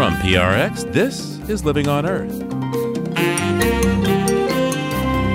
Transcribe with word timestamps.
From 0.00 0.14
PRX, 0.14 0.90
this 0.94 1.38
is 1.50 1.62
Living 1.62 1.86
on 1.86 2.06
Earth. 2.06 2.32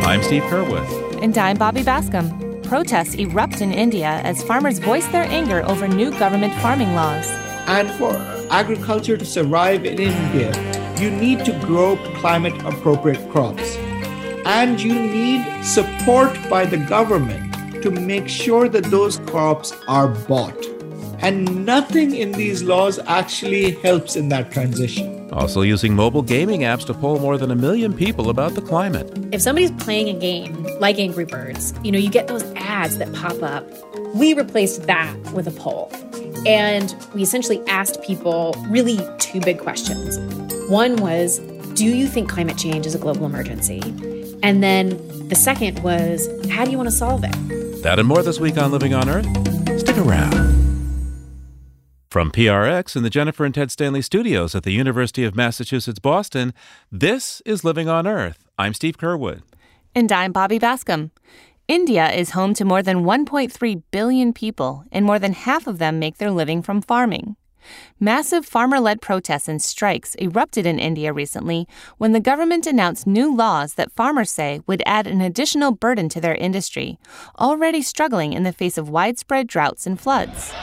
I'm 0.03 0.23
Steve 0.23 0.41
Curwood. 0.41 1.21
And 1.21 1.37
I'm 1.37 1.55
Bobby 1.55 1.83
Bascomb. 1.83 2.63
Protests 2.63 3.13
erupt 3.13 3.61
in 3.61 3.71
India 3.71 4.21
as 4.23 4.41
farmers 4.41 4.79
voice 4.79 5.05
their 5.09 5.25
anger 5.25 5.63
over 5.65 5.87
new 5.87 6.09
government 6.17 6.51
farming 6.63 6.95
laws. 6.95 7.27
And 7.67 7.91
for 7.91 8.15
agriculture 8.49 9.17
to 9.17 9.23
survive 9.23 9.85
in 9.85 9.99
India, 9.99 10.51
you 10.99 11.11
need 11.11 11.45
to 11.45 11.51
grow 11.59 11.95
climate 12.15 12.59
appropriate 12.65 13.29
crops. 13.29 13.75
And 14.47 14.81
you 14.81 14.95
need 14.95 15.63
support 15.63 16.35
by 16.49 16.65
the 16.65 16.77
government 16.77 17.83
to 17.83 17.91
make 17.91 18.27
sure 18.27 18.67
that 18.69 18.85
those 18.85 19.19
crops 19.27 19.75
are 19.87 20.07
bought. 20.07 20.74
And 21.21 21.65
nothing 21.65 22.15
in 22.15 22.33
these 22.33 22.63
laws 22.63 22.99
actually 23.07 23.71
helps 23.71 24.15
in 24.15 24.29
that 24.29 24.51
transition. 24.51 25.29
Also, 25.31 25.61
using 25.61 25.95
mobile 25.95 26.21
gaming 26.21 26.61
apps 26.61 26.85
to 26.85 26.93
poll 26.93 27.19
more 27.19 27.37
than 27.37 27.51
a 27.51 27.55
million 27.55 27.93
people 27.93 28.29
about 28.29 28.53
the 28.53 28.61
climate. 28.61 29.11
If 29.31 29.41
somebody's 29.41 29.71
playing 29.71 30.09
a 30.15 30.19
game 30.19 30.63
like 30.79 30.99
Angry 30.99 31.25
Birds, 31.25 31.73
you 31.83 31.91
know, 31.91 31.99
you 31.99 32.09
get 32.09 32.27
those 32.27 32.43
ads 32.55 32.97
that 32.99 33.11
pop 33.13 33.41
up. 33.41 33.65
We 34.15 34.33
replaced 34.33 34.83
that 34.83 35.15
with 35.33 35.47
a 35.47 35.51
poll. 35.51 35.91
And 36.45 36.95
we 37.13 37.23
essentially 37.23 37.61
asked 37.67 38.01
people 38.03 38.55
really 38.67 38.99
two 39.17 39.41
big 39.41 39.59
questions. 39.59 40.17
One 40.69 40.97
was, 40.97 41.39
do 41.73 41.85
you 41.85 42.07
think 42.07 42.29
climate 42.29 42.57
change 42.57 42.85
is 42.85 42.93
a 42.93 42.99
global 42.99 43.25
emergency? 43.25 43.81
And 44.43 44.61
then 44.63 44.89
the 45.27 45.35
second 45.35 45.79
was, 45.79 46.29
how 46.49 46.65
do 46.65 46.71
you 46.71 46.77
want 46.77 46.87
to 46.87 46.95
solve 46.95 47.23
it? 47.23 47.83
That 47.83 47.99
and 47.99 48.07
more 48.07 48.21
this 48.21 48.39
week 48.39 48.57
on 48.57 48.71
Living 48.71 48.93
on 48.93 49.09
Earth. 49.09 49.25
Stick 49.79 49.97
around. 49.97 50.44
From 52.15 52.31
PRX 52.31 52.95
in 52.95 53.03
the 53.03 53.09
Jennifer 53.09 53.43
and 53.43 53.53
Ted 53.53 53.71
Stanley 53.71 54.01
studios 54.01 54.55
at 54.55 54.63
the 54.63 54.71
University 54.71 55.25
of 55.25 55.35
Massachusetts 55.35 55.99
Boston, 55.99 56.53
this 56.89 57.41
is 57.45 57.65
Living 57.65 57.89
on 57.89 58.07
Earth. 58.07 58.45
I'm 58.57 58.73
Steve 58.73 58.97
Curwood. 58.97 59.41
And 59.93 60.09
I'm 60.13 60.31
Bobby 60.31 60.57
Bascomb. 60.57 61.11
India 61.67 62.09
is 62.09 62.29
home 62.29 62.53
to 62.53 62.63
more 62.63 62.81
than 62.81 63.03
1.3 63.03 63.83
billion 63.91 64.31
people, 64.31 64.85
and 64.93 65.03
more 65.03 65.19
than 65.19 65.33
half 65.33 65.67
of 65.67 65.77
them 65.77 65.99
make 65.99 66.15
their 66.15 66.31
living 66.31 66.61
from 66.61 66.81
farming. 66.81 67.35
Massive 67.99 68.45
farmer 68.45 68.79
led 68.79 69.01
protests 69.01 69.49
and 69.49 69.61
strikes 69.61 70.15
erupted 70.15 70.65
in 70.65 70.79
India 70.79 71.11
recently 71.11 71.67
when 71.97 72.13
the 72.13 72.21
government 72.21 72.65
announced 72.65 73.05
new 73.05 73.35
laws 73.35 73.73
that 73.73 73.91
farmers 73.91 74.31
say 74.31 74.61
would 74.67 74.81
add 74.85 75.05
an 75.05 75.19
additional 75.19 75.73
burden 75.73 76.07
to 76.07 76.21
their 76.21 76.35
industry, 76.35 76.97
already 77.39 77.81
struggling 77.81 78.31
in 78.31 78.43
the 78.43 78.53
face 78.53 78.77
of 78.77 78.87
widespread 78.87 79.47
droughts 79.47 79.85
and 79.85 79.99
floods. 79.99 80.53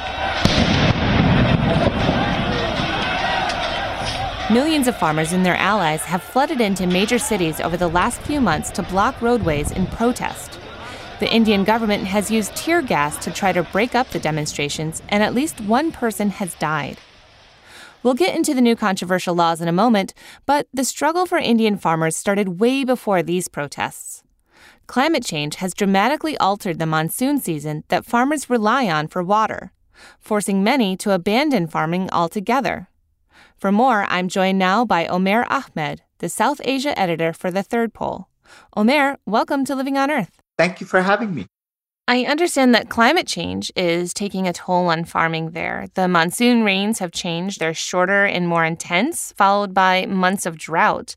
Millions 4.53 4.87
of 4.87 4.97
farmers 4.97 5.33
and 5.33 5.47
their 5.47 5.57
allies 5.57 6.03
have 6.03 6.23
flooded 6.23 6.61
into 6.61 6.87
major 6.87 7.19
cities 7.19 7.61
over 7.61 7.77
the 7.77 7.89
last 7.89 8.21
few 8.23 8.41
months 8.41 8.71
to 8.73 8.83
block 8.83 9.23
roadways 9.23 9.71
in 9.71 9.87
protest. 9.87 10.59
The 11.21 11.33
Indian 11.33 11.65
government 11.65 12.05
has 12.05 12.31
used 12.31 12.55
tear 12.57 12.83
gas 12.83 13.17
to 13.25 13.31
try 13.31 13.53
to 13.53 13.63
break 13.63 13.95
up 13.95 14.11
the 14.11 14.19
demonstrations, 14.19 15.01
and 15.09 15.23
at 15.23 15.35
least 15.35 15.61
one 15.61 15.93
person 15.93 16.31
has 16.31 16.55
died. 16.57 16.99
We'll 18.03 18.15
get 18.15 18.35
into 18.35 18.53
the 18.53 18.61
new 18.61 18.75
controversial 18.75 19.35
laws 19.35 19.61
in 19.61 19.69
a 19.69 19.73
moment, 19.73 20.13
but 20.45 20.67
the 20.75 20.85
struggle 20.85 21.25
for 21.25 21.39
Indian 21.39 21.79
farmers 21.79 22.17
started 22.17 22.61
way 22.61 22.83
before 22.83 23.23
these 23.23 23.47
protests. 23.47 24.25
Climate 24.87 25.25
change 25.25 25.57
has 25.57 25.73
dramatically 25.73 26.37
altered 26.39 26.79
the 26.79 26.87
monsoon 26.87 27.41
season 27.41 27.85
that 27.89 28.05
farmers 28.05 28.51
rely 28.51 28.89
on 28.89 29.07
for 29.07 29.23
water, 29.23 29.73
forcing 30.21 30.63
many 30.63 30.97
to 30.99 31.13
abandon 31.13 31.67
farming 31.67 32.09
altogether. 32.11 32.89
For 33.57 33.71
more, 33.71 34.05
I'm 34.09 34.29
joined 34.29 34.59
now 34.59 34.85
by 34.85 35.07
Omair 35.07 35.47
Ahmad, 35.49 36.03
the 36.19 36.29
South 36.29 36.61
Asia 36.65 36.99
editor 36.99 37.33
for 37.33 37.51
The 37.51 37.63
Third 37.63 37.95
Pole. 37.95 38.29
Omair, 38.77 39.17
welcome 39.27 39.65
to 39.65 39.75
Living 39.75 39.97
on 39.97 40.11
Earth. 40.11 40.41
Thank 40.59 40.81
you 40.81 40.87
for 40.87 41.03
having 41.03 41.35
me. 41.35 41.47
I 42.09 42.25
understand 42.25 42.75
that 42.75 42.89
climate 42.89 43.29
change 43.29 43.71
is 43.77 44.13
taking 44.13 44.49
a 44.49 44.53
toll 44.53 44.89
on 44.89 45.05
farming 45.05 45.53
there. 45.53 45.87
The 45.95 46.09
monsoon 46.09 46.65
rains 46.65 46.99
have 46.99 47.13
changed, 47.13 47.61
they're 47.61 47.73
shorter 47.73 48.25
and 48.25 48.49
more 48.49 48.65
intense, 48.65 49.33
followed 49.37 49.73
by 49.73 50.07
months 50.07 50.45
of 50.45 50.59
drought. 50.59 51.17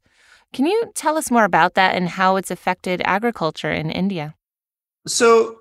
Can 0.53 0.67
you 0.67 0.91
tell 0.93 1.17
us 1.17 1.31
more 1.31 1.43
about 1.43 1.73
that 1.73 1.95
and 1.95 2.07
how 2.09 2.35
it's 2.35 2.51
affected 2.51 3.01
agriculture 3.03 3.71
in 3.71 3.89
India? 3.89 4.35
So, 5.07 5.57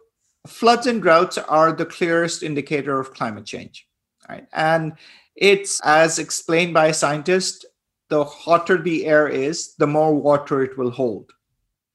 floods 0.47 0.87
and 0.87 1.03
droughts 1.03 1.39
are 1.39 1.73
the 1.73 1.87
clearest 1.87 2.43
indicator 2.43 2.99
of 2.99 3.15
climate 3.15 3.47
change. 3.47 3.87
Right? 4.29 4.47
And 4.53 4.95
it's 5.37 5.81
as 5.85 6.19
explained 6.19 6.75
by 6.75 6.89
a 6.89 6.95
scientist 6.95 7.67
the 8.09 8.25
hotter 8.25 8.81
the 8.81 9.07
air 9.07 9.29
is, 9.29 9.75
the 9.77 9.87
more 9.87 10.15
water 10.15 10.63
it 10.63 10.77
will 10.77 10.91
hold. 10.91 11.33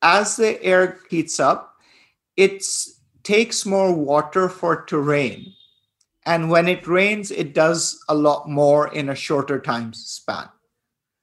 As 0.01 0.35
the 0.35 0.61
air 0.63 0.99
heats 1.09 1.39
up, 1.39 1.75
it 2.35 2.63
takes 3.23 3.65
more 3.65 3.93
water 3.93 4.49
for 4.49 4.73
it 4.73 4.87
to 4.87 4.97
rain. 4.97 5.53
And 6.25 6.49
when 6.49 6.67
it 6.67 6.87
rains, 6.87 7.31
it 7.31 7.53
does 7.53 8.03
a 8.09 8.15
lot 8.15 8.49
more 8.49 8.93
in 8.93 9.09
a 9.09 9.15
shorter 9.15 9.59
time 9.59 9.93
span. 9.93 10.49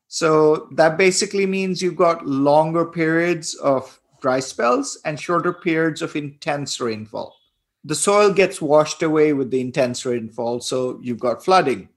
So 0.08 0.68
that 0.72 0.96
basically 0.96 1.46
means 1.46 1.82
you've 1.82 1.96
got 1.96 2.26
longer 2.26 2.84
periods 2.84 3.54
of 3.54 4.00
dry 4.26 4.40
spells 4.40 4.98
and 5.04 5.20
shorter 5.20 5.52
periods 5.52 6.02
of 6.02 6.16
intense 6.16 6.80
rainfall. 6.80 7.36
The 7.84 7.94
soil 7.94 8.32
gets 8.32 8.60
washed 8.60 9.04
away 9.04 9.32
with 9.32 9.52
the 9.52 9.60
intense 9.60 10.04
rainfall, 10.04 10.58
so 10.62 10.98
you've 11.00 11.20
got 11.20 11.44
flooding 11.44 11.88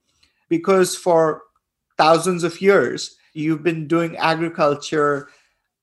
because 0.48 0.94
for 0.94 1.42
thousands 1.98 2.44
of 2.44 2.60
years, 2.60 3.16
you've 3.32 3.64
been 3.64 3.88
doing 3.88 4.16
agriculture 4.16 5.30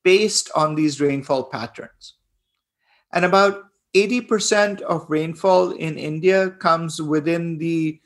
based 0.04 0.50
on 0.54 0.74
these 0.74 1.02
rainfall 1.02 1.44
patterns. 1.50 2.14
And 3.12 3.26
about 3.26 3.64
80% 3.92 4.80
of 4.80 5.04
rainfall 5.10 5.72
in 5.72 5.98
India 5.98 6.48
comes 6.52 7.02
within 7.02 7.58
the 7.58 8.00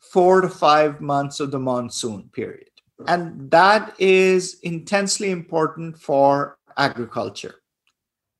four 0.00 0.40
to 0.40 0.48
five 0.48 1.00
months 1.00 1.38
of 1.38 1.52
the 1.52 1.60
monsoon 1.60 2.28
period. 2.32 2.74
And 3.06 3.48
that 3.52 3.94
is 4.00 4.58
intensely 4.64 5.30
important 5.30 5.96
for 5.96 6.58
agriculture. 6.76 7.57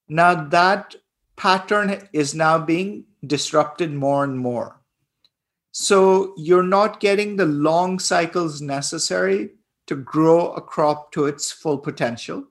Now, 0.08 0.34
that 0.48 0.94
pattern 1.36 2.08
is 2.12 2.34
now 2.34 2.58
being 2.58 3.04
disrupted 3.26 3.92
more 3.92 4.24
and 4.24 4.38
more. 4.38 4.80
So 5.72 6.34
you're 6.36 6.62
not 6.62 7.00
getting 7.00 7.36
the 7.36 7.46
long 7.46 7.98
cycles 7.98 8.60
necessary 8.60 9.50
to 9.86 9.96
grow 9.96 10.52
a 10.52 10.60
crop 10.60 11.12
to 11.12 11.26
its 11.26 11.52
full 11.52 11.78
potential. 11.78 12.44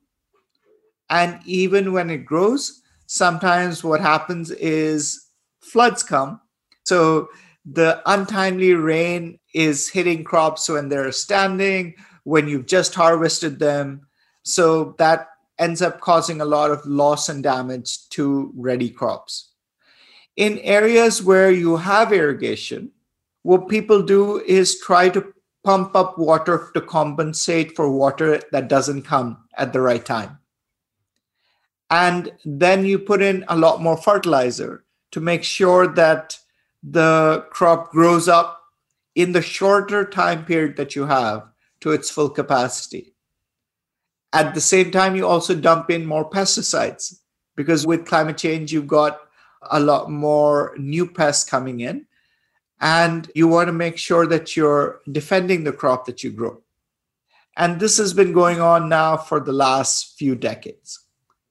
And 1.09 1.39
even 1.45 1.93
when 1.93 2.09
it 2.09 2.25
grows, 2.25 2.81
sometimes 3.05 3.83
what 3.83 4.01
happens 4.01 4.51
is 4.51 5.27
floods 5.61 6.03
come. 6.03 6.41
So 6.85 7.29
the 7.65 8.01
untimely 8.05 8.73
rain 8.73 9.39
is 9.53 9.89
hitting 9.89 10.23
crops 10.23 10.69
when 10.69 10.89
they're 10.89 11.11
standing, 11.11 11.95
when 12.23 12.47
you've 12.47 12.65
just 12.65 12.95
harvested 12.95 13.59
them. 13.59 14.07
So 14.43 14.95
that 14.97 15.27
ends 15.59 15.81
up 15.81 15.99
causing 16.01 16.41
a 16.41 16.45
lot 16.45 16.71
of 16.71 16.85
loss 16.85 17.29
and 17.29 17.43
damage 17.43 18.09
to 18.09 18.51
ready 18.55 18.89
crops. 18.89 19.53
In 20.35 20.59
areas 20.59 21.23
where 21.23 21.51
you 21.51 21.77
have 21.77 22.13
irrigation, 22.13 22.91
what 23.43 23.67
people 23.67 24.03
do 24.03 24.41
is 24.41 24.79
try 24.79 25.09
to 25.09 25.33
pump 25.63 25.95
up 25.95 26.17
water 26.17 26.69
to 26.73 26.81
compensate 26.81 27.75
for 27.75 27.91
water 27.91 28.41
that 28.51 28.69
doesn't 28.69 29.01
come 29.01 29.37
at 29.57 29.73
the 29.73 29.81
right 29.81 30.05
time. 30.05 30.37
And 31.89 32.31
then 32.45 32.85
you 32.85 32.99
put 32.99 33.21
in 33.21 33.45
a 33.47 33.57
lot 33.57 33.81
more 33.81 33.97
fertilizer 33.97 34.83
to 35.11 35.19
make 35.19 35.43
sure 35.43 35.87
that 35.87 36.37
the 36.83 37.45
crop 37.49 37.91
grows 37.91 38.27
up 38.27 38.61
in 39.15 39.31
the 39.31 39.41
shorter 39.41 40.05
time 40.05 40.45
period 40.45 40.77
that 40.77 40.95
you 40.95 41.05
have 41.05 41.47
to 41.81 41.91
its 41.91 42.09
full 42.09 42.29
capacity. 42.29 43.13
At 44.33 44.53
the 44.53 44.61
same 44.61 44.91
time, 44.91 45.15
you 45.15 45.25
also 45.25 45.55
dump 45.55 45.89
in 45.89 46.05
more 46.05 46.29
pesticides 46.29 47.19
because 47.55 47.85
with 47.85 48.05
climate 48.05 48.37
change, 48.37 48.71
you've 48.71 48.87
got 48.87 49.19
a 49.69 49.79
lot 49.79 50.11
more 50.11 50.75
new 50.77 51.07
pests 51.07 51.49
coming 51.49 51.79
in 51.79 52.05
and 52.79 53.31
you 53.33 53.47
want 53.47 53.67
to 53.67 53.73
make 53.73 53.97
sure 53.97 54.27
that 54.27 54.55
you're 54.55 55.01
defending 55.11 55.63
the 55.63 55.71
crop 55.71 56.05
that 56.05 56.23
you 56.23 56.31
grow. 56.31 56.61
And 57.55 57.79
this 57.79 57.97
has 57.97 58.13
been 58.13 58.33
going 58.33 58.61
on 58.61 58.87
now 58.87 59.17
for 59.17 59.39
the 59.39 59.51
last 59.51 60.17
few 60.17 60.35
decades, 60.35 60.99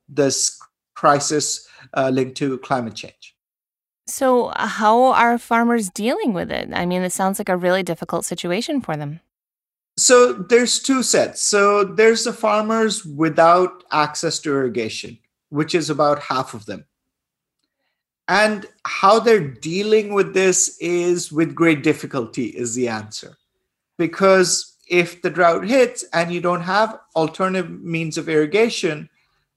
this 0.09 0.59
crisis 0.95 1.67
uh, 1.95 2.11
linked 2.11 2.37
to 2.37 2.59
climate 2.59 2.95
change. 2.95 3.37
So, 4.07 4.53
how 4.55 5.03
are 5.03 5.37
farmers 5.37 5.91
dealing 5.91 6.33
with 6.33 6.53
it? 6.53 6.69
I 6.73 6.87
mean, 6.87 7.03
it 7.03 7.11
sounds 7.11 7.41
like 7.41 7.49
a 7.49 7.57
really 7.57 7.83
difficult 7.83 8.25
situation 8.25 8.81
for 8.81 8.97
them. 8.97 9.19
So, 9.99 10.33
there's 10.35 10.81
two 10.81 11.03
sets. 11.03 11.43
So, 11.43 11.85
there's 11.85 12.25
the 12.25 12.33
farmers 12.33 13.05
without 13.05 13.85
access 13.91 14.39
to 14.41 14.51
irrigation, 14.51 15.19
which 15.49 15.75
is 15.75 15.89
about 15.89 16.23
half 16.23 16.53
of 16.53 16.67
them. 16.67 16.85
And 18.29 18.67
how 18.85 19.21
they're 19.21 19.41
dealing 19.41 20.13
with 20.13 20.35
this 20.35 20.77
is 20.81 21.33
with 21.33 21.55
great 21.55 21.83
difficulty, 21.83 22.47
is 22.47 22.75
the 22.75 22.89
answer. 22.89 23.37
Because 23.97 24.77
if 24.89 25.23
the 25.23 25.31
drought 25.31 25.67
hits 25.67 26.05
and 26.13 26.33
you 26.33 26.41
don't 26.41 26.63
have 26.63 27.01
alternative 27.15 27.71
means 27.71 28.19
of 28.19 28.29
irrigation, 28.29 29.09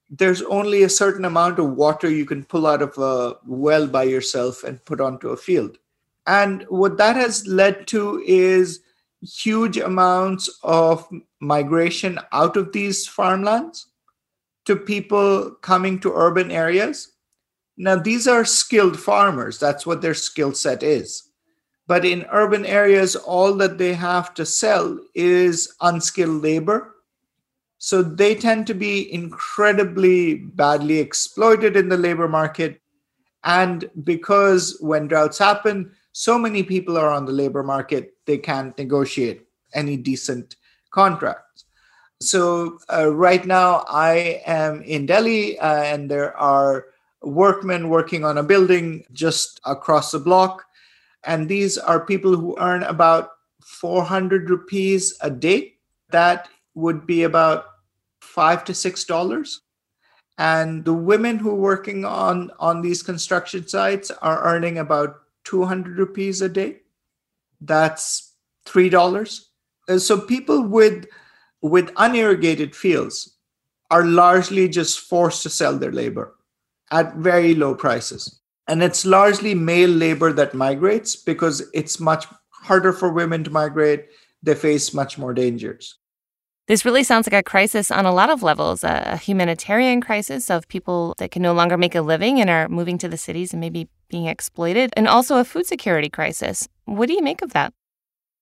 there's 0.08 0.42
only 0.42 0.82
a 0.82 0.88
certain 0.88 1.24
amount 1.24 1.58
of 1.58 1.76
water 1.76 2.10
you 2.10 2.24
can 2.24 2.44
pull 2.44 2.66
out 2.66 2.82
of 2.82 2.96
a 2.98 3.36
well 3.46 3.86
by 3.86 4.02
yourself 4.02 4.64
and 4.64 4.84
put 4.84 5.00
onto 5.00 5.28
a 5.28 5.36
field. 5.36 5.78
And 6.26 6.64
what 6.68 6.96
that 6.98 7.16
has 7.16 7.46
led 7.46 7.86
to 7.88 8.22
is 8.26 8.80
huge 9.22 9.76
amounts 9.76 10.48
of 10.62 11.08
migration 11.40 12.18
out 12.32 12.56
of 12.56 12.72
these 12.72 13.06
farmlands 13.06 13.86
to 14.66 14.76
people 14.76 15.50
coming 15.62 15.98
to 16.00 16.12
urban 16.12 16.50
areas. 16.50 17.12
Now, 17.76 17.96
these 17.96 18.28
are 18.28 18.44
skilled 18.44 18.98
farmers, 18.98 19.58
that's 19.58 19.86
what 19.86 20.02
their 20.02 20.14
skill 20.14 20.52
set 20.52 20.82
is. 20.82 21.30
But 21.86 22.04
in 22.04 22.26
urban 22.30 22.64
areas, 22.66 23.16
all 23.16 23.54
that 23.54 23.78
they 23.78 23.94
have 23.94 24.32
to 24.34 24.46
sell 24.46 24.98
is 25.14 25.74
unskilled 25.80 26.42
labor. 26.42 26.94
So 27.78 28.02
they 28.02 28.34
tend 28.34 28.66
to 28.68 28.74
be 28.74 29.12
incredibly 29.12 30.34
badly 30.36 30.98
exploited 30.98 31.76
in 31.76 31.88
the 31.88 31.96
labor 31.96 32.28
market. 32.28 32.80
And 33.42 33.90
because 34.04 34.76
when 34.80 35.08
droughts 35.08 35.38
happen, 35.38 35.90
so 36.12 36.38
many 36.38 36.62
people 36.62 36.98
are 36.98 37.10
on 37.10 37.24
the 37.24 37.32
labor 37.32 37.62
market, 37.62 38.14
they 38.26 38.38
can't 38.38 38.76
negotiate 38.78 39.46
any 39.74 39.96
decent 39.96 40.56
contracts. 40.90 41.64
So, 42.20 42.78
uh, 42.92 43.14
right 43.14 43.46
now, 43.46 43.84
I 43.88 44.42
am 44.44 44.82
in 44.82 45.06
Delhi, 45.06 45.58
uh, 45.58 45.82
and 45.82 46.10
there 46.10 46.36
are 46.36 46.86
workmen 47.22 47.88
working 47.88 48.24
on 48.24 48.38
a 48.38 48.42
building 48.42 49.04
just 49.12 49.60
across 49.64 50.10
the 50.10 50.18
block. 50.18 50.64
And 51.24 51.48
these 51.48 51.78
are 51.78 52.04
people 52.04 52.36
who 52.36 52.56
earn 52.58 52.82
about 52.82 53.30
400 53.62 54.50
rupees 54.50 55.16
a 55.22 55.30
day. 55.30 55.74
That 56.10 56.48
would 56.74 57.06
be 57.06 57.22
about 57.22 57.66
five 58.20 58.64
to 58.64 58.74
six 58.74 59.04
dollars. 59.04 59.62
And 60.38 60.84
the 60.84 60.94
women 60.94 61.38
who 61.38 61.50
are 61.50 61.54
working 61.54 62.04
on, 62.04 62.50
on 62.58 62.80
these 62.80 63.02
construction 63.02 63.68
sites 63.68 64.10
are 64.10 64.42
earning 64.42 64.78
about 64.78 65.19
200 65.44 65.98
rupees 65.98 66.42
a 66.42 66.48
day. 66.48 66.80
That's 67.60 68.34
$3. 68.66 69.40
Uh, 69.88 69.98
so 69.98 70.20
people 70.20 70.62
with 70.62 71.06
with 71.62 71.90
unirrigated 71.96 72.74
fields 72.74 73.36
are 73.90 74.06
largely 74.06 74.68
just 74.68 75.00
forced 75.00 75.42
to 75.42 75.50
sell 75.50 75.76
their 75.76 75.92
labor 75.92 76.34
at 76.90 77.14
very 77.16 77.54
low 77.54 77.74
prices. 77.74 78.40
And 78.66 78.82
it's 78.82 79.04
largely 79.04 79.54
male 79.54 79.90
labor 79.90 80.32
that 80.32 80.54
migrates 80.54 81.16
because 81.16 81.68
it's 81.74 82.00
much 82.00 82.26
harder 82.50 82.92
for 82.92 83.12
women 83.12 83.44
to 83.44 83.50
migrate. 83.50 84.06
They 84.42 84.54
face 84.54 84.94
much 84.94 85.18
more 85.18 85.34
dangers. 85.34 85.98
This 86.68 86.84
really 86.84 87.02
sounds 87.02 87.26
like 87.26 87.38
a 87.38 87.42
crisis 87.42 87.90
on 87.90 88.06
a 88.06 88.14
lot 88.14 88.30
of 88.30 88.44
levels 88.44 88.84
a 88.84 89.16
humanitarian 89.16 90.00
crisis 90.00 90.48
of 90.48 90.68
people 90.68 91.14
that 91.18 91.32
can 91.32 91.42
no 91.42 91.52
longer 91.52 91.76
make 91.76 91.96
a 91.96 92.00
living 92.00 92.40
and 92.40 92.48
are 92.48 92.68
moving 92.68 92.96
to 92.98 93.08
the 93.08 93.16
cities 93.16 93.52
and 93.52 93.60
maybe 93.60 93.88
being 94.10 94.26
exploited, 94.26 94.92
and 94.96 95.08
also 95.08 95.38
a 95.38 95.44
food 95.44 95.66
security 95.66 96.10
crisis. 96.10 96.68
What 96.84 97.06
do 97.06 97.14
you 97.14 97.22
make 97.22 97.40
of 97.40 97.52
that? 97.54 97.72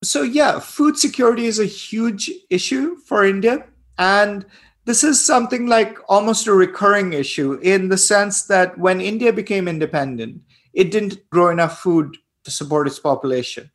So, 0.02 0.22
yeah, 0.22 0.58
food 0.58 0.98
security 0.98 1.46
is 1.46 1.58
a 1.58 1.64
huge 1.64 2.30
issue 2.50 2.96
for 2.96 3.24
India. 3.24 3.66
And 3.98 4.46
this 4.84 5.04
is 5.04 5.24
something 5.24 5.66
like 5.66 5.98
almost 6.08 6.46
a 6.46 6.52
recurring 6.52 7.12
issue 7.12 7.60
in 7.62 7.88
the 7.88 7.98
sense 7.98 8.44
that 8.44 8.78
when 8.78 9.00
India 9.00 9.32
became 9.32 9.68
independent, 9.68 10.40
it 10.72 10.90
didn't 10.90 11.28
grow 11.30 11.50
enough 11.50 11.80
food 11.80 12.16
to 12.44 12.50
support 12.50 12.86
its 12.86 12.98
population. 12.98 13.70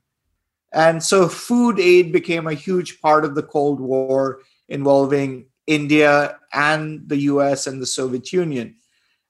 And 0.73 1.03
so 1.03 1.27
food 1.29 1.79
aid 1.79 2.11
became 2.11 2.47
a 2.47 2.55
huge 2.55 2.99
part 2.99 3.25
of 3.25 3.35
the 3.35 3.43
Cold 3.43 3.79
War 3.79 4.39
involving 4.67 5.45
India 5.67 6.39
and 6.51 7.07
the 7.07 7.17
US 7.33 7.67
and 7.67 7.81
the 7.81 7.85
Soviet 7.85 8.33
Union. 8.33 8.77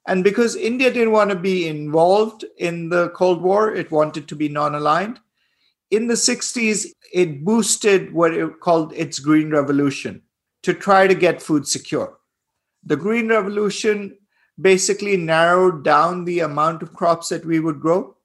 And 0.07 0.23
because 0.23 0.55
India 0.55 0.91
didn't 0.91 1.13
want 1.13 1.29
to 1.29 1.35
be 1.35 1.67
involved 1.67 2.45
in 2.57 2.89
the 2.89 3.09
Cold 3.09 3.41
War, 3.41 3.73
it 3.73 3.91
wanted 3.91 4.27
to 4.27 4.35
be 4.35 4.49
non 4.49 4.75
aligned. 4.75 5.19
In 5.91 6.07
the 6.07 6.15
60s, 6.15 6.87
it 7.13 7.45
boosted 7.45 8.13
what 8.13 8.33
it 8.33 8.59
called 8.59 8.93
its 8.93 9.19
Green 9.19 9.49
Revolution 9.49 10.21
to 10.63 10.73
try 10.73 11.07
to 11.07 11.13
get 11.15 11.41
food 11.41 11.67
secure. 11.67 12.17
The 12.83 12.97
Green 12.97 13.29
Revolution 13.29 14.17
basically 14.59 15.17
narrowed 15.17 15.83
down 15.83 16.25
the 16.25 16.41
amount 16.41 16.83
of 16.83 16.93
crops 16.93 17.29
that 17.29 17.45
we 17.45 17.59
would 17.59 17.79
grow 17.79 18.15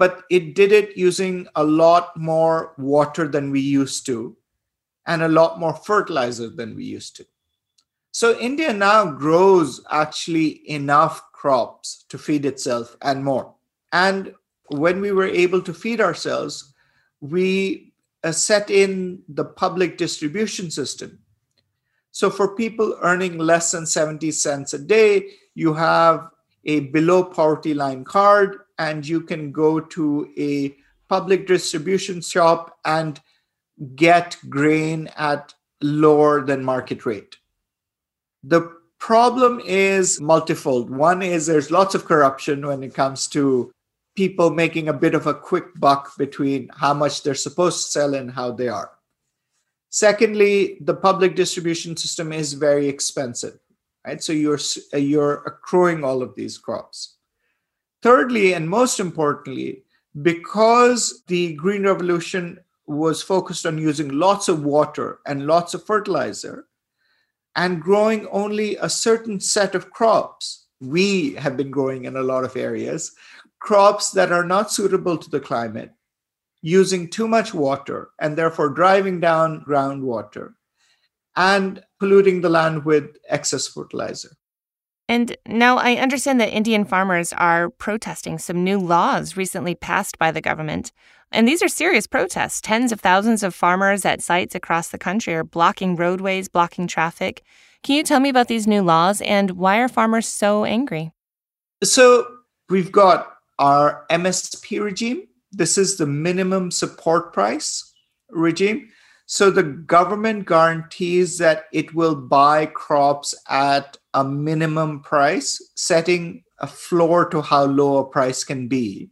but 0.00 0.24
it 0.30 0.54
did 0.54 0.72
it 0.72 0.96
using 0.96 1.46
a 1.56 1.62
lot 1.62 2.16
more 2.16 2.72
water 2.78 3.28
than 3.28 3.50
we 3.50 3.60
used 3.60 4.06
to 4.06 4.34
and 5.06 5.22
a 5.22 5.28
lot 5.28 5.60
more 5.60 5.74
fertilizer 5.74 6.48
than 6.48 6.74
we 6.74 6.84
used 6.84 7.16
to. 7.16 7.26
So 8.12 8.38
India 8.38 8.72
now 8.72 9.10
grows 9.10 9.84
actually 9.90 10.68
enough 10.68 11.32
crops 11.32 12.04
to 12.08 12.18
feed 12.18 12.44
itself 12.44 12.96
and 13.02 13.24
more. 13.24 13.54
And 13.92 14.34
when 14.68 15.00
we 15.00 15.12
were 15.12 15.26
able 15.26 15.62
to 15.62 15.74
feed 15.74 16.00
ourselves, 16.00 16.74
we 17.20 17.92
uh, 18.24 18.32
set 18.32 18.70
in 18.70 19.22
the 19.28 19.44
public 19.44 19.96
distribution 19.96 20.70
system. 20.70 21.18
So 22.10 22.30
for 22.30 22.56
people 22.56 22.98
earning 23.02 23.38
less 23.38 23.70
than 23.70 23.86
70 23.86 24.30
cents 24.32 24.74
a 24.74 24.78
day, 24.78 25.30
you 25.54 25.72
have 25.74 26.28
a 26.64 26.80
below 26.80 27.24
poverty 27.24 27.74
line 27.74 28.04
card 28.04 28.58
and 28.78 29.06
you 29.06 29.20
can 29.20 29.52
go 29.52 29.80
to 29.80 30.30
a 30.36 30.74
public 31.08 31.46
distribution 31.46 32.20
shop 32.20 32.78
and 32.84 33.20
get 33.94 34.36
grain 34.48 35.08
at 35.16 35.54
lower 35.80 36.44
than 36.44 36.64
market 36.64 37.06
rate. 37.06 37.36
The 38.42 38.72
problem 38.98 39.60
is 39.64 40.20
multifold. 40.20 40.90
One 40.90 41.22
is 41.22 41.46
there's 41.46 41.70
lots 41.70 41.94
of 41.94 42.04
corruption 42.04 42.66
when 42.66 42.82
it 42.82 42.94
comes 42.94 43.26
to 43.28 43.72
people 44.16 44.50
making 44.50 44.88
a 44.88 44.92
bit 44.92 45.14
of 45.14 45.26
a 45.26 45.34
quick 45.34 45.78
buck 45.78 46.16
between 46.16 46.68
how 46.76 46.94
much 46.94 47.22
they're 47.22 47.34
supposed 47.34 47.84
to 47.84 47.90
sell 47.90 48.14
and 48.14 48.30
how 48.30 48.52
they 48.52 48.68
are. 48.68 48.92
Secondly, 49.90 50.78
the 50.82 50.94
public 50.94 51.34
distribution 51.34 51.96
system 51.96 52.32
is 52.32 52.52
very 52.52 52.88
expensive, 52.88 53.58
right? 54.06 54.22
So 54.22 54.32
you're 54.32 54.58
uh, 54.94 54.98
you're 54.98 55.42
accruing 55.46 56.04
all 56.04 56.22
of 56.22 56.34
these 56.34 56.58
crops. 56.58 57.16
Thirdly, 58.02 58.54
and 58.54 58.68
most 58.68 59.00
importantly, 59.00 59.82
because 60.22 61.22
the 61.26 61.54
Green 61.54 61.84
Revolution 61.84 62.58
was 62.86 63.22
focused 63.22 63.66
on 63.66 63.78
using 63.78 64.08
lots 64.08 64.48
of 64.48 64.64
water 64.64 65.20
and 65.26 65.46
lots 65.46 65.74
of 65.74 65.84
fertilizer 65.84 66.66
and 67.56 67.82
growing 67.82 68.26
only 68.28 68.76
a 68.76 68.88
certain 68.88 69.40
set 69.40 69.74
of 69.74 69.90
crops, 69.90 70.66
we 70.80 71.34
have 71.34 71.56
been 71.56 71.70
growing 71.70 72.04
in 72.04 72.16
a 72.16 72.22
lot 72.22 72.44
of 72.44 72.56
areas 72.56 73.12
crops 73.60 74.10
that 74.12 74.32
are 74.32 74.44
not 74.44 74.72
suitable 74.72 75.16
to 75.18 75.30
the 75.30 75.38
climate, 75.38 75.92
using 76.62 77.08
too 77.08 77.28
much 77.28 77.54
water 77.54 78.10
and 78.18 78.36
therefore 78.36 78.70
driving 78.70 79.20
down 79.20 79.64
groundwater 79.66 80.54
and 81.36 81.82
polluting 81.98 82.40
the 82.40 82.48
land 82.48 82.84
with 82.84 83.16
excess 83.28 83.68
fertilizer. 83.68 84.30
And 85.08 85.36
now 85.46 85.76
I 85.76 85.94
understand 85.94 86.40
that 86.40 86.50
Indian 86.52 86.84
farmers 86.84 87.32
are 87.32 87.70
protesting 87.70 88.38
some 88.38 88.62
new 88.62 88.78
laws 88.78 89.36
recently 89.36 89.74
passed 89.74 90.18
by 90.18 90.30
the 90.30 90.40
government. 90.40 90.92
And 91.32 91.46
these 91.46 91.62
are 91.62 91.68
serious 91.68 92.06
protests. 92.06 92.60
Tens 92.60 92.92
of 92.92 93.00
thousands 93.00 93.42
of 93.42 93.54
farmers 93.54 94.04
at 94.04 94.22
sites 94.22 94.54
across 94.54 94.88
the 94.88 94.98
country 94.98 95.34
are 95.34 95.44
blocking 95.44 95.96
roadways, 95.96 96.48
blocking 96.48 96.86
traffic. 96.86 97.42
Can 97.82 97.96
you 97.96 98.02
tell 98.02 98.20
me 98.20 98.28
about 98.28 98.48
these 98.48 98.66
new 98.66 98.82
laws 98.82 99.20
and 99.22 99.52
why 99.52 99.78
are 99.78 99.88
farmers 99.88 100.26
so 100.26 100.64
angry? 100.64 101.12
So, 101.82 102.26
we've 102.68 102.92
got 102.92 103.36
our 103.58 104.04
MSP 104.10 104.82
regime. 104.82 105.28
This 105.52 105.78
is 105.78 105.96
the 105.96 106.06
minimum 106.06 106.70
support 106.70 107.32
price 107.32 107.92
regime. 108.30 108.88
So 109.26 109.48
the 109.48 109.62
government 109.62 110.46
guarantees 110.46 111.38
that 111.38 111.66
it 111.72 111.94
will 111.94 112.16
buy 112.16 112.66
crops 112.66 113.32
at 113.48 113.96
a 114.12 114.24
minimum 114.24 115.02
price, 115.02 115.62
setting 115.76 116.42
a 116.58 116.66
floor 116.66 117.28
to 117.28 117.40
how 117.40 117.66
low 117.66 117.98
a 117.98 118.04
price 118.04 118.42
can 118.42 118.66
be. 118.66 119.10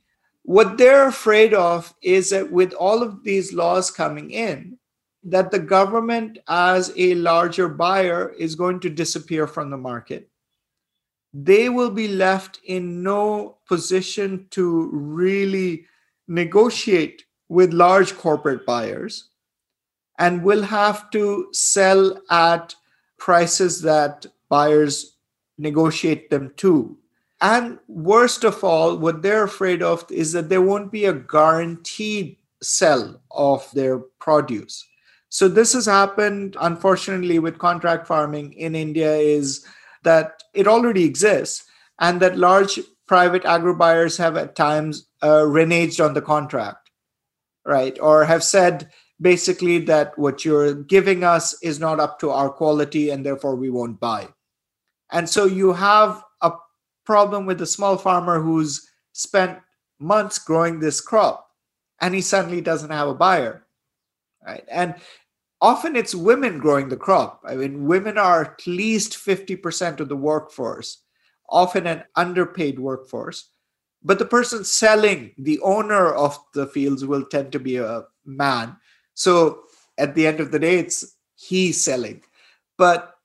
What 0.48 0.78
they're 0.78 1.06
afraid 1.06 1.52
of 1.52 1.92
is 2.00 2.30
that 2.30 2.50
with 2.50 2.72
all 2.72 3.02
of 3.02 3.22
these 3.22 3.52
laws 3.52 3.90
coming 3.90 4.30
in, 4.30 4.78
that 5.22 5.50
the 5.50 5.58
government 5.58 6.38
as 6.48 6.90
a 6.96 7.16
larger 7.16 7.68
buyer 7.68 8.30
is 8.38 8.54
going 8.54 8.80
to 8.80 8.88
disappear 8.88 9.46
from 9.46 9.68
the 9.68 9.76
market. 9.76 10.30
They 11.34 11.68
will 11.68 11.90
be 11.90 12.08
left 12.08 12.60
in 12.64 13.02
no 13.02 13.58
position 13.68 14.46
to 14.52 14.88
really 14.90 15.84
negotiate 16.28 17.26
with 17.50 17.74
large 17.74 18.16
corporate 18.16 18.64
buyers 18.64 19.28
and 20.18 20.42
will 20.42 20.62
have 20.62 21.10
to 21.10 21.48
sell 21.52 22.22
at 22.30 22.74
prices 23.18 23.82
that 23.82 24.24
buyers 24.48 25.18
negotiate 25.58 26.30
them 26.30 26.54
to. 26.56 26.96
And 27.40 27.78
worst 27.86 28.44
of 28.44 28.64
all, 28.64 28.96
what 28.96 29.22
they're 29.22 29.44
afraid 29.44 29.82
of 29.82 30.04
is 30.10 30.32
that 30.32 30.48
there 30.48 30.62
won't 30.62 30.90
be 30.90 31.04
a 31.04 31.12
guaranteed 31.12 32.36
sell 32.62 33.20
of 33.30 33.70
their 33.72 33.98
produce. 33.98 34.84
So 35.28 35.46
this 35.46 35.74
has 35.74 35.86
happened, 35.86 36.56
unfortunately, 36.60 37.38
with 37.38 37.58
contract 37.58 38.06
farming 38.06 38.54
in 38.54 38.74
India 38.74 39.14
is 39.14 39.64
that 40.02 40.42
it 40.54 40.66
already 40.66 41.04
exists 41.04 41.64
and 42.00 42.20
that 42.20 42.38
large 42.38 42.80
private 43.06 43.44
agro 43.44 43.74
buyers 43.74 44.16
have 44.16 44.36
at 44.36 44.56
times 44.56 45.08
uh, 45.22 45.42
reneged 45.42 46.04
on 46.04 46.14
the 46.14 46.22
contract, 46.22 46.90
right? 47.64 47.98
Or 48.00 48.24
have 48.24 48.42
said 48.42 48.90
basically 49.20 49.78
that 49.80 50.16
what 50.18 50.44
you're 50.44 50.74
giving 50.74 51.24
us 51.24 51.60
is 51.62 51.78
not 51.78 52.00
up 52.00 52.18
to 52.20 52.30
our 52.30 52.50
quality 52.50 53.10
and 53.10 53.24
therefore 53.24 53.56
we 53.56 53.70
won't 53.70 54.00
buy. 54.00 54.28
And 55.10 55.28
so 55.28 55.44
you 55.44 55.72
have 55.72 56.22
problem 57.08 57.46
with 57.46 57.62
a 57.62 57.66
small 57.66 57.96
farmer 57.96 58.38
who's 58.38 58.90
spent 59.14 59.58
months 59.98 60.38
growing 60.38 60.78
this 60.78 61.00
crop 61.00 61.48
and 62.02 62.14
he 62.14 62.20
suddenly 62.20 62.60
doesn't 62.60 62.90
have 62.90 63.08
a 63.08 63.14
buyer 63.14 63.64
right? 64.44 64.64
And 64.70 64.94
often 65.62 65.96
it's 65.96 66.14
women 66.14 66.58
growing 66.58 66.90
the 66.90 66.98
crop. 66.98 67.40
I 67.46 67.54
mean 67.54 67.86
women 67.86 68.18
are 68.18 68.42
at 68.42 68.66
least 68.66 69.14
50% 69.14 70.00
of 70.00 70.10
the 70.10 70.16
workforce 70.16 70.98
often 71.48 71.86
an 71.86 72.04
underpaid 72.14 72.78
workforce 72.78 73.52
but 74.02 74.18
the 74.18 74.26
person 74.26 74.62
selling 74.62 75.32
the 75.38 75.58
owner 75.60 76.12
of 76.12 76.38
the 76.52 76.66
fields 76.66 77.06
will 77.06 77.24
tend 77.24 77.52
to 77.52 77.58
be 77.58 77.78
a 77.78 78.04
man. 78.26 78.76
So 79.14 79.62
at 79.96 80.14
the 80.14 80.26
end 80.26 80.40
of 80.40 80.50
the 80.50 80.58
day 80.58 80.78
it's 80.78 81.16
he 81.36 81.72
selling. 81.72 82.22
But 82.76 83.17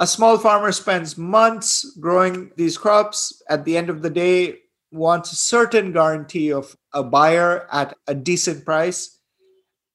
a 0.00 0.06
small 0.06 0.38
farmer 0.38 0.72
spends 0.72 1.18
months 1.18 1.96
growing 1.98 2.52
these 2.56 2.78
crops. 2.78 3.42
At 3.48 3.64
the 3.64 3.76
end 3.76 3.90
of 3.90 4.02
the 4.02 4.10
day 4.10 4.58
wants 4.90 5.32
a 5.32 5.36
certain 5.36 5.92
guarantee 5.92 6.52
of 6.52 6.76
a 6.92 7.02
buyer 7.02 7.66
at 7.72 7.94
a 8.06 8.14
decent 8.14 8.64
price. 8.64 9.18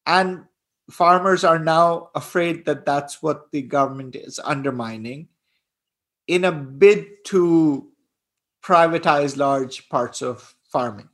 And 0.05 0.43
farmers 0.91 1.43
are 1.43 1.59
now 1.59 2.09
afraid 2.15 2.65
that 2.65 2.85
that's 2.85 3.23
what 3.23 3.51
the 3.51 3.61
government 3.61 4.15
is 4.15 4.39
undermining. 4.43 5.29
In 6.27 6.43
a 6.43 6.51
bid 6.51 7.23
to 7.25 7.89
privatize 8.63 9.37
large 9.37 9.89
parts 9.89 10.21
of 10.21 10.55
farming 10.69 11.09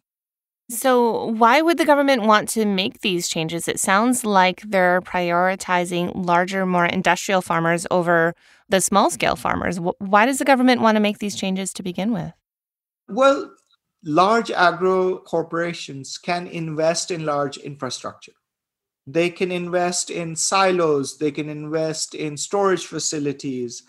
so, 0.70 1.26
why 1.26 1.62
would 1.62 1.80
the 1.80 1.86
government 1.86 2.24
want 2.24 2.48
to 2.50 2.64
make 2.64 3.02
these 3.02 3.28
changes? 3.28 3.68
It 3.68 3.80
sounds 3.80 4.24
like 4.24 4.62
they're 4.62 5.02
prioritizing 5.02 6.12
larger, 6.14 6.64
more 6.64 6.86
industrial 6.86 7.42
farmers 7.42 7.88
over 7.90 8.36
the 8.70 8.80
small 8.80 9.10
scale 9.10 9.36
farmers. 9.36 9.80
Why 9.80 10.28
does 10.28 10.38
the 10.38 10.46
government 10.46 10.82
want 10.82 10.96
to 10.96 11.00
make 11.00 11.18
these 11.18 11.36
changes 11.36 11.74
to 11.74 11.84
begin 11.84 12.14
with? 12.14 12.34
Well, 13.08 13.52
large 14.04 14.52
agro 14.52 15.18
corporations 15.18 16.20
can 16.20 16.46
invest 16.46 17.10
in 17.10 17.26
large 17.26 17.58
infrastructure. 17.58 18.34
They 19.08 19.32
can 19.32 19.52
invest 19.52 20.12
in 20.12 20.36
silos, 20.36 21.18
they 21.18 21.32
can 21.32 21.50
invest 21.50 22.14
in 22.14 22.38
storage 22.38 22.86
facilities, 22.86 23.82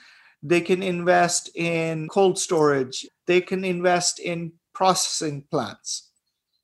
they 0.43 0.63
can 0.63 0.83
invest 0.83 1.51
in 1.55 2.09
cold 2.09 2.39
storage, 2.39 3.07
they 3.27 3.43
can 3.43 3.67
invest 3.67 4.19
in 4.19 4.53
processing 4.73 5.45
plants. 5.51 6.10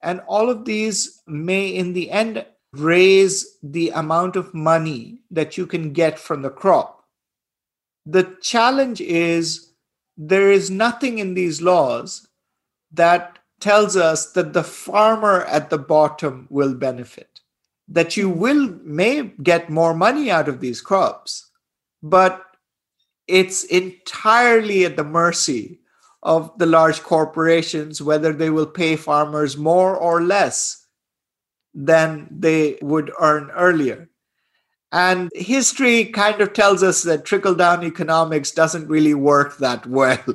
And 0.03 0.21
all 0.27 0.51
of 0.51 0.65
these 0.65 1.23
may, 1.27 1.69
in 1.69 1.93
the 1.93 2.11
end, 2.11 2.45
raise 2.73 3.59
the 3.63 3.91
amount 3.91 4.37
of 4.37 4.55
money 4.55 5.21
that 5.31 5.57
you 5.57 5.67
can 5.67 5.93
get 5.93 6.19
from 6.19 6.43
the 6.43 6.51
crop. 6.51 7.05
The 8.05 8.37
challenge 8.41 9.01
is 9.01 9.73
there 10.17 10.51
is 10.51 10.71
nothing 10.71 11.19
in 11.19 11.35
these 11.35 11.61
laws 11.61 12.29
that 12.93 13.39
tells 13.61 13.97
us 13.97 14.33
that 14.33 14.53
the 14.53 14.63
farmer 14.63 15.43
at 15.45 15.71
the 15.71 15.79
bottom 15.79 16.47
will 16.51 16.75
benefit 16.75 17.41
that 17.89 18.17
you 18.17 18.29
will 18.29 18.69
may 18.83 19.23
get 19.43 19.71
more 19.71 19.95
money 19.95 20.31
out 20.31 20.49
of 20.49 20.61
these 20.61 20.81
crops 20.81 21.51
but 22.03 22.43
it's 23.27 23.65
entirely 23.65 24.85
at 24.85 24.97
the 24.97 25.05
mercy 25.05 25.81
of 26.27 26.51
the 26.59 26.67
large 26.67 27.03
corporations 27.05 28.03
whether 28.03 28.33
they 28.33 28.51
will 28.51 28.67
pay 28.67 28.97
farmers 28.97 29.57
more 29.57 29.97
or 29.97 30.21
less 30.21 30.85
than 31.73 32.27
they 32.31 32.77
would 32.83 33.13
earn 33.21 33.51
earlier. 33.53 34.09
And 34.91 35.31
history 35.35 36.07
kind 36.07 36.41
of 36.41 36.53
tells 36.53 36.83
us 36.83 37.05
that 37.05 37.25
trickle 37.25 37.55
down 37.55 37.85
economics 37.85 38.51
doesn't 38.51 38.89
really 38.89 39.15
work 39.15 39.59
that 39.59 39.87
well. 39.87 40.19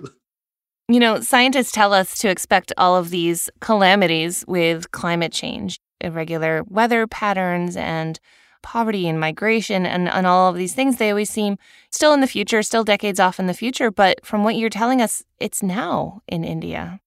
You 0.87 0.99
know, 0.99 1.21
scientists 1.21 1.71
tell 1.71 1.93
us 1.93 2.17
to 2.17 2.29
expect 2.29 2.73
all 2.77 2.97
of 2.97 3.11
these 3.11 3.49
calamities 3.61 4.43
with 4.45 4.91
climate 4.91 5.31
change, 5.31 5.79
irregular 6.01 6.63
weather 6.67 7.07
patterns, 7.07 7.77
and 7.77 8.19
poverty 8.61 9.07
and 9.07 9.19
migration 9.19 9.85
and, 9.85 10.07
and 10.09 10.27
all 10.27 10.49
of 10.49 10.55
these 10.55 10.73
things. 10.73 10.97
They 10.97 11.09
always 11.09 11.29
seem 11.29 11.57
still 11.89 12.13
in 12.13 12.21
the 12.21 12.27
future, 12.27 12.63
still 12.63 12.83
decades 12.83 13.19
off 13.19 13.39
in 13.39 13.47
the 13.47 13.53
future. 13.53 13.91
But 13.91 14.25
from 14.25 14.43
what 14.43 14.55
you're 14.55 14.69
telling 14.69 15.01
us, 15.01 15.23
it's 15.39 15.63
now 15.63 16.21
in 16.27 16.43
India. 16.43 16.99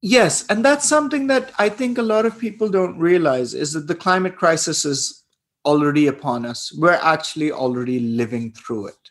Yes. 0.00 0.44
And 0.48 0.64
that's 0.64 0.88
something 0.88 1.28
that 1.28 1.52
I 1.58 1.68
think 1.68 1.96
a 1.96 2.02
lot 2.02 2.26
of 2.26 2.38
people 2.38 2.68
don't 2.68 2.98
realize 2.98 3.54
is 3.54 3.72
that 3.72 3.86
the 3.86 3.94
climate 3.94 4.36
crisis 4.36 4.84
is 4.84 5.24
already 5.64 6.08
upon 6.08 6.44
us. 6.44 6.72
We're 6.76 6.92
actually 7.02 7.52
already 7.52 8.00
living 8.00 8.52
through 8.52 8.88
it 8.88 9.02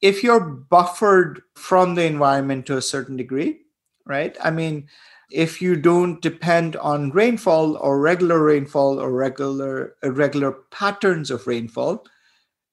if 0.00 0.22
you're 0.22 0.40
buffered 0.40 1.42
from 1.54 1.94
the 1.94 2.04
environment 2.04 2.66
to 2.66 2.76
a 2.76 2.82
certain 2.82 3.16
degree, 3.16 3.60
right? 4.06 4.36
I 4.42 4.50
mean, 4.50 4.88
if 5.30 5.60
you 5.60 5.76
don't 5.76 6.22
depend 6.22 6.76
on 6.76 7.10
rainfall 7.10 7.76
or 7.76 8.00
regular 8.00 8.42
rainfall 8.42 8.98
or 8.98 9.12
regular 9.12 9.96
irregular 10.02 10.52
patterns 10.70 11.30
of 11.30 11.46
rainfall, 11.46 12.04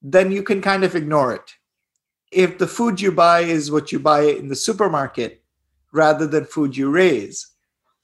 then 0.01 0.31
you 0.31 0.43
can 0.43 0.61
kind 0.61 0.83
of 0.83 0.95
ignore 0.95 1.33
it. 1.33 1.53
If 2.31 2.57
the 2.57 2.67
food 2.67 3.01
you 3.01 3.11
buy 3.11 3.41
is 3.41 3.71
what 3.71 3.91
you 3.91 3.99
buy 3.99 4.21
in 4.21 4.47
the 4.47 4.55
supermarket 4.55 5.43
rather 5.91 6.27
than 6.27 6.45
food 6.45 6.75
you 6.75 6.89
raise, 6.89 7.47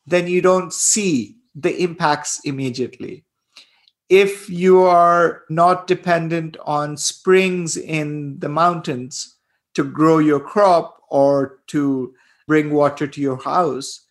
then 0.05 0.27
you 0.27 0.41
don't 0.41 0.73
see 0.73 1.37
the 1.55 1.81
impacts 1.81 2.39
immediately 2.45 3.25
if 4.11 4.49
you 4.49 4.81
are 4.81 5.43
not 5.49 5.87
dependent 5.87 6.57
on 6.65 6.97
springs 6.97 7.77
in 7.77 8.37
the 8.39 8.49
mountains 8.49 9.37
to 9.73 9.85
grow 9.85 10.17
your 10.17 10.41
crop 10.41 11.01
or 11.07 11.59
to 11.67 12.13
bring 12.45 12.71
water 12.71 13.07
to 13.07 13.21
your 13.21 13.37
house, 13.37 14.01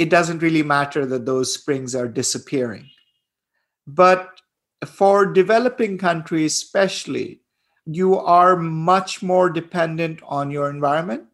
it 0.00 0.08
doesn't 0.08 0.40
really 0.40 0.62
matter 0.62 1.04
that 1.04 1.26
those 1.26 1.52
springs 1.52 1.94
are 1.94 2.08
disappearing. 2.08 2.88
But 3.86 4.40
for 4.86 5.26
developing 5.26 5.98
countries, 5.98 6.54
especially, 6.54 7.42
you 7.84 8.16
are 8.16 8.56
much 8.56 9.22
more 9.22 9.50
dependent 9.50 10.20
on 10.26 10.50
your 10.50 10.70
environment. 10.70 11.24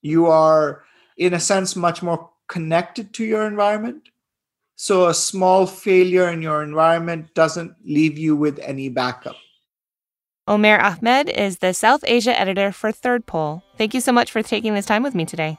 You 0.00 0.24
are, 0.24 0.84
in 1.18 1.34
a 1.34 1.40
sense, 1.40 1.76
much 1.76 2.02
more 2.02 2.30
connected 2.48 3.12
to 3.12 3.26
your 3.26 3.46
environment. 3.46 4.08
So 4.76 5.08
a 5.08 5.14
small 5.14 5.66
failure 5.66 6.30
in 6.30 6.40
your 6.40 6.62
environment 6.62 7.34
doesn't 7.34 7.74
leave 7.84 8.16
you 8.16 8.36
with 8.36 8.58
any 8.60 8.88
backup. 8.88 9.36
Omair 10.48 10.80
Ahmad 10.80 11.28
is 11.28 11.58
the 11.58 11.74
South 11.74 12.04
Asia 12.06 12.38
editor 12.40 12.72
for 12.72 12.90
Third 12.90 13.26
Pole. 13.26 13.62
Thank 13.76 13.92
you 13.92 14.00
so 14.00 14.12
much 14.12 14.32
for 14.32 14.42
taking 14.42 14.72
this 14.72 14.86
time 14.86 15.02
with 15.02 15.14
me 15.14 15.26
today. 15.26 15.58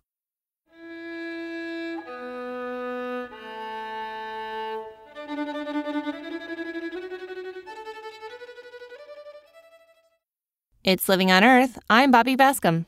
It's 10.83 11.07
Living 11.07 11.31
on 11.31 11.43
Earth. 11.43 11.77
I'm 11.91 12.09
Bobby 12.09 12.35
Bascomb. 12.35 12.85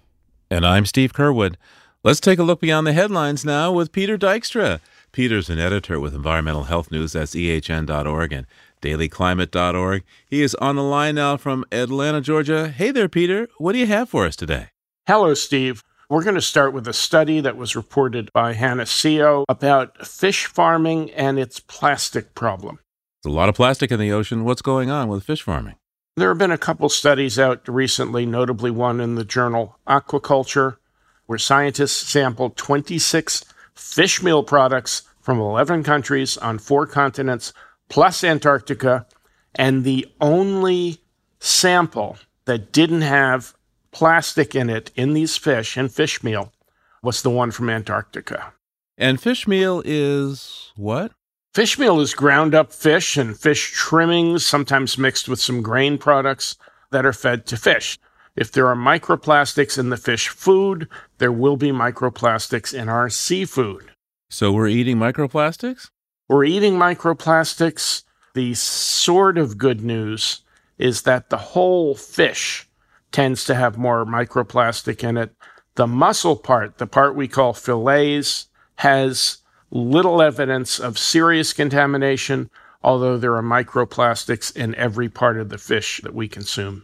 And 0.49 0.65
I'm 0.65 0.83
Steve 0.87 1.13
Curwood. 1.13 1.57
Let's 2.03 2.19
take 2.19 2.39
a 2.39 2.43
look 2.43 2.59
beyond 2.59 2.87
the 2.87 2.93
headlines 2.93 3.45
now 3.45 3.71
with 3.71 3.91
Peter 3.91 4.17
Dykstra. 4.17 4.79
Peter's 5.11 5.47
an 5.47 5.59
editor 5.59 5.99
with 5.99 6.15
environmental 6.15 6.63
health 6.63 6.89
news 6.89 7.15
at 7.15 7.27
ehn.org 7.27 8.33
and 8.33 8.47
dailyclimate.org. 8.81 10.03
He 10.25 10.41
is 10.41 10.55
on 10.55 10.75
the 10.75 10.81
line 10.81 11.13
now 11.15 11.37
from 11.37 11.65
Atlanta, 11.71 12.19
Georgia. 12.19 12.69
Hey 12.69 12.89
there, 12.89 13.07
Peter. 13.07 13.47
What 13.59 13.73
do 13.73 13.77
you 13.77 13.85
have 13.85 14.09
for 14.09 14.25
us 14.25 14.35
today? 14.35 14.69
Hello, 15.05 15.35
Steve. 15.35 15.83
We're 16.09 16.23
going 16.23 16.33
to 16.33 16.41
start 16.41 16.73
with 16.73 16.87
a 16.87 16.93
study 16.93 17.41
that 17.41 17.57
was 17.57 17.75
reported 17.75 18.31
by 18.33 18.53
Hannah 18.53 18.83
Seo 18.85 19.45
about 19.47 20.07
fish 20.07 20.47
farming 20.47 21.11
and 21.11 21.37
its 21.37 21.59
plastic 21.59 22.33
problem. 22.33 22.79
There's 23.21 23.33
a 23.33 23.37
lot 23.37 23.49
of 23.49 23.55
plastic 23.55 23.91
in 23.91 23.99
the 23.99 24.11
ocean. 24.11 24.45
What's 24.45 24.63
going 24.63 24.89
on 24.89 25.09
with 25.09 25.23
fish 25.23 25.43
farming? 25.43 25.75
There 26.15 26.29
have 26.29 26.37
been 26.37 26.51
a 26.51 26.59
couple 26.59 26.89
studies 26.89 27.39
out 27.39 27.67
recently, 27.67 28.27
notably 28.27 28.69
one 28.69 29.01
in 29.01 29.15
the 29.15 29.25
journal 29.25 29.79
Aquaculture, 29.87 30.77
where 31.25 31.39
scientists 31.39 32.07
sampled 32.07 32.55
26 32.55 33.43
fish 33.73 34.21
meal 34.21 34.43
products 34.43 35.03
from 35.21 35.39
11 35.39 35.83
countries 35.83 36.37
on 36.37 36.59
four 36.59 36.85
continents, 36.85 37.51
plus 37.89 38.23
Antarctica. 38.23 39.07
And 39.55 39.83
the 39.83 40.05
only 40.21 41.01
sample 41.39 42.17
that 42.45 42.71
didn't 42.71 43.01
have 43.01 43.55
plastic 43.91 44.53
in 44.53 44.69
it 44.69 44.91
in 44.95 45.13
these 45.13 45.37
fish 45.37 45.77
and 45.77 45.91
fish 45.91 46.21
meal 46.21 46.53
was 47.01 47.23
the 47.23 47.31
one 47.31 47.49
from 47.49 47.71
Antarctica. 47.71 48.53
And 48.99 49.19
fish 49.19 49.47
meal 49.47 49.81
is 49.83 50.71
what? 50.75 51.11
Fish 51.53 51.77
meal 51.77 51.99
is 51.99 52.15
ground 52.15 52.55
up 52.55 52.73
fish 52.73 53.15
and 53.15 53.37
fish 53.37 53.71
trimmings, 53.73 54.43
sometimes 54.43 54.97
mixed 54.97 55.29
with 55.29 55.39
some 55.39 55.61
grain 55.61 55.99
products 55.99 56.57
that 56.89 57.05
are 57.05 57.13
fed 57.13 57.45
to 57.45 57.57
fish. 57.57 57.99
If 58.35 58.51
there 58.51 58.65
are 58.65 58.75
microplastics 58.75 59.77
in 59.77 59.89
the 59.89 59.97
fish 59.97 60.29
food, 60.29 60.89
there 61.19 61.31
will 61.31 61.55
be 61.55 61.71
microplastics 61.71 62.73
in 62.73 62.89
our 62.89 63.07
seafood. 63.07 63.91
So 64.31 64.51
we're 64.51 64.67
eating 64.67 64.97
microplastics? 64.97 65.91
We're 66.27 66.45
eating 66.45 66.73
microplastics. 66.73 68.01
The 68.33 68.55
sort 68.55 69.37
of 69.37 69.59
good 69.59 69.81
news 69.81 70.41
is 70.79 71.03
that 71.03 71.29
the 71.29 71.37
whole 71.37 71.93
fish 71.93 72.67
tends 73.11 73.43
to 73.45 73.53
have 73.53 73.77
more 73.77 74.05
microplastic 74.05 75.07
in 75.07 75.17
it. 75.17 75.35
The 75.75 75.85
muscle 75.85 76.35
part, 76.35 76.79
the 76.79 76.87
part 76.87 77.15
we 77.15 77.27
call 77.27 77.53
fillets, 77.53 78.47
has 78.77 79.42
little 79.73 80.21
evidence 80.21 80.79
of 80.79 80.99
serious 80.99 81.51
contamination, 81.51 82.49
although 82.83 83.17
there 83.17 83.35
are 83.35 83.43
microplastics 83.43 84.55
in 84.55 84.75
every 84.75 85.09
part 85.09 85.37
of 85.37 85.49
the 85.49 85.57
fish 85.57 85.99
that 86.03 86.13
we 86.13 86.27
consume. 86.27 86.83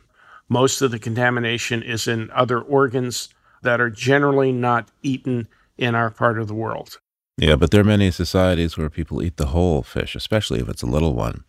Most 0.50 0.82
of 0.82 0.90
the 0.90 1.00
contamination 1.00 1.84
is 1.84 2.08
in 2.08 2.32
other 2.32 2.60
organs 2.60 3.30
that 3.62 3.80
are 3.80 3.92
generally 3.92 4.52
not 4.52 4.90
eaten 5.04 5.48
in 5.78 5.94
our 5.94 6.10
part 6.10 6.40
of 6.40 6.48
the 6.48 6.56
world. 6.56 7.00
Yeah, 7.38 7.56
but 7.56 7.72
there 7.72 7.82
are 7.82 7.86
many 7.86 8.10
societies 8.12 8.78
where 8.78 8.90
people 8.90 9.22
eat 9.22 9.38
the 9.38 9.48
whole 9.48 9.84
fish, 9.84 10.16
especially 10.16 10.60
if 10.60 10.68
it's 10.68 10.82
a 10.82 10.88
little 10.88 11.14
one. 11.14 11.44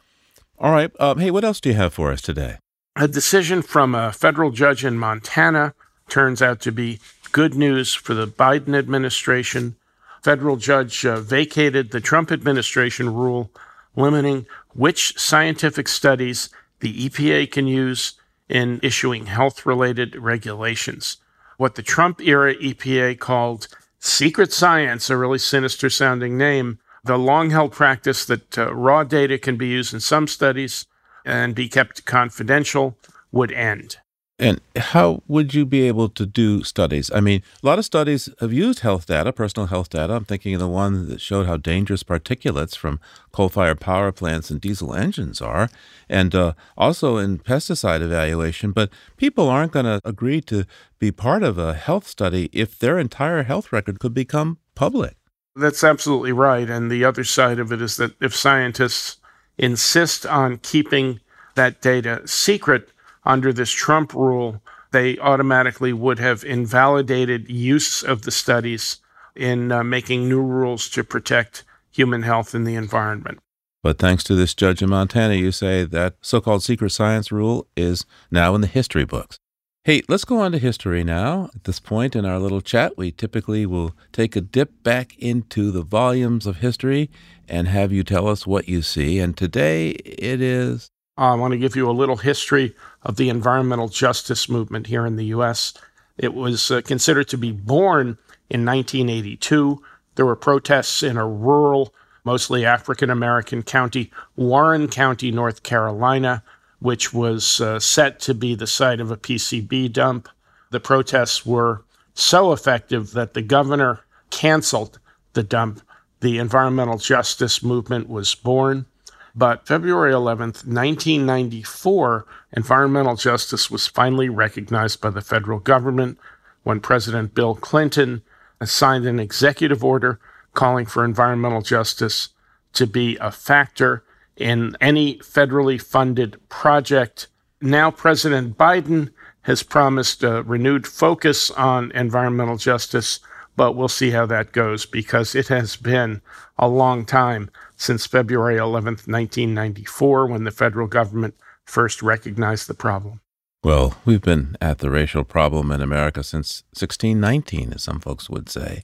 All 0.58 0.72
right. 0.72 0.92
Um, 1.00 1.18
hey, 1.18 1.30
what 1.30 1.44
else 1.44 1.60
do 1.60 1.70
you 1.70 1.74
have 1.74 1.94
for 1.94 2.12
us 2.12 2.20
today? 2.20 2.58
A 2.96 3.08
decision 3.08 3.62
from 3.62 3.94
a 3.94 4.12
federal 4.12 4.50
judge 4.50 4.84
in 4.84 4.98
Montana 4.98 5.74
turns 6.08 6.42
out 6.42 6.60
to 6.60 6.72
be 6.72 7.00
good 7.32 7.54
news 7.54 7.94
for 7.94 8.12
the 8.12 8.26
Biden 8.26 8.76
administration. 8.76 9.76
Federal 10.22 10.56
judge 10.56 11.06
uh, 11.06 11.20
vacated 11.20 11.90
the 11.90 12.00
Trump 12.00 12.30
administration 12.30 13.12
rule 13.12 13.50
limiting 13.96 14.46
which 14.74 15.18
scientific 15.18 15.88
studies 15.88 16.48
the 16.80 17.08
EPA 17.08 17.50
can 17.50 17.66
use 17.66 18.14
in 18.48 18.80
issuing 18.82 19.26
health 19.26 19.64
related 19.64 20.16
regulations. 20.16 21.18
What 21.56 21.74
the 21.74 21.82
Trump 21.82 22.20
era 22.20 22.54
EPA 22.54 23.18
called 23.18 23.68
Secret 23.98 24.52
Science, 24.52 25.10
a 25.10 25.16
really 25.16 25.38
sinister 25.38 25.90
sounding 25.90 26.36
name, 26.36 26.78
the 27.04 27.18
long 27.18 27.50
held 27.50 27.72
practice 27.72 28.24
that 28.26 28.58
uh, 28.58 28.74
raw 28.74 29.04
data 29.04 29.38
can 29.38 29.56
be 29.56 29.68
used 29.68 29.94
in 29.94 30.00
some 30.00 30.26
studies 30.26 30.86
and 31.24 31.54
be 31.54 31.68
kept 31.68 32.04
confidential 32.04 32.96
would 33.30 33.52
end. 33.52 33.98
And 34.40 34.58
how 34.74 35.22
would 35.28 35.52
you 35.52 35.66
be 35.66 35.82
able 35.82 36.08
to 36.08 36.24
do 36.24 36.64
studies? 36.64 37.10
I 37.14 37.20
mean, 37.20 37.42
a 37.62 37.66
lot 37.66 37.78
of 37.78 37.84
studies 37.84 38.30
have 38.40 38.54
used 38.54 38.78
health 38.78 39.04
data, 39.04 39.34
personal 39.34 39.66
health 39.66 39.90
data. 39.90 40.14
I'm 40.14 40.24
thinking 40.24 40.54
of 40.54 40.60
the 40.60 40.66
one 40.66 41.10
that 41.10 41.20
showed 41.20 41.46
how 41.46 41.58
dangerous 41.58 42.02
particulates 42.02 42.74
from 42.74 43.00
coal 43.32 43.50
fired 43.50 43.80
power 43.80 44.10
plants 44.12 44.50
and 44.50 44.58
diesel 44.58 44.94
engines 44.94 45.42
are, 45.42 45.68
and 46.08 46.34
uh, 46.34 46.54
also 46.78 47.18
in 47.18 47.38
pesticide 47.38 48.00
evaluation. 48.00 48.72
But 48.72 48.88
people 49.18 49.50
aren't 49.50 49.72
going 49.72 49.84
to 49.84 50.00
agree 50.06 50.40
to 50.42 50.64
be 50.98 51.12
part 51.12 51.42
of 51.42 51.58
a 51.58 51.74
health 51.74 52.06
study 52.06 52.48
if 52.50 52.78
their 52.78 52.98
entire 52.98 53.42
health 53.42 53.70
record 53.70 54.00
could 54.00 54.14
become 54.14 54.56
public. 54.74 55.16
That's 55.54 55.84
absolutely 55.84 56.32
right. 56.32 56.70
And 56.70 56.90
the 56.90 57.04
other 57.04 57.24
side 57.24 57.58
of 57.58 57.72
it 57.72 57.82
is 57.82 57.98
that 57.98 58.14
if 58.22 58.34
scientists 58.34 59.18
insist 59.58 60.24
on 60.24 60.56
keeping 60.58 61.20
that 61.56 61.82
data 61.82 62.26
secret, 62.26 62.88
under 63.24 63.52
this 63.52 63.70
Trump 63.70 64.14
rule, 64.14 64.62
they 64.92 65.18
automatically 65.18 65.92
would 65.92 66.18
have 66.18 66.44
invalidated 66.44 67.48
use 67.48 68.02
of 68.02 68.22
the 68.22 68.30
studies 68.30 68.98
in 69.36 69.70
uh, 69.70 69.84
making 69.84 70.28
new 70.28 70.42
rules 70.42 70.88
to 70.90 71.04
protect 71.04 71.64
human 71.90 72.22
health 72.22 72.54
and 72.54 72.66
the 72.66 72.74
environment. 72.74 73.38
But 73.82 73.98
thanks 73.98 74.22
to 74.24 74.34
this 74.34 74.54
judge 74.54 74.82
in 74.82 74.90
Montana, 74.90 75.34
you 75.34 75.52
say 75.52 75.84
that 75.84 76.14
so 76.20 76.40
called 76.40 76.62
secret 76.62 76.90
science 76.90 77.32
rule 77.32 77.66
is 77.76 78.04
now 78.30 78.54
in 78.54 78.60
the 78.60 78.66
history 78.66 79.04
books. 79.04 79.38
Hey, 79.84 80.02
let's 80.08 80.26
go 80.26 80.38
on 80.40 80.52
to 80.52 80.58
history 80.58 81.02
now. 81.02 81.48
At 81.54 81.64
this 81.64 81.80
point 81.80 82.14
in 82.14 82.26
our 82.26 82.38
little 82.38 82.60
chat, 82.60 82.98
we 82.98 83.10
typically 83.10 83.64
will 83.64 83.96
take 84.12 84.36
a 84.36 84.42
dip 84.42 84.82
back 84.82 85.16
into 85.18 85.70
the 85.70 85.82
volumes 85.82 86.46
of 86.46 86.58
history 86.58 87.10
and 87.48 87.66
have 87.66 87.90
you 87.90 88.04
tell 88.04 88.28
us 88.28 88.46
what 88.46 88.68
you 88.68 88.82
see. 88.82 89.18
And 89.18 89.34
today 89.34 89.90
it 89.90 90.42
is 90.42 90.90
I 91.20 91.34
want 91.34 91.52
to 91.52 91.58
give 91.58 91.76
you 91.76 91.88
a 91.88 91.92
little 91.92 92.16
history 92.16 92.74
of 93.02 93.16
the 93.16 93.28
environmental 93.28 93.88
justice 93.88 94.48
movement 94.48 94.86
here 94.86 95.04
in 95.04 95.16
the 95.16 95.26
U.S. 95.26 95.74
It 96.16 96.32
was 96.32 96.70
uh, 96.70 96.80
considered 96.80 97.28
to 97.28 97.36
be 97.36 97.52
born 97.52 98.16
in 98.48 98.64
1982. 98.64 99.82
There 100.14 100.24
were 100.24 100.34
protests 100.34 101.02
in 101.02 101.18
a 101.18 101.28
rural, 101.28 101.92
mostly 102.24 102.64
African 102.64 103.10
American 103.10 103.62
county, 103.62 104.10
Warren 104.34 104.88
County, 104.88 105.30
North 105.30 105.62
Carolina, 105.62 106.42
which 106.78 107.12
was 107.12 107.60
uh, 107.60 107.78
set 107.78 108.18
to 108.20 108.34
be 108.34 108.54
the 108.54 108.66
site 108.66 109.00
of 109.00 109.10
a 109.10 109.16
PCB 109.18 109.92
dump. 109.92 110.26
The 110.70 110.80
protests 110.80 111.44
were 111.44 111.84
so 112.14 112.52
effective 112.52 113.12
that 113.12 113.34
the 113.34 113.42
governor 113.42 114.00
canceled 114.30 114.98
the 115.34 115.42
dump. 115.42 115.82
The 116.20 116.38
environmental 116.38 116.96
justice 116.96 117.62
movement 117.62 118.08
was 118.08 118.34
born. 118.34 118.86
But 119.34 119.66
February 119.66 120.12
11th, 120.12 120.66
1994, 120.66 122.26
environmental 122.52 123.16
justice 123.16 123.70
was 123.70 123.86
finally 123.86 124.28
recognized 124.28 125.00
by 125.00 125.10
the 125.10 125.20
federal 125.20 125.60
government 125.60 126.18
when 126.62 126.80
President 126.80 127.34
Bill 127.34 127.54
Clinton 127.54 128.22
signed 128.64 129.06
an 129.06 129.18
executive 129.18 129.84
order 129.84 130.20
calling 130.52 130.86
for 130.86 131.04
environmental 131.04 131.62
justice 131.62 132.30
to 132.72 132.86
be 132.86 133.16
a 133.20 133.30
factor 133.30 134.04
in 134.36 134.76
any 134.80 135.18
federally 135.18 135.80
funded 135.80 136.36
project. 136.48 137.28
Now, 137.60 137.90
President 137.90 138.56
Biden 138.56 139.10
has 139.42 139.62
promised 139.62 140.22
a 140.22 140.42
renewed 140.42 140.86
focus 140.86 141.50
on 141.52 141.92
environmental 141.92 142.56
justice, 142.56 143.20
but 143.56 143.72
we'll 143.72 143.88
see 143.88 144.10
how 144.10 144.26
that 144.26 144.52
goes 144.52 144.86
because 144.86 145.34
it 145.34 145.48
has 145.48 145.76
been 145.76 146.20
a 146.58 146.68
long 146.68 147.04
time 147.04 147.50
since 147.80 148.04
February 148.04 148.56
11th, 148.56 149.08
1994, 149.08 150.26
when 150.26 150.44
the 150.44 150.50
federal 150.50 150.86
government 150.86 151.34
first 151.64 152.02
recognized 152.02 152.68
the 152.68 152.74
problem. 152.74 153.20
Well, 153.64 153.96
we've 154.04 154.20
been 154.20 154.56
at 154.60 154.78
the 154.78 154.90
racial 154.90 155.24
problem 155.24 155.70
in 155.70 155.80
America 155.80 156.22
since 156.22 156.62
1619, 156.74 157.72
as 157.72 157.82
some 157.82 157.98
folks 158.00 158.28
would 158.28 158.50
say. 158.50 158.82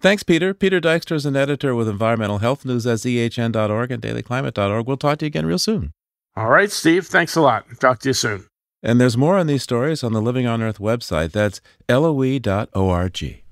Thanks, 0.00 0.24
Peter. 0.24 0.52
Peter 0.52 0.80
Dykstra 0.80 1.12
is 1.12 1.26
an 1.26 1.36
editor 1.36 1.74
with 1.74 1.88
environmental 1.88 2.38
health 2.38 2.64
news 2.64 2.86
at 2.86 2.98
ehn.org 2.98 3.90
and 3.92 4.02
dailyclimate.org. 4.02 4.86
We'll 4.86 4.96
talk 4.96 5.18
to 5.18 5.24
you 5.24 5.28
again 5.28 5.46
real 5.46 5.58
soon. 5.58 5.92
All 6.36 6.50
right, 6.50 6.70
Steve. 6.70 7.06
Thanks 7.06 7.36
a 7.36 7.40
lot. 7.40 7.66
Talk 7.78 8.00
to 8.00 8.08
you 8.08 8.14
soon. 8.14 8.46
And 8.82 9.00
there's 9.00 9.16
more 9.16 9.38
on 9.38 9.46
these 9.46 9.62
stories 9.62 10.02
on 10.02 10.12
the 10.12 10.20
Living 10.20 10.46
on 10.46 10.60
Earth 10.60 10.78
website. 10.78 11.30
That's 11.30 11.60
loe.org. 11.88 13.43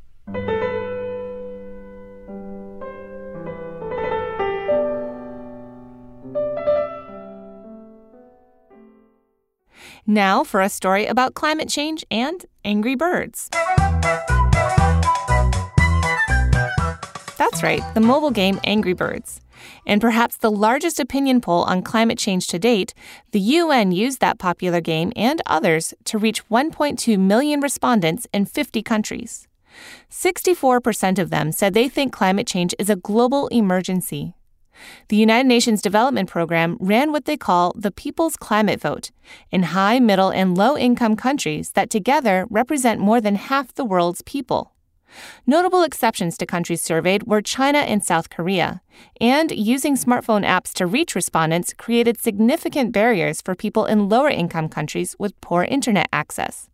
Now 10.06 10.42
for 10.42 10.60
a 10.60 10.68
story 10.68 11.06
about 11.06 11.34
climate 11.34 11.68
change 11.68 12.04
and 12.10 12.44
angry 12.64 12.96
birds. 12.96 13.48
That's 17.38 17.62
right, 17.62 17.82
the 17.94 18.00
mobile 18.00 18.30
game 18.30 18.60
Angry 18.64 18.94
Birds. 18.94 19.40
In 19.86 20.00
perhaps 20.00 20.36
the 20.36 20.50
largest 20.50 20.98
opinion 20.98 21.40
poll 21.40 21.64
on 21.64 21.82
climate 21.82 22.18
change 22.18 22.46
to 22.48 22.58
date, 22.58 22.94
the 23.30 23.40
UN 23.40 23.92
used 23.92 24.20
that 24.20 24.38
popular 24.38 24.80
game 24.80 25.12
and 25.14 25.40
others 25.46 25.92
to 26.04 26.18
reach 26.18 26.48
1.2 26.48 27.18
million 27.18 27.60
respondents 27.60 28.26
in 28.32 28.44
50 28.44 28.82
countries. 28.82 29.46
64% 30.10 31.18
of 31.18 31.30
them 31.30 31.52
said 31.52 31.74
they 31.74 31.88
think 31.88 32.12
climate 32.12 32.46
change 32.46 32.74
is 32.78 32.90
a 32.90 32.96
global 32.96 33.48
emergency. 33.48 34.34
The 35.08 35.16
United 35.16 35.46
Nations 35.46 35.82
Development 35.82 36.28
Program 36.28 36.76
ran 36.80 37.12
what 37.12 37.24
they 37.24 37.36
call 37.36 37.72
the 37.76 37.90
People's 37.90 38.36
Climate 38.36 38.80
Vote 38.80 39.10
in 39.50 39.62
high, 39.64 40.00
middle, 40.00 40.30
and 40.30 40.56
low 40.56 40.76
income 40.76 41.16
countries 41.16 41.72
that 41.72 41.90
together 41.90 42.46
represent 42.50 43.00
more 43.00 43.20
than 43.20 43.34
half 43.36 43.74
the 43.74 43.84
world's 43.84 44.22
people. 44.22 44.72
Notable 45.46 45.82
exceptions 45.82 46.38
to 46.38 46.46
countries 46.46 46.80
surveyed 46.80 47.24
were 47.24 47.42
China 47.42 47.78
and 47.78 48.02
South 48.04 48.30
Korea, 48.30 48.80
and 49.20 49.50
using 49.50 49.96
smartphone 49.96 50.44
apps 50.44 50.72
to 50.74 50.86
reach 50.86 51.14
respondents 51.14 51.74
created 51.74 52.20
significant 52.20 52.92
barriers 52.92 53.42
for 53.42 53.54
people 53.54 53.84
in 53.84 54.08
lower 54.08 54.30
income 54.30 54.68
countries 54.68 55.14
with 55.18 55.38
poor 55.40 55.64
internet 55.64 56.08
access. 56.12 56.70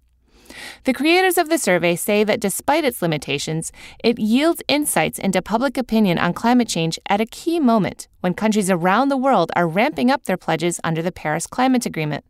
The 0.85 0.93
creators 0.93 1.39
of 1.39 1.49
the 1.49 1.59
survey 1.59 1.97
say 1.97 2.25
that 2.25 2.41
despite 2.41 2.85
its 2.85 3.03
limitations, 3.03 3.73
it 4.03 4.19
yields 4.19 4.63
insights 4.69 5.19
into 5.19 5.43
public 5.43 5.77
opinion 5.77 6.19
on 6.19 6.33
climate 6.33 6.69
change 6.69 6.99
at 7.09 7.21
a 7.21 7.27
key 7.27 7.61
moment 7.61 8.09
when 8.21 8.35
countries 8.35 8.71
around 8.71 9.09
the 9.09 9.17
world 9.17 9.51
are 9.57 9.69
ramping 9.69 10.11
up 10.11 10.25
their 10.25 10.37
pledges 10.37 10.81
under 10.85 11.03
the 11.03 11.13
Paris 11.13 11.47
Climate 11.47 11.87
Agreement. 11.87 12.25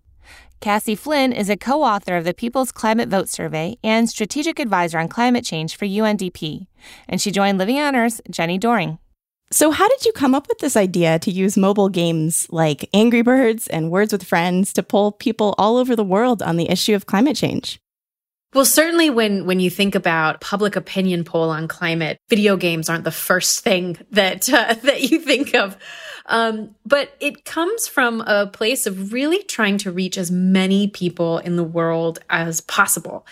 Cassie 0.61 0.97
Flynn 0.97 1.33
is 1.33 1.49
a 1.49 1.57
co 1.57 1.85
author 1.85 2.17
of 2.17 2.25
the 2.25 2.35
People's 2.35 2.73
Climate 2.73 3.09
Vote 3.09 3.29
Survey 3.29 3.77
and 3.85 4.09
strategic 4.09 4.59
advisor 4.59 4.99
on 4.99 5.09
climate 5.09 5.45
change 5.45 5.77
for 5.77 5.87
UNDP, 5.87 6.67
and 7.09 7.21
she 7.21 7.31
joined 7.31 7.59
Living 7.59 7.79
on 7.79 7.95
Earth's 7.95 8.21
Jenny 8.29 8.59
Doering. 8.59 8.99
So, 9.51 9.71
how 9.71 9.89
did 9.89 10.05
you 10.05 10.13
come 10.13 10.35
up 10.35 10.49
with 10.49 10.59
this 10.59 10.77
idea 10.77 11.19
to 11.21 11.31
use 11.31 11.57
mobile 11.57 11.89
games 11.89 12.49
like 12.51 12.89
Angry 12.93 13.23
Birds 13.23 13.67
and 13.69 13.91
Words 13.91 14.13
with 14.13 14.25
Friends 14.25 14.73
to 14.75 14.83
pull 14.83 15.13
people 15.13 15.55
all 15.57 15.77
over 15.77 15.95
the 15.95 16.05
world 16.05 16.43
on 16.43 16.57
the 16.57 16.69
issue 16.69 16.95
of 16.95 17.07
climate 17.07 17.37
change? 17.37 17.81
Well, 18.55 18.65
certainly 18.65 19.11
when 19.11 19.45
when 19.45 19.61
you 19.61 19.69
think 19.69 19.95
about 19.95 20.41
public 20.41 20.75
opinion 20.75 21.25
poll 21.25 21.51
on 21.51 21.69
climate, 21.69 22.19
video 22.31 22.57
games 22.57 22.89
aren't 22.89 23.05
the 23.05 23.11
first 23.11 23.61
thing 23.61 23.99
that 24.13 24.49
uh, 24.53 24.75
that 24.83 25.11
you 25.11 25.19
think 25.21 25.55
of. 25.55 25.77
Um, 26.27 26.75
but 26.85 27.15
it 27.21 27.45
comes 27.45 27.87
from 27.87 28.21
a 28.23 28.47
place 28.47 28.87
of 28.87 29.13
really 29.13 29.43
trying 29.43 29.79
to 29.79 29.93
reach 29.93 30.17
as 30.19 30.31
many 30.31 30.89
people 30.89 31.39
in 31.39 31.57
the 31.57 31.65
world 31.65 32.21
as 32.31 32.61
possible. 32.63 33.27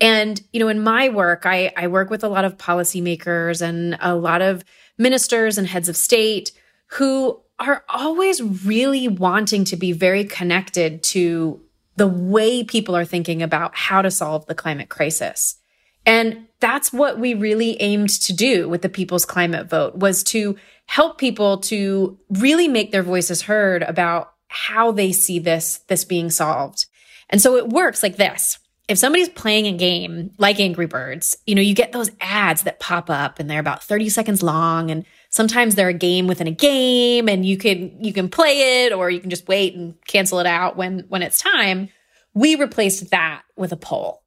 And 0.00 0.40
you 0.52 0.60
know, 0.60 0.68
in 0.68 0.80
my 0.80 1.10
work, 1.10 1.44
I, 1.44 1.72
I 1.76 1.88
work 1.88 2.08
with 2.08 2.24
a 2.24 2.28
lot 2.28 2.44
of 2.44 2.56
policymakers 2.56 3.60
and 3.60 3.98
a 4.00 4.14
lot 4.14 4.40
of 4.42 4.64
ministers 4.98 5.58
and 5.58 5.66
heads 5.66 5.88
of 5.88 5.96
state 5.96 6.52
who 6.86 7.40
are 7.58 7.84
always 7.88 8.42
really 8.42 9.06
wanting 9.06 9.64
to 9.64 9.76
be 9.76 9.92
very 9.92 10.24
connected 10.24 11.02
to 11.02 11.60
the 11.96 12.06
way 12.06 12.64
people 12.64 12.96
are 12.96 13.04
thinking 13.04 13.42
about 13.42 13.76
how 13.76 14.02
to 14.02 14.10
solve 14.10 14.46
the 14.46 14.54
climate 14.54 14.88
crisis. 14.88 15.56
And 16.04 16.46
that's 16.60 16.92
what 16.92 17.18
we 17.18 17.34
really 17.34 17.80
aimed 17.80 18.10
to 18.22 18.32
do 18.32 18.68
with 18.68 18.82
the 18.82 18.88
people's 18.88 19.24
climate 19.24 19.68
vote 19.68 19.96
was 19.96 20.22
to 20.24 20.56
help 20.86 21.18
people 21.18 21.58
to 21.58 22.18
really 22.30 22.68
make 22.68 22.90
their 22.90 23.02
voices 23.02 23.42
heard 23.42 23.82
about 23.82 24.32
how 24.48 24.92
they 24.92 25.12
see 25.12 25.38
this 25.38 25.78
this 25.88 26.04
being 26.04 26.30
solved. 26.30 26.86
And 27.30 27.40
so 27.40 27.56
it 27.56 27.68
works 27.68 28.02
like 28.02 28.16
this 28.16 28.58
if 28.88 28.98
somebody's 28.98 29.28
playing 29.28 29.66
a 29.66 29.72
game 29.72 30.32
like 30.38 30.60
Angry 30.60 30.86
Birds, 30.86 31.36
you 31.46 31.54
know, 31.54 31.62
you 31.62 31.74
get 31.74 31.92
those 31.92 32.10
ads 32.20 32.64
that 32.64 32.80
pop 32.80 33.08
up 33.08 33.38
and 33.38 33.48
they're 33.48 33.60
about 33.60 33.82
30 33.82 34.08
seconds 34.08 34.42
long 34.42 34.90
and 34.90 35.06
sometimes 35.32 35.74
they're 35.74 35.88
a 35.88 35.94
game 35.94 36.28
within 36.28 36.46
a 36.46 36.52
game 36.52 37.28
and 37.28 37.44
you 37.44 37.56
can 37.56 37.92
you 38.02 38.12
can 38.12 38.28
play 38.28 38.84
it 38.84 38.92
or 38.92 39.10
you 39.10 39.18
can 39.18 39.30
just 39.30 39.48
wait 39.48 39.74
and 39.74 39.94
cancel 40.06 40.38
it 40.38 40.46
out 40.46 40.76
when 40.76 41.00
when 41.08 41.22
it's 41.22 41.40
time. 41.40 41.88
We 42.34 42.54
replaced 42.54 43.10
that 43.10 43.42
with 43.56 43.72
a 43.72 43.76
poll. 43.76 44.22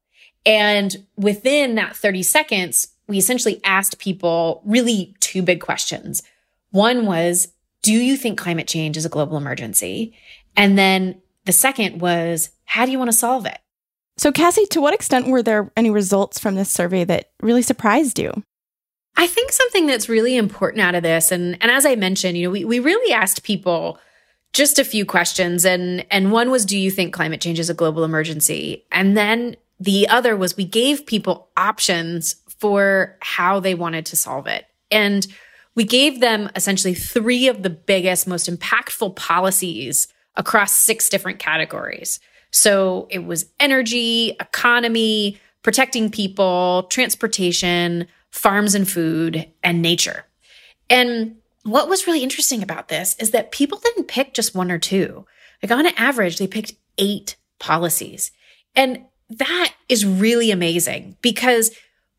And 0.45 1.05
within 1.15 1.75
that 1.75 1.95
30 1.95 2.21
seconds, 2.21 2.89
we 3.07 3.17
essentially 3.17 3.61
asked 3.63 3.97
people 3.97 4.61
really 4.65 5.15
two 5.19 5.41
big 5.41 5.61
questions. 5.61 6.21
One 6.69 7.05
was, 7.05 7.47
do 7.81 7.93
you 7.93 8.15
think 8.15 8.37
climate 8.37 8.67
change 8.67 8.97
is 8.97 9.05
a 9.05 9.09
global 9.09 9.37
emergency? 9.37 10.13
And 10.55 10.77
then 10.77 11.21
the 11.45 11.51
second 11.51 11.99
was, 11.99 12.49
how 12.65 12.85
do 12.85 12.91
you 12.91 12.99
want 12.99 13.11
to 13.11 13.17
solve 13.17 13.45
it? 13.45 13.57
So, 14.17 14.31
Cassie, 14.31 14.65
to 14.67 14.81
what 14.81 14.93
extent 14.93 15.27
were 15.27 15.43
there 15.43 15.71
any 15.75 15.89
results 15.89 16.39
from 16.39 16.55
this 16.55 16.71
survey 16.71 17.03
that 17.05 17.31
really 17.41 17.61
surprised 17.61 18.19
you? 18.19 18.43
I 19.17 19.27
think 19.27 19.51
something 19.51 19.87
that's 19.87 20.09
really 20.09 20.35
important 20.35 20.81
out 20.81 20.95
of 20.95 21.03
this, 21.03 21.31
and, 21.31 21.57
and 21.61 21.71
as 21.71 21.85
I 21.85 21.95
mentioned, 21.95 22.37
you 22.37 22.47
know, 22.47 22.51
we, 22.51 22.65
we 22.65 22.79
really 22.79 23.13
asked 23.13 23.43
people 23.43 23.99
just 24.55 24.79
a 24.79 24.85
few 24.85 25.05
questions. 25.05 25.65
And, 25.65 26.05
and 26.09 26.31
one 26.31 26.49
was, 26.49 26.65
do 26.65 26.77
you 26.77 26.89
think 26.89 27.13
climate 27.13 27.41
change 27.41 27.59
is 27.59 27.69
a 27.69 27.73
global 27.73 28.03
emergency? 28.05 28.85
And 28.91 29.17
then 29.17 29.57
the 29.79 30.07
other 30.07 30.37
was 30.37 30.55
we 30.55 30.63
gave 30.65 31.05
people 31.05 31.49
options 31.57 32.35
for 32.57 33.17
how 33.19 33.59
they 33.59 33.75
wanted 33.75 34.05
to 34.07 34.15
solve 34.15 34.47
it. 34.47 34.65
And 34.89 35.27
we 35.75 35.83
gave 35.83 36.21
them 36.21 36.49
essentially 36.55 36.93
three 36.93 37.49
of 37.49 37.63
the 37.63 37.69
biggest, 37.69 38.27
most 38.27 38.49
impactful 38.49 39.17
policies 39.17 40.07
across 40.37 40.73
six 40.73 41.09
different 41.09 41.39
categories. 41.39 42.21
So 42.51 43.07
it 43.09 43.25
was 43.25 43.47
energy, 43.59 44.37
economy, 44.39 45.37
protecting 45.63 46.09
people, 46.09 46.83
transportation, 46.83 48.07
farms 48.35 48.75
and 48.75 48.87
food, 48.87 49.49
and 49.63 49.81
nature. 49.81 50.25
And 50.89 51.37
what 51.63 51.87
was 51.87 52.05
really 52.05 52.21
interesting 52.21 52.61
about 52.61 52.89
this 52.89 53.15
is 53.17 53.31
that 53.31 53.51
people 53.51 53.79
didn't 53.79 54.09
pick 54.09 54.33
just 54.33 54.53
one 54.53 54.69
or 54.69 54.77
two. 54.77 55.25
Like 55.63 55.71
on 55.71 55.87
average, 55.95 56.37
they 56.37 56.45
picked 56.45 56.73
eight 56.97 57.37
policies. 57.59 58.31
And 58.75 59.05
that 59.29 59.73
is 59.87 60.05
really 60.05 60.51
amazing 60.51 61.15
because 61.21 61.71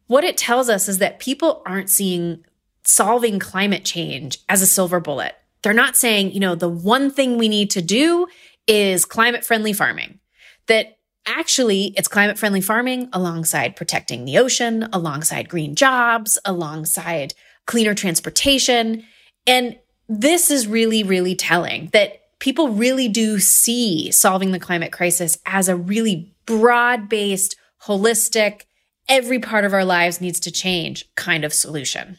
what 0.07 0.25
it 0.25 0.39
tells 0.39 0.71
us 0.71 0.89
is 0.89 0.99
that 0.99 1.21
people 1.21 1.63
aren't 1.67 1.91
seeing 1.91 2.45
solving 2.83 3.39
climate 3.39 3.85
change 3.85 4.39
as 4.49 4.63
a 4.63 4.67
silver 4.67 5.01
bullet. 5.01 5.37
They're 5.63 5.75
not 5.75 5.97
saying, 5.97 6.33
you 6.33 6.41
know, 6.41 6.55
the 6.55 6.69
one 6.69 7.11
thing 7.11 7.37
we 7.37 7.49
need 7.49 7.71
to 7.73 7.83
do 7.83 8.27
is 8.67 9.05
climate 9.05 9.45
friendly 9.45 9.75
farming 9.75 10.19
that 10.67 10.96
actually 11.27 11.95
it's 11.97 12.09
climate 12.09 12.39
friendly 12.39 12.61
farming 12.61 13.09
alongside 13.13 13.77
protecting 13.77 14.25
the 14.25 14.39
ocean, 14.39 14.89
alongside 14.93 15.49
green 15.49 15.75
jobs, 15.75 16.39
alongside 16.45 17.35
cleaner 17.67 17.95
transportation. 17.95 19.05
And 19.47 19.77
this 20.09 20.51
is 20.51 20.67
really, 20.67 21.03
really 21.03 21.35
telling 21.35 21.91
that 21.93 22.21
people 22.39 22.69
really 22.69 23.09
do 23.09 23.39
see 23.39 24.11
solving 24.11 24.53
the 24.53 24.61
climate 24.61 24.93
crisis 24.93 25.39
as 25.47 25.69
a 25.69 25.77
really 25.77 26.35
broad 26.47 27.09
based, 27.09 27.57
holistic, 27.83 28.63
every 29.09 29.39
part 29.39 29.65
of 29.65 29.73
our 29.73 29.85
lives 29.85 30.21
needs 30.21 30.41
to 30.41 30.51
change 30.51 31.05
kind 31.15 31.45
of 31.45 31.53
solution. 31.53 32.19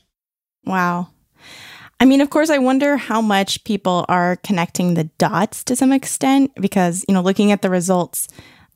Wow. 0.65 1.09
I 1.99 2.05
mean, 2.05 2.21
of 2.21 2.29
course, 2.29 2.49
I 2.49 2.59
wonder 2.59 2.97
how 2.97 3.21
much 3.21 3.63
people 3.63 4.05
are 4.07 4.35
connecting 4.37 4.93
the 4.93 5.05
dots 5.17 5.63
to 5.63 5.75
some 5.75 5.91
extent 5.91 6.51
because, 6.55 7.03
you 7.07 7.13
know, 7.13 7.21
looking 7.21 7.51
at 7.51 7.61
the 7.61 7.69
results, 7.69 8.27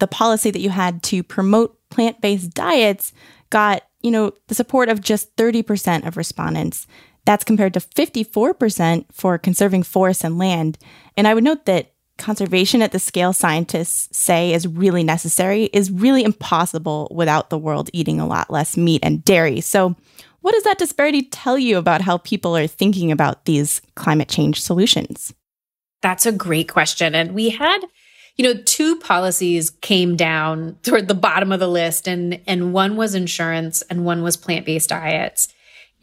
the 0.02 0.08
policy 0.08 0.50
that 0.52 0.60
you 0.60 0.72
had 0.72 1.02
to 1.04 1.24
promote 1.24 1.78
plant 1.90 2.20
based 2.20 2.54
diets 2.54 3.14
got, 3.52 3.84
you 4.02 4.10
know, 4.10 4.34
the 4.48 4.56
support 4.56 4.90
of 4.90 5.00
just 5.00 5.34
30% 5.38 6.08
of 6.08 6.18
respondents. 6.18 6.88
That's 7.26 7.44
compared 7.44 7.76
to 7.76 7.80
54% 7.80 9.06
for 9.12 9.38
conserving 9.38 9.84
forests 9.84 10.24
and 10.24 10.40
land. 10.40 10.80
And 11.16 11.28
I 11.28 11.36
would 11.36 11.44
note 11.44 11.66
that 11.66 11.94
conservation 12.18 12.82
at 12.82 12.92
the 12.92 13.00
scale 13.00 13.32
scientists 13.32 14.16
say 14.18 14.54
is 14.54 14.68
really 14.68 15.04
necessary 15.04 15.66
is 15.66 15.92
really 15.92 16.24
impossible 16.24 17.08
without 17.14 17.52
the 17.52 17.58
world 17.58 17.92
eating 17.94 18.20
a 18.20 18.28
lot 18.28 18.50
less 18.50 18.76
meat 18.76 19.02
and 19.04 19.24
dairy. 19.24 19.62
So, 19.62 19.96
what 20.42 20.54
does 20.54 20.64
that 20.64 20.80
disparity 20.80 21.22
tell 21.22 21.60
you 21.60 21.78
about 21.78 22.02
how 22.02 22.18
people 22.18 22.58
are 22.58 22.66
thinking 22.66 23.12
about 23.12 23.46
these 23.46 23.80
climate 23.96 24.28
change 24.28 24.60
solutions? 24.60 25.32
That's 26.02 26.26
a 26.26 26.32
great 26.32 26.68
question. 26.68 27.14
And 27.14 27.36
we 27.36 27.50
had, 27.50 27.80
you 28.42 28.48
know, 28.54 28.60
two 28.66 28.96
policies 28.96 29.70
came 29.70 30.16
down 30.16 30.76
toward 30.82 31.08
the 31.08 31.14
bottom 31.14 31.52
of 31.52 31.60
the 31.60 31.68
list 31.68 32.08
and 32.08 32.42
and 32.48 32.74
one 32.74 32.96
was 32.96 33.14
insurance 33.14 33.84
and 33.84 34.04
one 34.04 34.24
was 34.24 34.36
plant-based 34.36 34.90
diets. 34.90 35.54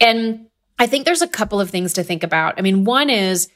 And 0.00 0.46
I 0.78 0.86
think 0.86 1.04
there's 1.04 1.20
a 1.20 1.26
couple 1.26 1.60
of 1.60 1.68
things 1.68 1.94
to 1.94 2.04
think 2.04 2.22
about. 2.22 2.54
I 2.56 2.62
mean, 2.62 2.84
one 2.84 3.10
is 3.10 3.48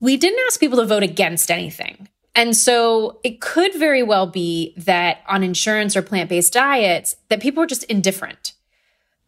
we 0.00 0.16
didn't 0.16 0.40
ask 0.48 0.58
people 0.58 0.78
to 0.78 0.86
vote 0.86 1.04
against 1.04 1.52
anything. 1.52 2.08
And 2.34 2.56
so 2.56 3.20
it 3.22 3.40
could 3.40 3.74
very 3.74 4.02
well 4.02 4.26
be 4.26 4.74
that 4.76 5.18
on 5.28 5.44
insurance 5.44 5.96
or 5.96 6.02
plant-based 6.02 6.52
diets 6.52 7.14
that 7.28 7.40
people 7.40 7.62
are 7.62 7.66
just 7.66 7.84
indifferent 7.84 8.54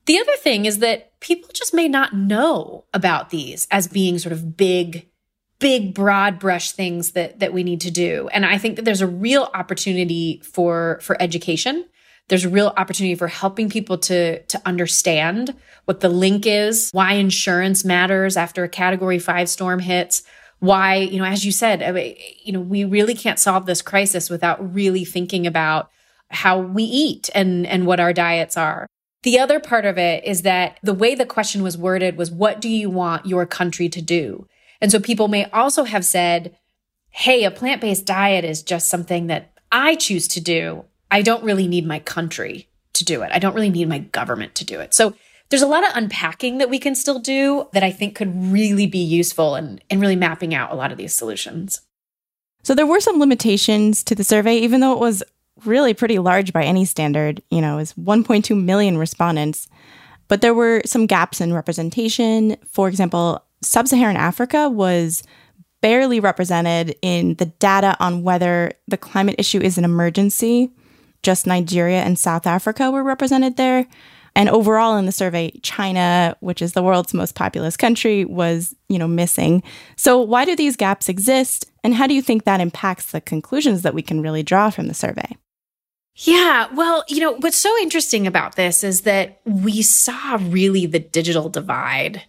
the 0.06 0.18
other 0.18 0.36
thing 0.36 0.66
is 0.66 0.78
that 0.78 1.18
people 1.20 1.48
just 1.52 1.72
may 1.72 1.88
not 1.88 2.14
know 2.14 2.84
about 2.92 3.30
these 3.30 3.68
as 3.70 3.86
being 3.86 4.18
sort 4.18 4.32
of 4.32 4.56
big, 4.56 5.08
big 5.62 5.94
broad 5.94 6.38
brush 6.38 6.72
things 6.72 7.12
that 7.12 7.40
that 7.40 7.54
we 7.54 7.62
need 7.62 7.80
to 7.80 7.90
do. 7.90 8.28
And 8.32 8.44
I 8.44 8.58
think 8.58 8.76
that 8.76 8.84
there's 8.84 9.00
a 9.00 9.06
real 9.06 9.48
opportunity 9.54 10.42
for 10.44 10.98
for 11.00 11.16
education. 11.22 11.86
There's 12.28 12.44
a 12.44 12.50
real 12.50 12.72
opportunity 12.76 13.14
for 13.14 13.28
helping 13.28 13.70
people 13.70 13.96
to 13.98 14.42
to 14.42 14.60
understand 14.66 15.54
what 15.86 16.00
the 16.00 16.08
link 16.08 16.46
is, 16.46 16.90
why 16.92 17.14
insurance 17.14 17.84
matters 17.84 18.36
after 18.36 18.62
a 18.64 18.68
category 18.68 19.18
5 19.18 19.48
storm 19.48 19.80
hits, 19.80 20.22
why, 20.60 20.96
you 20.96 21.18
know, 21.18 21.24
as 21.24 21.44
you 21.44 21.50
said, 21.50 21.80
you 22.44 22.52
know, 22.52 22.60
we 22.60 22.84
really 22.84 23.14
can't 23.14 23.38
solve 23.38 23.66
this 23.66 23.82
crisis 23.82 24.30
without 24.30 24.74
really 24.74 25.04
thinking 25.04 25.46
about 25.46 25.90
how 26.30 26.58
we 26.58 26.84
eat 26.84 27.30
and 27.34 27.66
and 27.66 27.86
what 27.86 28.00
our 28.00 28.12
diets 28.12 28.56
are. 28.56 28.86
The 29.22 29.38
other 29.38 29.60
part 29.60 29.84
of 29.84 29.98
it 29.98 30.24
is 30.24 30.42
that 30.42 30.78
the 30.82 30.94
way 30.94 31.14
the 31.14 31.26
question 31.26 31.62
was 31.62 31.78
worded 31.78 32.16
was, 32.16 32.30
what 32.30 32.60
do 32.60 32.68
you 32.68 32.90
want 32.90 33.26
your 33.26 33.46
country 33.46 33.88
to 33.88 34.02
do? 34.02 34.46
And 34.82 34.90
so 34.90 35.00
people 35.00 35.28
may 35.28 35.48
also 35.50 35.84
have 35.84 36.04
said, 36.04 36.56
hey, 37.10 37.44
a 37.44 37.50
plant 37.50 37.80
based 37.80 38.04
diet 38.04 38.44
is 38.44 38.62
just 38.62 38.88
something 38.88 39.28
that 39.28 39.52
I 39.70 39.94
choose 39.94 40.26
to 40.28 40.40
do. 40.40 40.84
I 41.10 41.22
don't 41.22 41.44
really 41.44 41.68
need 41.68 41.86
my 41.86 42.00
country 42.00 42.68
to 42.94 43.04
do 43.04 43.22
it. 43.22 43.30
I 43.32 43.38
don't 43.38 43.54
really 43.54 43.70
need 43.70 43.88
my 43.88 44.00
government 44.00 44.54
to 44.56 44.64
do 44.64 44.80
it. 44.80 44.92
So 44.92 45.14
there's 45.48 45.62
a 45.62 45.68
lot 45.68 45.86
of 45.86 45.96
unpacking 45.96 46.58
that 46.58 46.68
we 46.68 46.78
can 46.78 46.94
still 46.94 47.20
do 47.20 47.68
that 47.72 47.82
I 47.82 47.92
think 47.92 48.16
could 48.16 48.52
really 48.52 48.86
be 48.86 48.98
useful 48.98 49.54
in, 49.54 49.80
in 49.88 50.00
really 50.00 50.16
mapping 50.16 50.54
out 50.54 50.72
a 50.72 50.74
lot 50.74 50.90
of 50.90 50.98
these 50.98 51.14
solutions. 51.14 51.82
So 52.64 52.74
there 52.74 52.86
were 52.86 53.00
some 53.00 53.20
limitations 53.20 54.02
to 54.04 54.14
the 54.14 54.24
survey, 54.24 54.56
even 54.56 54.80
though 54.80 54.92
it 54.92 54.98
was 54.98 55.22
really 55.64 55.94
pretty 55.94 56.18
large 56.18 56.52
by 56.52 56.64
any 56.64 56.84
standard, 56.84 57.42
you 57.50 57.60
know, 57.60 57.78
is 57.78 57.92
1.2 57.94 58.60
million 58.60 58.98
respondents. 58.98 59.68
But 60.28 60.40
there 60.40 60.54
were 60.54 60.82
some 60.86 61.06
gaps 61.06 61.40
in 61.40 61.52
representation. 61.52 62.56
For 62.66 62.88
example, 62.88 63.44
Sub 63.62 63.88
Saharan 63.88 64.16
Africa 64.16 64.68
was 64.68 65.22
barely 65.80 66.20
represented 66.20 66.96
in 67.02 67.34
the 67.34 67.46
data 67.46 67.96
on 68.00 68.22
whether 68.22 68.72
the 68.88 68.96
climate 68.96 69.36
issue 69.38 69.60
is 69.60 69.78
an 69.78 69.84
emergency. 69.84 70.70
Just 71.22 71.46
Nigeria 71.46 72.02
and 72.02 72.18
South 72.18 72.46
Africa 72.46 72.90
were 72.90 73.02
represented 73.02 73.56
there. 73.56 73.86
And 74.34 74.48
overall 74.48 74.96
in 74.96 75.06
the 75.06 75.12
survey, 75.12 75.50
China, 75.62 76.36
which 76.40 76.62
is 76.62 76.72
the 76.72 76.82
world's 76.82 77.12
most 77.12 77.34
populous 77.34 77.76
country, 77.76 78.24
was, 78.24 78.74
you 78.88 78.98
know, 78.98 79.08
missing. 79.08 79.62
So 79.96 80.18
why 80.20 80.44
do 80.44 80.56
these 80.56 80.76
gaps 80.76 81.08
exist? 81.08 81.70
And 81.84 81.94
how 81.94 82.06
do 82.06 82.14
you 82.14 82.22
think 82.22 82.44
that 82.44 82.60
impacts 82.60 83.12
the 83.12 83.20
conclusions 83.20 83.82
that 83.82 83.94
we 83.94 84.02
can 84.02 84.22
really 84.22 84.42
draw 84.42 84.70
from 84.70 84.88
the 84.88 84.94
survey? 84.94 85.36
Yeah, 86.14 86.68
well, 86.74 87.04
you 87.08 87.20
know, 87.20 87.32
what's 87.32 87.56
so 87.56 87.74
interesting 87.78 88.26
about 88.26 88.56
this 88.56 88.84
is 88.84 89.02
that 89.02 89.40
we 89.44 89.82
saw 89.82 90.38
really 90.40 90.86
the 90.86 90.98
digital 90.98 91.48
divide 91.48 92.22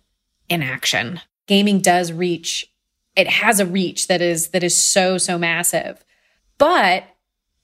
in 0.49 0.61
action. 0.61 1.21
Gaming 1.47 1.79
does 1.79 2.11
reach 2.11 2.69
it 3.15 3.27
has 3.27 3.59
a 3.59 3.65
reach 3.65 4.07
that 4.07 4.21
is 4.21 4.49
that 4.49 4.63
is 4.63 4.75
so 4.75 5.17
so 5.17 5.37
massive. 5.37 6.03
But 6.57 7.05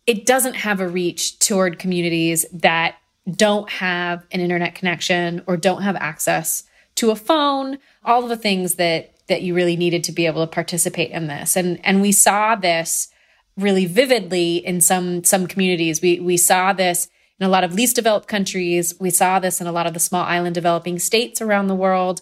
it 0.05 0.25
doesn't 0.25 0.55
have 0.55 0.79
a 0.79 0.87
reach 0.87 1.39
toward 1.39 1.79
communities 1.79 2.45
that 2.51 2.95
don't 3.29 3.69
have 3.69 4.25
an 4.31 4.39
internet 4.39 4.75
connection 4.75 5.43
or 5.47 5.57
don't 5.57 5.83
have 5.83 5.95
access 5.95 6.63
to 6.95 7.11
a 7.11 7.15
phone, 7.15 7.77
all 8.03 8.23
of 8.23 8.29
the 8.29 8.37
things 8.37 8.75
that 8.75 9.13
that 9.27 9.41
you 9.43 9.53
really 9.53 9.75
needed 9.75 10.03
to 10.03 10.11
be 10.11 10.25
able 10.25 10.45
to 10.45 10.51
participate 10.51 11.11
in 11.11 11.27
this. 11.27 11.55
And 11.55 11.79
and 11.83 12.01
we 12.01 12.11
saw 12.11 12.55
this 12.55 13.09
really 13.57 13.85
vividly 13.85 14.57
in 14.57 14.81
some 14.81 15.23
some 15.23 15.47
communities. 15.47 16.01
We 16.01 16.19
we 16.19 16.37
saw 16.37 16.73
this 16.73 17.07
in 17.39 17.45
a 17.45 17.49
lot 17.49 17.63
of 17.63 17.73
least 17.73 17.95
developed 17.95 18.27
countries. 18.27 18.93
We 18.99 19.09
saw 19.09 19.39
this 19.39 19.61
in 19.61 19.67
a 19.67 19.71
lot 19.71 19.87
of 19.87 19.93
the 19.93 19.99
small 19.99 20.23
island 20.23 20.55
developing 20.55 20.99
states 20.99 21.41
around 21.41 21.67
the 21.67 21.75
world 21.75 22.21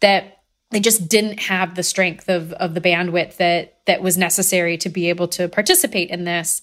that 0.00 0.38
they 0.70 0.80
just 0.80 1.08
didn't 1.08 1.40
have 1.40 1.74
the 1.74 1.82
strength 1.82 2.28
of 2.28 2.52
of 2.54 2.74
the 2.74 2.80
bandwidth 2.80 3.36
that 3.36 3.78
that 3.86 4.02
was 4.02 4.18
necessary 4.18 4.76
to 4.78 4.88
be 4.88 5.08
able 5.08 5.28
to 5.28 5.48
participate 5.48 6.10
in 6.10 6.24
this. 6.24 6.62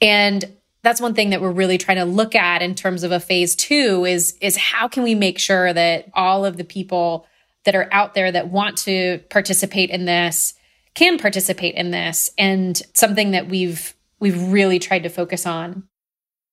And 0.00 0.56
that's 0.82 1.00
one 1.00 1.14
thing 1.14 1.30
that 1.30 1.40
we're 1.40 1.50
really 1.50 1.78
trying 1.78 1.96
to 1.96 2.04
look 2.04 2.34
at 2.34 2.62
in 2.62 2.74
terms 2.74 3.02
of 3.02 3.12
a 3.12 3.20
phase 3.20 3.54
two 3.54 4.04
is 4.04 4.36
is 4.40 4.56
how 4.56 4.88
can 4.88 5.02
we 5.02 5.14
make 5.14 5.38
sure 5.38 5.72
that 5.72 6.10
all 6.14 6.44
of 6.44 6.56
the 6.56 6.64
people 6.64 7.26
that 7.64 7.74
are 7.74 7.88
out 7.90 8.14
there 8.14 8.30
that 8.30 8.48
want 8.48 8.78
to 8.78 9.18
participate 9.30 9.90
in 9.90 10.04
this 10.04 10.54
can 10.94 11.18
participate 11.18 11.74
in 11.74 11.90
this 11.90 12.30
and 12.38 12.82
something 12.92 13.32
that 13.32 13.48
we've 13.48 13.94
we've 14.20 14.52
really 14.52 14.78
tried 14.78 15.02
to 15.02 15.08
focus 15.08 15.46
on 15.46 15.84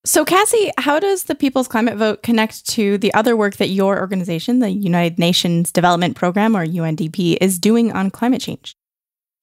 so 0.04 0.26
cassie 0.26 0.72
how 0.78 1.00
does 1.00 1.26
the 1.26 1.36
people's 1.36 1.68
climate 1.68 1.98
vote 1.98 2.24
connect 2.24 2.68
to 2.68 2.98
the 2.98 3.14
other 3.14 3.36
work 3.36 3.58
that 3.58 3.70
your 3.70 4.00
organization 4.00 4.60
the 4.60 4.70
united 4.70 5.20
nations 5.20 5.72
development 5.72 6.16
program 6.16 6.56
or 6.56 6.66
undp 6.66 7.38
is 7.40 7.60
doing 7.60 7.92
on 7.92 8.10
climate 8.10 8.42
change 8.42 8.76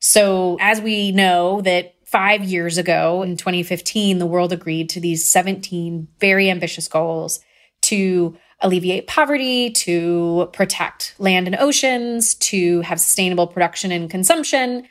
so 0.01 0.57
as 0.61 0.81
we 0.81 1.13
know 1.13 1.61
that 1.63 1.95
five 2.09 2.43
years 2.43 2.79
ago 2.79 3.23
in 3.23 3.37
2015, 3.37 4.19
the 4.19 4.27
world 4.27 4.51
agreed 4.53 4.89
to 4.89 5.01
these 5.01 5.31
17 5.31 6.09
very 6.21 6.51
ambitious 6.51 6.89
goals 6.89 7.41
to 7.83 8.37
alleviate 8.61 9.07
poverty, 9.07 9.71
to 9.71 10.49
protect 10.55 11.15
land 11.19 11.47
and 11.47 11.57
oceans, 11.57 12.35
to 12.37 12.81
have 12.81 12.99
sustainable 12.99 13.47
production 13.47 13.93
and 13.93 14.11
consumption, 14.11 14.89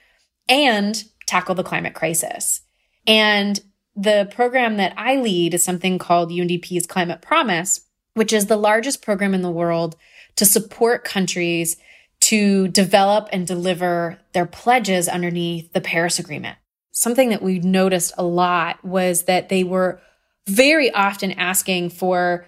and 0.48 1.04
tackle 1.26 1.56
the 1.56 1.64
climate 1.64 1.96
crisis. 1.96 2.62
And 3.08 3.60
the 3.98 4.30
program 4.32 4.78
that 4.78 4.94
I 4.96 5.16
lead 5.16 5.56
is 5.56 5.64
something 5.64 5.98
called 5.98 6.30
UNDP's 6.30 6.86
Climate 6.86 7.22
Promise, 7.22 7.82
which 8.14 8.32
is 8.32 8.46
the 8.46 8.56
largest 8.56 9.02
program 9.02 9.34
in 9.34 9.42
the 9.42 9.50
world 9.50 9.96
to 10.36 10.46
support 10.46 11.04
countries 11.04 11.78
to 12.20 12.68
develop 12.68 13.28
and 13.32 13.48
deliver 13.48 14.20
their 14.34 14.46
pledges 14.46 15.08
underneath 15.08 15.74
the 15.74 15.82
Paris 15.82 16.20
Agreement. 16.20 16.58
Something 16.92 17.30
that 17.30 17.42
we 17.42 17.60
noticed 17.60 18.14
a 18.18 18.24
lot 18.24 18.84
was 18.86 19.24
that 19.24 19.50
they 19.50 19.64
were 19.64 20.00
very 20.48 20.92
often 20.92 21.32
asking 21.34 21.90
for 21.90 22.46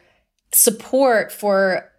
support 0.51 1.31
for 1.31 1.91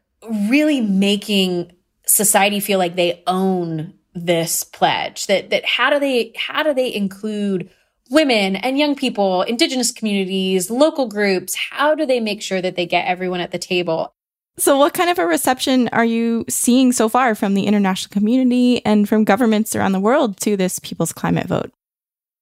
really 0.48 0.80
making 0.80 1.72
society 2.06 2.60
feel 2.60 2.78
like 2.78 2.96
they 2.96 3.22
own 3.26 3.94
this 4.14 4.64
pledge 4.64 5.28
that 5.28 5.50
that 5.50 5.64
how 5.64 5.88
do 5.88 6.00
they 6.00 6.32
how 6.36 6.64
do 6.64 6.74
they 6.74 6.92
include 6.92 7.70
women 8.11 8.57
and 8.57 8.79
young 8.79 8.94
people 8.94 9.42
indigenous 9.42 9.92
communities 9.92 10.70
local 10.70 11.07
groups 11.07 11.55
how 11.55 11.94
do 11.94 12.05
they 12.05 12.20
make 12.20 12.42
sure 12.42 12.61
that 12.61 12.77
they 12.77 12.87
get 12.87 13.07
everyone 13.07 13.40
at 13.40 13.53
the 13.53 13.59
table? 13.59 14.12
So 14.59 14.77
what 14.77 14.92
kind 14.92 15.09
of 15.09 15.18
a 15.18 15.27
reception 15.27 15.88
are 15.88 16.05
you 16.05 16.44
seeing 16.49 16.92
so 16.92 17.09
far 17.09 17.35
from 17.35 17.55
the 17.55 17.66
international 17.66 18.12
community 18.12 18.85
and 18.85 19.09
from 19.09 19.25
governments 19.25 19.75
around 19.75 19.92
the 19.92 20.01
world 20.01 20.37
to 20.42 20.57
this 20.57 20.79
people's 20.79 21.12
climate 21.12 21.46
vote? 21.46 21.73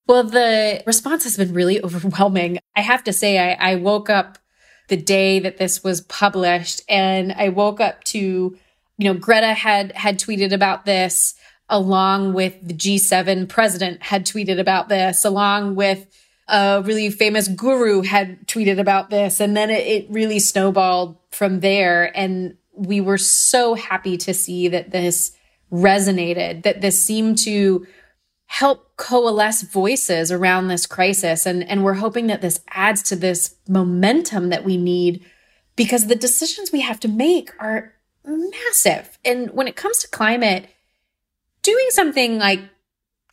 Well, 0.09 0.25
the 0.25 0.83
response 0.87 1.25
has 1.25 1.37
been 1.37 1.53
really 1.53 1.81
overwhelming. 1.85 2.59
I 2.75 2.81
have 2.81 3.05
to 3.05 3.13
say, 3.13 3.39
I, 3.39 3.73
I 3.73 3.75
woke 3.77 4.11
up 4.11 4.39
the 4.89 4.97
day 4.97 5.39
that 5.39 5.59
this 5.59 5.85
was 5.85 6.01
published 6.01 6.83
and 6.89 7.33
I 7.33 7.51
woke 7.51 7.79
up 7.79 8.03
to, 8.05 8.19
you 8.19 8.59
know, 8.99 9.15
Greta 9.15 9.53
had, 9.53 9.93
had 9.93 10.19
tweeted 10.19 10.53
about 10.53 10.87
this 10.87 11.35
along 11.69 12.33
with 12.33 12.57
the 12.67 12.75
G7 12.75 13.49
president 13.49 14.03
had 14.03 14.25
tweeted 14.25 14.59
about 14.59 14.89
this 14.89 15.25
along 15.25 15.75
with 15.75 16.07
a 16.49 16.83
really 16.85 17.11
famous 17.11 17.47
guru 17.47 18.03
had 18.03 18.47
tweeted 18.49 18.79
about 18.79 19.11
this. 19.11 19.39
And 19.39 19.57
then 19.57 19.71
it, 19.71 19.87
it 19.87 20.07
really 20.11 20.39
snowballed 20.39 21.17
from 21.31 21.61
there. 21.61 22.17
And 22.17 22.57
we 22.73 23.01
were 23.01 23.19
so 23.19 23.75
happy 23.75 24.17
to 24.17 24.33
see 24.33 24.69
that 24.69 24.91
this 24.91 25.33
resonated, 25.71 26.63
that 26.63 26.81
this 26.81 27.05
seemed 27.05 27.37
to 27.39 27.87
help 28.47 28.97
coalesce 28.97 29.61
voices 29.61 30.33
around 30.33 30.69
this 30.69 30.87
crisis. 30.87 31.45
And, 31.45 31.63
and 31.69 31.85
we're 31.85 31.95
hoping 31.95 32.29
that 32.29 32.41
this 32.41 32.61
adds 32.71 33.03
to 33.05 33.17
this 33.17 33.57
momentum 33.69 34.49
that 34.49 34.65
we 34.65 34.79
need 34.79 35.25
because 35.77 36.07
the 36.07 36.17
decisions 36.17 36.73
we 36.73 36.81
have 36.81 36.99
to 37.01 37.09
make 37.09 37.51
are 37.61 37.93
massive. 38.25 39.19
And 39.23 39.51
when 39.51 39.69
it 39.69 39.77
comes 39.77 39.99
to 39.99 40.09
climate, 40.09 40.67
doing 41.69 41.87
something 41.91 42.39
like 42.39 42.61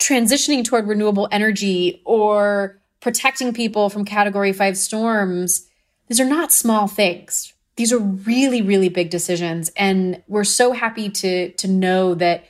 transitioning 0.01 0.65
toward 0.65 0.87
renewable 0.87 1.29
energy 1.31 2.01
or 2.05 2.81
protecting 2.99 3.53
people 3.53 3.89
from 3.89 4.03
category 4.03 4.51
five 4.51 4.77
storms, 4.77 5.65
these 6.07 6.19
are 6.19 6.25
not 6.25 6.51
small 6.51 6.87
things. 6.87 7.53
These 7.77 7.93
are 7.93 7.99
really, 7.99 8.61
really 8.61 8.89
big 8.89 9.09
decisions. 9.09 9.71
And 9.77 10.21
we're 10.27 10.43
so 10.43 10.73
happy 10.73 11.09
to, 11.09 11.51
to 11.51 11.67
know 11.67 12.13
that 12.15 12.43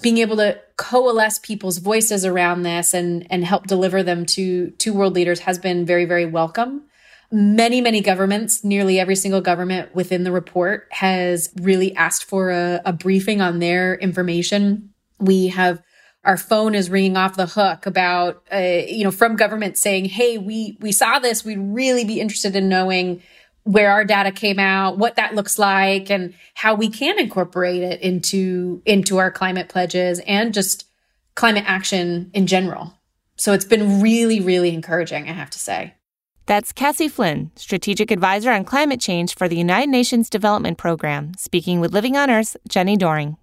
being 0.00 0.18
able 0.18 0.36
to 0.38 0.58
coalesce 0.76 1.38
people's 1.38 1.78
voices 1.78 2.24
around 2.24 2.62
this 2.62 2.92
and 2.92 3.24
and 3.30 3.44
help 3.44 3.68
deliver 3.68 4.02
them 4.02 4.26
to 4.26 4.70
to 4.70 4.92
world 4.92 5.14
leaders 5.14 5.38
has 5.40 5.56
been 5.56 5.86
very 5.86 6.06
very 6.06 6.26
welcome 6.26 6.82
many 7.30 7.80
many 7.80 8.00
governments 8.00 8.64
nearly 8.64 8.98
every 8.98 9.14
single 9.14 9.40
government 9.40 9.94
within 9.94 10.24
the 10.24 10.32
report 10.32 10.88
has 10.90 11.50
really 11.60 11.94
asked 11.94 12.24
for 12.24 12.50
a, 12.50 12.80
a 12.84 12.92
briefing 12.92 13.40
on 13.40 13.60
their 13.60 13.94
information 13.94 14.91
we 15.22 15.48
have 15.48 15.82
our 16.24 16.36
phone 16.36 16.74
is 16.74 16.88
ringing 16.88 17.16
off 17.16 17.36
the 17.36 17.46
hook 17.46 17.86
about 17.86 18.44
uh, 18.52 18.82
you 18.86 19.04
know 19.04 19.10
from 19.10 19.36
government 19.36 19.76
saying 19.76 20.04
hey 20.04 20.38
we 20.38 20.76
we 20.80 20.92
saw 20.92 21.18
this 21.18 21.44
we'd 21.44 21.58
really 21.58 22.04
be 22.04 22.20
interested 22.20 22.54
in 22.54 22.68
knowing 22.68 23.22
where 23.64 23.90
our 23.90 24.04
data 24.04 24.32
came 24.32 24.58
out, 24.58 24.98
what 24.98 25.16
that 25.16 25.34
looks 25.34 25.58
like 25.58 26.10
and 26.10 26.34
how 26.54 26.74
we 26.74 26.88
can 26.88 27.18
incorporate 27.18 27.82
it 27.82 28.00
into 28.00 28.82
into 28.84 29.18
our 29.18 29.30
climate 29.30 29.68
pledges 29.68 30.20
and 30.26 30.52
just 30.52 30.86
climate 31.34 31.64
action 31.66 32.30
in 32.34 32.46
general. 32.46 32.94
So 33.36 33.52
it's 33.52 33.64
been 33.64 34.00
really 34.00 34.40
really 34.40 34.74
encouraging, 34.74 35.28
I 35.28 35.32
have 35.32 35.50
to 35.50 35.58
say. 35.58 35.94
That's 36.46 36.72
Cassie 36.72 37.08
Flynn, 37.08 37.52
strategic 37.54 38.10
advisor 38.10 38.50
on 38.50 38.64
climate 38.64 39.00
change 39.00 39.36
for 39.36 39.48
the 39.48 39.56
United 39.56 39.88
Nations 39.88 40.28
Development 40.28 40.76
Program, 40.76 41.34
speaking 41.38 41.78
with 41.78 41.92
Living 41.92 42.16
on 42.16 42.30
Earth's 42.30 42.56
Jenny 42.68 42.96
Doering. 42.96 43.36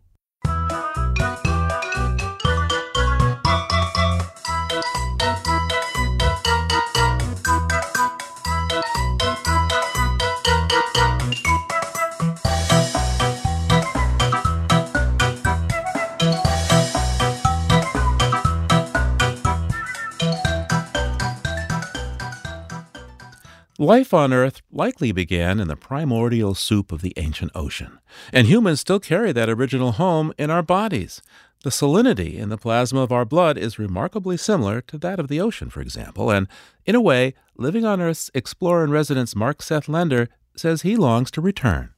Life 23.81 24.13
on 24.13 24.33
Earth 24.33 24.61
likely 24.73 25.13
began 25.13 25.57
in 25.57 25.69
the 25.69 25.77
primordial 25.77 26.53
soup 26.53 26.91
of 26.91 27.01
the 27.01 27.13
ancient 27.15 27.49
ocean, 27.55 27.99
and 28.33 28.45
humans 28.45 28.81
still 28.81 28.99
carry 28.99 29.31
that 29.31 29.47
original 29.47 29.93
home 29.93 30.33
in 30.37 30.51
our 30.51 30.61
bodies. 30.61 31.21
The 31.63 31.69
salinity 31.69 32.35
in 32.35 32.49
the 32.49 32.57
plasma 32.57 32.99
of 32.99 33.13
our 33.13 33.23
blood 33.23 33.57
is 33.57 33.79
remarkably 33.79 34.35
similar 34.35 34.81
to 34.81 34.97
that 34.97 35.17
of 35.17 35.29
the 35.29 35.39
ocean, 35.39 35.69
for 35.69 35.79
example, 35.79 36.29
and 36.29 36.49
in 36.85 36.93
a 36.93 36.99
way, 36.99 37.35
Living 37.55 37.85
on 37.85 38.01
Earth's 38.01 38.29
explorer 38.33 38.83
in 38.83 38.91
residence 38.91 39.33
Mark 39.33 39.61
Seth 39.61 39.87
Lender 39.87 40.27
says 40.57 40.81
he 40.81 40.97
longs 40.97 41.31
to 41.31 41.39
return. 41.39 41.91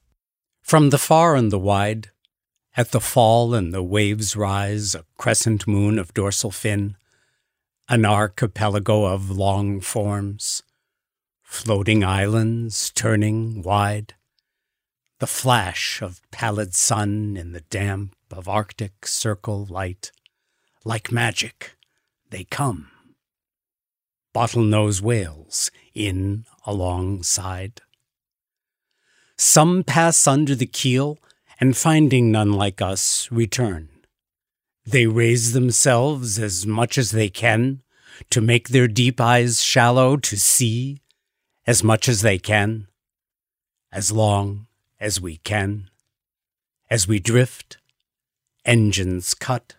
From 0.62 0.92
the 0.92 1.00
far 1.00 1.36
and 1.36 1.52
the 1.52 1.58
wide, 1.58 2.12
at 2.78 2.92
the 2.92 3.02
fall 3.02 3.56
and 3.56 3.74
the 3.74 3.82
waves 3.82 4.36
rise, 4.36 4.94
a 4.94 5.04
crescent 5.18 5.68
moon 5.68 5.98
of 5.98 6.14
dorsal 6.14 6.52
fin, 6.52 6.96
an 7.90 8.06
archipelago 8.06 9.06
of 9.06 9.32
long 9.32 9.80
forms, 9.82 10.62
floating 11.52 12.02
islands 12.02 12.90
turning 12.92 13.62
wide, 13.62 14.16
the 15.20 15.28
flash 15.28 16.02
of 16.02 16.22
pallid 16.32 16.74
sun 16.74 17.36
in 17.36 17.52
the 17.52 17.60
damp 17.60 18.16
of 18.32 18.48
Arctic 18.48 19.06
circle 19.06 19.68
light. 19.70 20.14
Like 20.86 21.12
magic, 21.12 21.76
they 22.30 22.46
come. 22.46 22.90
Bottlenose 24.34 25.02
whales 25.02 25.70
in 25.94 26.46
alongside. 26.66 27.82
Some 29.38 29.84
pass 29.84 30.26
under 30.26 30.56
the 30.56 30.66
keel 30.66 31.20
and 31.60 31.76
finding 31.76 32.32
none 32.32 32.54
like 32.54 32.82
us, 32.82 33.28
return. 33.30 33.90
They 34.86 35.06
raise 35.06 35.52
themselves 35.52 36.40
as 36.40 36.66
much 36.66 36.98
as 36.98 37.12
they 37.12 37.30
can 37.30 37.82
to 38.30 38.40
make 38.40 38.70
their 38.70 38.88
deep 38.88 39.20
eyes 39.20 39.62
shallow 39.62 40.16
to 40.16 40.38
see 40.38 41.01
as 41.72 41.86
much 41.86 42.10
as 42.10 42.20
they 42.22 42.38
can, 42.38 42.86
as 43.94 44.12
long 44.12 44.68
as 45.00 45.22
we 45.22 45.38
can. 45.38 45.90
As 46.90 47.08
we 47.08 47.18
drift, 47.18 47.78
engines 48.66 49.34
cut, 49.34 49.76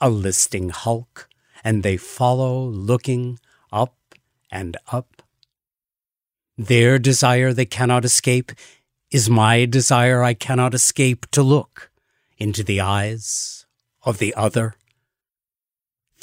a 0.00 0.10
listing 0.10 0.70
hulk, 0.70 1.28
and 1.62 1.84
they 1.84 1.96
follow 1.96 2.64
looking 2.64 3.38
up 3.70 3.94
and 4.50 4.76
up. 4.90 5.22
Their 6.56 6.98
desire 6.98 7.52
they 7.52 7.66
cannot 7.66 8.04
escape 8.04 8.50
is 9.12 9.30
my 9.30 9.64
desire 9.64 10.24
I 10.24 10.34
cannot 10.34 10.74
escape 10.74 11.24
to 11.30 11.42
look 11.44 11.92
into 12.36 12.64
the 12.64 12.80
eyes 12.80 13.64
of 14.02 14.18
the 14.18 14.34
other. 14.34 14.74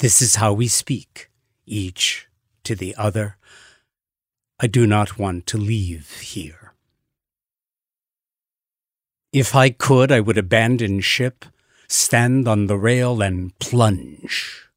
This 0.00 0.20
is 0.20 0.34
how 0.34 0.52
we 0.52 0.68
speak, 0.68 1.30
each 1.64 2.28
to 2.64 2.74
the 2.74 2.94
other. 2.96 3.38
I 4.58 4.66
do 4.66 4.86
not 4.86 5.18
want 5.18 5.46
to 5.48 5.58
leave 5.58 6.20
here. 6.20 6.72
If 9.30 9.54
I 9.54 9.68
could, 9.68 10.10
I 10.10 10.20
would 10.20 10.38
abandon 10.38 11.00
ship, 11.00 11.44
stand 11.88 12.48
on 12.48 12.66
the 12.66 12.78
rail, 12.78 13.20
and 13.20 13.58
plunge. 13.58 14.70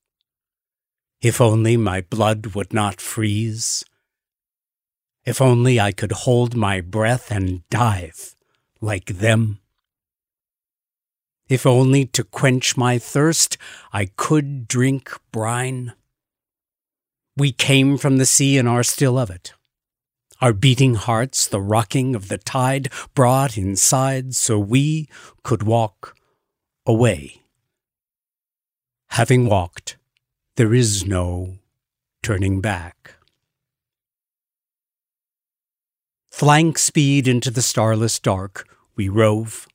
If 1.21 1.39
only 1.39 1.77
my 1.77 2.01
blood 2.01 2.47
would 2.55 2.73
not 2.73 2.99
freeze. 2.99 3.85
If 5.25 5.41
only 5.41 5.79
I 5.79 5.93
could 5.93 6.11
hold 6.11 6.57
my 6.57 6.81
breath 6.81 7.31
and 7.31 7.67
dive 7.69 8.35
like 8.81 9.05
them. 9.05 9.59
If 11.47 11.65
only 11.65 12.05
to 12.07 12.23
quench 12.23 12.75
my 12.75 12.99
thirst 12.99 13.57
I 13.93 14.07
could 14.17 14.67
drink 14.67 15.11
brine. 15.31 15.93
We 17.37 17.51
came 17.53 17.97
from 17.97 18.17
the 18.17 18.25
sea 18.25 18.57
and 18.57 18.67
are 18.67 18.83
still 18.83 19.17
of 19.17 19.29
it. 19.29 19.53
Our 20.41 20.53
beating 20.53 20.95
hearts, 20.95 21.47
the 21.47 21.59
rocking 21.59 22.15
of 22.15 22.29
the 22.29 22.37
tide, 22.37 22.89
brought 23.13 23.57
inside 23.57 24.35
so 24.35 24.57
we 24.57 25.09
could 25.43 25.63
walk 25.63 26.15
away. 26.85 27.41
Having 29.09 29.47
walked, 29.47 29.97
there 30.55 30.73
is 30.73 31.05
no 31.05 31.57
turning 32.23 32.61
back. 32.61 33.15
Flank 36.31 36.77
speed 36.77 37.27
into 37.27 37.51
the 37.51 37.61
starless 37.61 38.17
dark, 38.17 38.65
we 38.95 39.09
rove, 39.09 39.67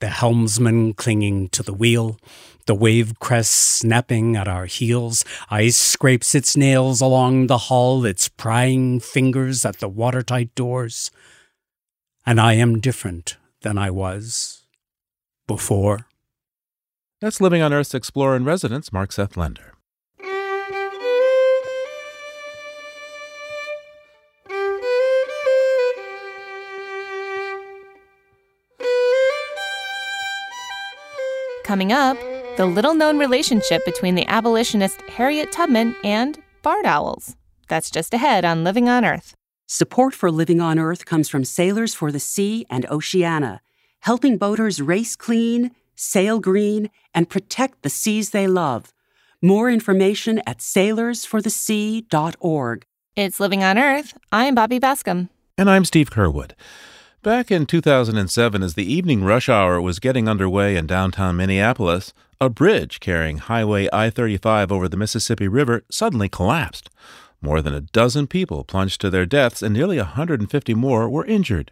the 0.00 0.08
helmsman 0.08 0.94
clinging 0.94 1.48
to 1.50 1.62
the 1.62 1.72
wheel, 1.72 2.18
the 2.66 2.74
wave 2.74 3.18
crest 3.18 3.52
snapping 3.52 4.36
at 4.36 4.48
our 4.48 4.66
heels, 4.66 5.24
ice 5.50 5.76
scrapes 5.76 6.34
its 6.34 6.56
nails 6.56 7.00
along 7.00 7.46
the 7.46 7.58
hull, 7.58 8.04
its 8.04 8.28
prying 8.28 9.00
fingers 9.00 9.64
at 9.64 9.78
the 9.78 9.88
watertight 9.88 10.54
doors. 10.54 11.10
And 12.24 12.40
I 12.40 12.54
am 12.54 12.80
different 12.80 13.36
than 13.62 13.78
I 13.78 13.90
was 13.90 14.62
before. 15.46 16.06
That's 17.20 17.40
Living 17.40 17.62
on 17.62 17.72
Earth's 17.72 17.94
Explorer 17.94 18.36
in 18.36 18.44
Residence, 18.44 18.92
Mark 18.92 19.12
Seth 19.12 19.36
Lender. 19.36 19.74
Coming 31.64 31.92
up, 31.92 32.18
the 32.56 32.66
little 32.66 32.94
known 32.94 33.18
relationship 33.18 33.84
between 33.84 34.14
the 34.14 34.26
abolitionist 34.26 35.00
Harriet 35.02 35.52
Tubman 35.52 35.94
and 36.04 36.38
barred 36.62 36.84
owls. 36.84 37.34
That's 37.68 37.90
just 37.90 38.12
ahead 38.12 38.44
on 38.44 38.62
Living 38.62 38.90
on 38.90 39.06
Earth. 39.06 39.34
Support 39.66 40.14
for 40.14 40.30
Living 40.30 40.60
on 40.60 40.78
Earth 40.78 41.06
comes 41.06 41.30
from 41.30 41.44
Sailors 41.44 41.94
for 41.94 42.12
the 42.12 42.20
Sea 42.20 42.66
and 42.68 42.84
Oceana, 42.90 43.62
helping 44.00 44.36
boaters 44.36 44.82
race 44.82 45.16
clean, 45.16 45.70
sail 45.96 46.40
green, 46.40 46.90
and 47.14 47.30
protect 47.30 47.80
the 47.82 47.88
seas 47.88 48.28
they 48.30 48.46
love. 48.46 48.92
More 49.40 49.70
information 49.70 50.42
at 50.46 50.58
sailorsforthesea.org. 50.58 52.86
It's 53.16 53.40
Living 53.40 53.64
on 53.64 53.78
Earth. 53.78 54.12
I'm 54.30 54.54
Bobby 54.54 54.78
Bascomb. 54.78 55.30
And 55.56 55.70
I'm 55.70 55.86
Steve 55.86 56.10
Curwood. 56.10 56.52
Back 57.22 57.52
in 57.52 57.66
2007, 57.66 58.64
as 58.64 58.74
the 58.74 58.92
evening 58.92 59.22
rush 59.22 59.48
hour 59.48 59.80
was 59.80 60.00
getting 60.00 60.28
underway 60.28 60.74
in 60.74 60.88
downtown 60.88 61.36
Minneapolis, 61.36 62.12
a 62.40 62.50
bridge 62.50 62.98
carrying 62.98 63.38
Highway 63.38 63.88
I 63.92 64.10
35 64.10 64.72
over 64.72 64.88
the 64.88 64.96
Mississippi 64.96 65.46
River 65.46 65.84
suddenly 65.88 66.28
collapsed. 66.28 66.90
More 67.40 67.62
than 67.62 67.74
a 67.74 67.80
dozen 67.80 68.26
people 68.26 68.64
plunged 68.64 69.00
to 69.02 69.10
their 69.10 69.24
deaths, 69.24 69.62
and 69.62 69.72
nearly 69.72 69.98
150 69.98 70.74
more 70.74 71.08
were 71.08 71.24
injured. 71.24 71.70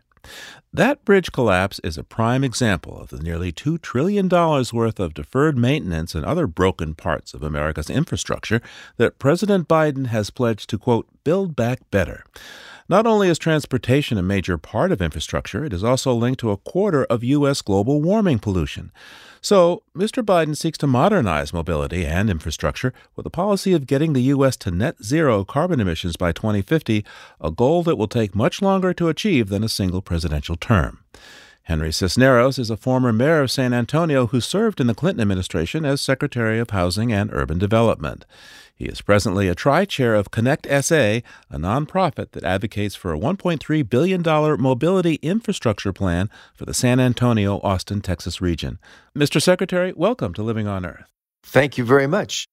That 0.73 1.05
bridge 1.05 1.33
collapse 1.33 1.81
is 1.81 1.99
a 1.99 2.05
prime 2.05 2.45
example 2.45 3.01
of 3.01 3.09
the 3.09 3.19
nearly 3.19 3.51
$2 3.51 3.83
trillion 3.83 4.29
worth 4.29 5.01
of 5.01 5.15
deferred 5.15 5.59
maintenance 5.59 6.15
and 6.15 6.25
other 6.25 6.47
broken 6.47 6.95
parts 6.95 7.35
of 7.35 7.43
America's 7.43 7.91
infrastructure 7.91 8.63
that 8.99 9.19
President 9.19 9.67
Biden 9.67 10.07
has 10.07 10.31
pledged 10.31 10.71
to, 10.71 10.79
quote, 10.79 11.09
build 11.25 11.57
back 11.57 11.91
better. 11.91 12.25
Not 12.91 13.07
only 13.07 13.29
is 13.29 13.39
transportation 13.39 14.19
a 14.19 14.23
major 14.23 14.59
part 14.59 14.91
of 14.91 15.01
infrastructure, 15.01 15.65
it 15.65 15.73
is 15.73 15.85
also 15.85 16.13
linked 16.13 16.41
to 16.41 16.51
a 16.51 16.57
quarter 16.57 17.05
of 17.05 17.23
U.S. 17.23 17.63
global 17.63 18.03
warming 18.03 18.41
pollution. 18.41 18.91
So, 19.41 19.85
Mr. 19.97 20.25
Biden 20.25 20.57
seeks 20.57 20.77
to 20.79 20.89
modernize 20.89 21.53
mobility 21.53 22.05
and 22.05 22.29
infrastructure 22.29 22.93
with 23.15 23.25
a 23.27 23.31
policy 23.31 23.75
of 23.75 23.87
getting 23.87 24.13
the 24.13 24.35
U.S. 24.35 24.57
to 24.57 24.73
net 24.73 25.05
zero 25.05 25.45
carbon 25.45 25.79
emissions 25.79 26.17
by 26.17 26.33
2050, 26.33 27.05
a 27.41 27.53
goal 27.53 27.85
that 27.85 27.95
will 27.95 28.09
take 28.09 28.35
much 28.35 28.61
longer 28.61 28.93
to 28.95 29.09
achieve 29.09 29.51
than 29.51 29.63
a 29.63 29.69
single 29.69 30.03
presidential 30.03 30.57
term. 30.57 30.99
Henry 31.63 31.93
Cisneros 31.93 32.59
is 32.59 32.71
a 32.71 32.77
former 32.77 33.13
mayor 33.13 33.43
of 33.43 33.53
San 33.53 33.73
Antonio 33.73 34.27
who 34.27 34.41
served 34.41 34.81
in 34.81 34.89
the 34.89 34.95
Clinton 34.95 35.21
administration 35.21 35.85
as 35.85 36.01
Secretary 36.01 36.59
of 36.59 36.71
Housing 36.71 37.13
and 37.13 37.33
Urban 37.33 37.59
Development. 37.61 38.27
He 38.81 38.87
is 38.87 39.03
presently 39.03 39.47
a 39.47 39.55
tri 39.55 39.85
chair 39.85 40.15
of 40.15 40.31
Connect 40.31 40.67
SA, 40.83 41.21
a 41.51 41.59
nonprofit 41.59 42.31
that 42.31 42.45
advocates 42.45 42.95
for 42.95 43.13
a 43.13 43.19
$1.3 43.19 43.91
billion 43.91 44.23
mobility 44.59 45.17
infrastructure 45.17 45.93
plan 45.93 46.31
for 46.55 46.65
the 46.65 46.73
San 46.73 46.99
Antonio, 46.99 47.61
Austin, 47.63 48.01
Texas 48.01 48.41
region. 48.41 48.79
Mr. 49.15 49.41
Secretary, 49.41 49.93
welcome 49.95 50.33
to 50.33 50.43
Living 50.43 50.67
on 50.67 50.87
Earth. 50.87 51.05
Thank 51.43 51.77
you 51.77 51.85
very 51.85 52.07
much. 52.07 52.47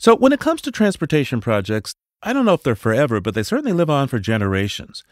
So, 0.00 0.16
when 0.16 0.32
it 0.32 0.40
comes 0.40 0.62
to 0.62 0.72
transportation 0.72 1.40
projects, 1.40 1.94
I 2.24 2.32
don't 2.32 2.44
know 2.44 2.54
if 2.54 2.64
they're 2.64 2.74
forever, 2.74 3.20
but 3.20 3.34
they 3.34 3.44
certainly 3.44 3.72
live 3.72 3.88
on 3.88 4.08
for 4.08 4.18
generations. 4.18 5.04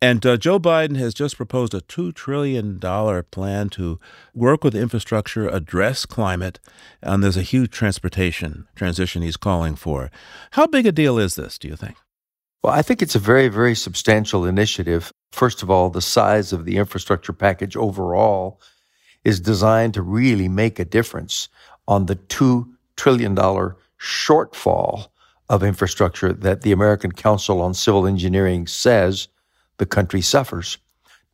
And 0.00 0.24
uh, 0.24 0.36
Joe 0.36 0.60
Biden 0.60 0.96
has 0.96 1.12
just 1.12 1.36
proposed 1.36 1.74
a 1.74 1.80
$2 1.80 2.14
trillion 2.14 2.78
plan 2.78 3.68
to 3.70 3.98
work 4.32 4.62
with 4.62 4.76
infrastructure, 4.76 5.48
address 5.48 6.06
climate, 6.06 6.60
and 7.02 7.22
there's 7.22 7.36
a 7.36 7.42
huge 7.42 7.72
transportation 7.72 8.68
transition 8.76 9.22
he's 9.22 9.36
calling 9.36 9.74
for. 9.74 10.10
How 10.52 10.68
big 10.68 10.86
a 10.86 10.92
deal 10.92 11.18
is 11.18 11.34
this, 11.34 11.58
do 11.58 11.66
you 11.66 11.74
think? 11.74 11.96
Well, 12.62 12.72
I 12.72 12.82
think 12.82 13.02
it's 13.02 13.16
a 13.16 13.20
very, 13.20 13.48
very 13.48 13.74
substantial 13.74 14.44
initiative. 14.44 15.12
First 15.32 15.64
of 15.64 15.70
all, 15.70 15.90
the 15.90 16.00
size 16.00 16.52
of 16.52 16.64
the 16.64 16.76
infrastructure 16.76 17.32
package 17.32 17.76
overall 17.76 18.60
is 19.24 19.40
designed 19.40 19.94
to 19.94 20.02
really 20.02 20.48
make 20.48 20.78
a 20.78 20.84
difference 20.84 21.48
on 21.88 22.06
the 22.06 22.16
$2 22.16 22.68
trillion 22.96 23.34
shortfall 23.34 25.08
of 25.48 25.64
infrastructure 25.64 26.32
that 26.32 26.62
the 26.62 26.72
American 26.72 27.10
Council 27.10 27.60
on 27.62 27.74
Civil 27.74 28.06
Engineering 28.06 28.66
says 28.66 29.26
the 29.78 29.86
country 29.86 30.20
suffers. 30.20 30.78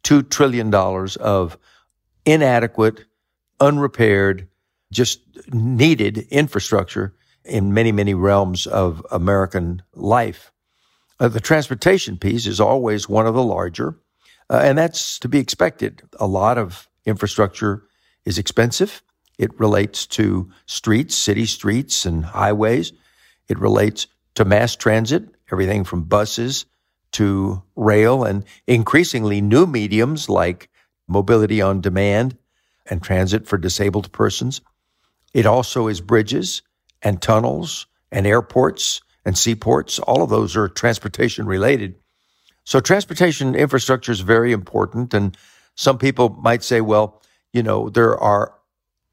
$2 0.04 0.30
trillion 0.30 0.72
of 0.74 1.58
inadequate, 2.24 3.04
unrepaired, 3.60 4.48
just 4.92 5.20
needed 5.52 6.18
infrastructure 6.30 7.14
in 7.44 7.74
many, 7.74 7.92
many 7.92 8.14
realms 8.14 8.66
of 8.66 9.04
American 9.10 9.82
life. 9.94 10.52
Uh, 11.18 11.28
the 11.28 11.40
transportation 11.40 12.16
piece 12.16 12.46
is 12.46 12.60
always 12.60 13.08
one 13.08 13.26
of 13.26 13.34
the 13.34 13.42
larger, 13.42 13.98
uh, 14.50 14.60
and 14.62 14.76
that's 14.78 15.18
to 15.18 15.28
be 15.28 15.38
expected. 15.38 16.02
A 16.20 16.26
lot 16.26 16.58
of 16.58 16.88
infrastructure 17.04 17.84
is 18.24 18.38
expensive. 18.38 19.02
It 19.38 19.58
relates 19.58 20.06
to 20.06 20.50
streets, 20.66 21.16
city 21.16 21.46
streets, 21.46 22.06
and 22.06 22.24
highways. 22.24 22.92
It 23.48 23.58
relates 23.58 24.06
to 24.34 24.44
mass 24.44 24.76
transit, 24.76 25.24
everything 25.50 25.84
from 25.84 26.04
buses 26.04 26.66
to 27.14 27.62
rail, 27.76 28.24
and 28.24 28.44
increasingly 28.66 29.40
new 29.40 29.66
mediums 29.66 30.28
like 30.28 30.68
mobility 31.08 31.60
on 31.60 31.80
demand 31.80 32.36
and 32.86 33.02
transit 33.02 33.46
for 33.46 33.58
disabled 33.58 34.12
persons. 34.12 34.60
It 35.32 35.46
also 35.46 35.88
is 35.88 36.00
bridges 36.00 36.62
and 37.02 37.20
tunnels 37.20 37.86
and 38.12 38.26
airports 38.26 39.00
and 39.24 39.36
seaports. 39.36 39.98
All 39.98 40.22
of 40.22 40.30
those 40.30 40.56
are 40.56 40.68
transportation 40.68 41.46
related. 41.46 41.96
So 42.64 42.80
transportation 42.80 43.54
infrastructure 43.54 44.12
is 44.12 44.20
very 44.20 44.52
important. 44.52 45.12
And 45.14 45.36
some 45.74 45.98
people 45.98 46.30
might 46.30 46.62
say, 46.62 46.80
well, 46.80 47.20
you 47.52 47.62
know, 47.62 47.90
there 47.90 48.16
are 48.18 48.54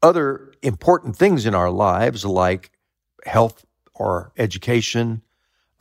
other 0.02 0.52
important 0.62 1.16
things 1.16 1.46
in 1.46 1.54
our 1.54 1.70
lives 1.70 2.24
like 2.24 2.70
health 3.24 3.64
or 3.94 4.32
education, 4.36 5.22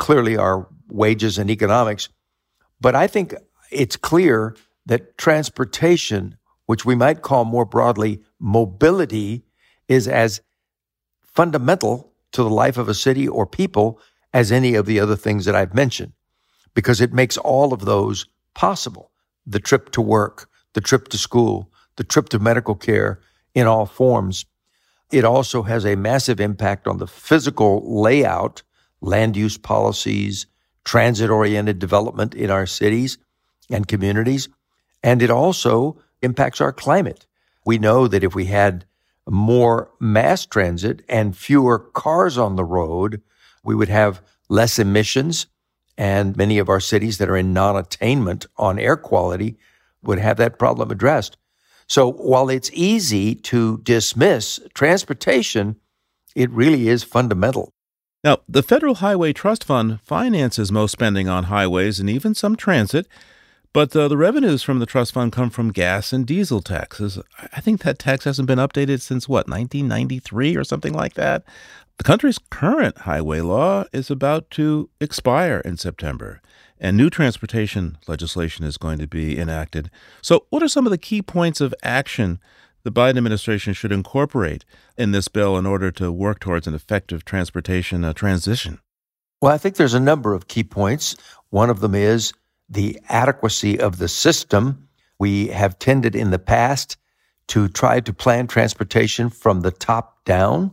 clearly 0.02 0.36
our 0.36 0.68
wages 0.89 1.38
and 1.38 1.52
economics. 1.52 2.10
But 2.82 2.95
I 2.95 3.06
think 3.06 3.36
it's 3.70 3.95
clear 3.95 4.56
that 4.88 5.16
transportation, 5.20 6.38
which 6.66 6.84
we 6.86 6.95
might 6.95 7.22
call 7.22 7.45
more 7.45 7.66
broadly 7.66 8.20
mobility, 8.39 9.43
is 9.88 10.08
as 10.08 10.41
fundamental 11.22 12.12
to 12.32 12.41
the 12.41 12.49
life 12.49 12.78
of 12.80 12.89
a 12.89 12.95
city 12.95 13.28
or 13.28 13.45
people 13.45 13.99
as 14.34 14.52
any 14.52 14.74
of 14.74 14.88
the 14.88 14.99
other 14.99 15.16
things 15.16 15.45
that 15.45 15.56
I've 15.56 15.76
mentioned, 15.76 16.14
because 16.74 16.99
it 16.99 17.14
makes 17.14 17.38
all 17.38 17.72
of 17.72 17.86
those 17.86 18.26
possible. 18.56 19.12
The 19.45 19.60
trip 19.60 19.91
to 19.91 20.02
work, 20.02 20.49
the 20.74 20.82
trip 20.82 21.10
to 21.10 21.18
school, 21.20 21.72
the 21.97 22.04
trip 22.04 22.30
to 22.30 22.39
medical 22.39 22.74
care 22.74 23.20
in 23.54 23.68
all 23.68 23.86
forms. 23.86 24.45
It 25.12 25.26
also 25.26 25.62
has 25.62 25.86
a 25.86 25.95
massive 25.95 26.39
impact 26.39 26.88
on 26.88 26.97
the 26.97 27.08
physical 27.08 28.02
layout, 28.02 28.64
land 29.02 29.36
use 29.36 29.58
policies, 29.58 30.45
transit 30.84 31.30
oriented 31.30 31.80
development 31.80 32.34
in 32.34 32.49
our 32.49 32.66
cities 32.66 33.18
and 33.70 33.88
communities. 33.88 34.47
And 35.04 35.22
it 35.22 35.30
also 35.30 35.97
impacts 36.22 36.62
our 36.62 36.72
climate. 36.72 37.26
We 37.66 37.78
know 37.78 38.08
that 38.08 38.24
if 38.24 38.36
we 38.36 38.45
had 38.45 38.86
more 39.30 39.91
mass 39.99 40.45
transit 40.45 41.04
and 41.08 41.38
fewer 41.38 41.80
cars 41.80 42.38
on 42.38 42.56
the 42.56 42.66
road, 42.66 43.22
we 43.64 43.76
would 43.76 43.89
have 43.89 44.22
less 44.49 44.80
emissions. 44.80 45.47
And 45.97 46.36
many 46.36 46.58
of 46.58 46.70
our 46.70 46.80
cities 46.80 47.18
that 47.18 47.30
are 47.30 47.38
in 47.38 47.54
non 47.54 47.76
attainment 47.76 48.45
on 48.58 48.80
air 48.80 48.97
quality 48.97 49.58
would 50.04 50.20
have 50.20 50.38
that 50.38 50.58
problem 50.58 50.89
addressed. 50.89 51.38
So 51.88 52.12
while 52.12 52.49
it's 52.49 52.72
easy 52.74 53.36
to 53.36 53.80
dismiss 53.80 54.60
transportation, 54.74 55.76
it 56.36 56.49
really 56.52 56.88
is 56.88 57.04
fundamental. 57.04 57.74
Now, 58.24 58.38
the 58.47 58.61
Federal 58.61 58.95
Highway 58.95 59.34
Trust 59.34 59.63
Fund 59.63 59.99
finances 60.01 60.72
most 60.72 60.91
spending 60.91 61.28
on 61.28 61.45
highways 61.45 61.99
and 61.99 62.09
even 62.09 62.36
some 62.36 62.55
transit. 62.55 63.07
But 63.74 63.95
uh, 63.95 64.09
the 64.09 64.17
revenues 64.17 64.63
from 64.63 64.80
the 64.80 64.86
trust 64.86 65.13
fund 65.13 65.32
come 65.32 65.49
from 65.49 65.72
gas 65.72 66.11
and 66.11 66.28
diesel 66.28 66.61
taxes. 66.61 67.17
I 67.53 67.61
think 67.61 67.82
that 67.82 67.99
tax 67.99 68.26
hasn't 68.26 68.47
been 68.47 68.59
updated 68.59 68.99
since 68.99 69.30
what, 69.30 69.47
1993 69.47 70.57
or 70.57 70.63
something 70.65 70.93
like 70.93 71.13
that? 71.13 71.43
The 71.97 72.03
country's 72.03 72.38
current 72.38 72.99
highway 72.99 73.39
law 73.39 73.86
is 73.93 74.11
about 74.11 74.49
to 74.51 74.89
expire 74.99 75.61
in 75.63 75.78
September, 75.78 76.41
and 76.80 76.97
new 76.97 77.09
transportation 77.09 77.97
legislation 78.07 78.65
is 78.65 78.78
going 78.78 78.99
to 78.99 79.07
be 79.07 79.39
enacted. 79.39 79.89
So, 80.22 80.45
what 80.49 80.63
are 80.63 80.67
some 80.67 80.86
of 80.86 80.91
the 80.91 80.97
key 80.97 81.22
points 81.22 81.61
of 81.61 81.74
action 81.82 82.41
the 82.84 82.91
Biden 82.91 83.17
administration 83.17 83.73
should 83.73 83.91
incorporate 83.91 84.65
in 84.97 85.11
this 85.11 85.27
bill 85.27 85.57
in 85.57 85.65
order 85.65 85.91
to 85.91 86.11
work 86.11 86.39
towards 86.39 86.67
an 86.67 86.73
effective 86.73 87.25
transportation 87.25 88.03
uh, 88.03 88.13
transition? 88.13 88.79
Well, 89.41 89.53
I 89.53 89.57
think 89.57 89.75
there's 89.75 89.93
a 89.93 89.99
number 89.99 90.34
of 90.34 90.47
key 90.47 90.63
points. 90.63 91.15
One 91.49 91.69
of 91.69 91.79
them 91.79 91.95
is 91.95 92.34
the 92.69 92.99
adequacy 93.09 93.79
of 93.79 93.97
the 93.97 94.07
system. 94.07 94.88
We 95.19 95.47
have 95.47 95.79
tended 95.79 96.15
in 96.15 96.32
the 96.32 96.39
past 96.39 96.97
to 97.47 97.67
try 97.67 97.99
to 97.99 98.13
plan 98.13 98.47
transportation 98.47 99.29
from 99.29 99.61
the 99.61 99.71
top 99.71 100.23
down, 100.25 100.71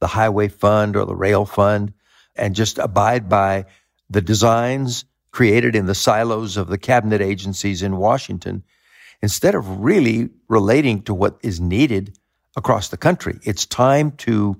the 0.00 0.06
highway 0.06 0.48
fund 0.48 0.96
or 0.96 1.06
the 1.06 1.14
rail 1.14 1.46
fund, 1.46 1.92
and 2.36 2.54
just 2.54 2.78
abide 2.78 3.28
by 3.28 3.66
the 4.08 4.20
designs 4.20 5.04
created 5.30 5.76
in 5.76 5.86
the 5.86 5.94
silos 5.94 6.56
of 6.56 6.68
the 6.68 6.78
cabinet 6.78 7.20
agencies 7.20 7.82
in 7.82 7.96
Washington 7.96 8.64
instead 9.22 9.54
of 9.54 9.80
really 9.80 10.30
relating 10.48 11.02
to 11.02 11.14
what 11.14 11.38
is 11.42 11.60
needed 11.60 12.18
across 12.56 12.88
the 12.88 12.96
country. 12.96 13.38
It's 13.42 13.66
time 13.66 14.12
to 14.18 14.56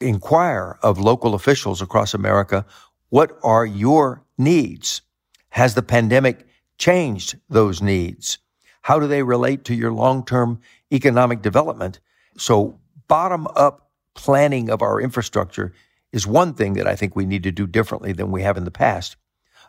inquire 0.00 0.78
of 0.82 0.98
local 0.98 1.34
officials 1.34 1.82
across 1.82 2.14
America 2.14 2.64
what 3.10 3.38
are 3.42 3.64
your 3.64 4.22
needs? 4.36 5.00
Has 5.48 5.74
the 5.74 5.82
pandemic 5.82 6.46
changed 6.76 7.38
those 7.48 7.80
needs? 7.80 8.38
How 8.82 8.98
do 9.00 9.06
they 9.06 9.22
relate 9.22 9.64
to 9.64 9.74
your 9.74 9.92
long 9.92 10.24
term 10.24 10.60
economic 10.92 11.40
development? 11.42 12.00
So, 12.36 12.80
bottom 13.08 13.46
up 13.56 13.90
planning 14.14 14.68
of 14.68 14.82
our 14.82 15.00
infrastructure 15.00 15.72
is 16.12 16.26
one 16.26 16.54
thing 16.54 16.74
that 16.74 16.86
I 16.86 16.96
think 16.96 17.16
we 17.16 17.24
need 17.24 17.44
to 17.44 17.52
do 17.52 17.66
differently 17.66 18.12
than 18.12 18.30
we 18.30 18.42
have 18.42 18.56
in 18.56 18.64
the 18.64 18.70
past. 18.70 19.16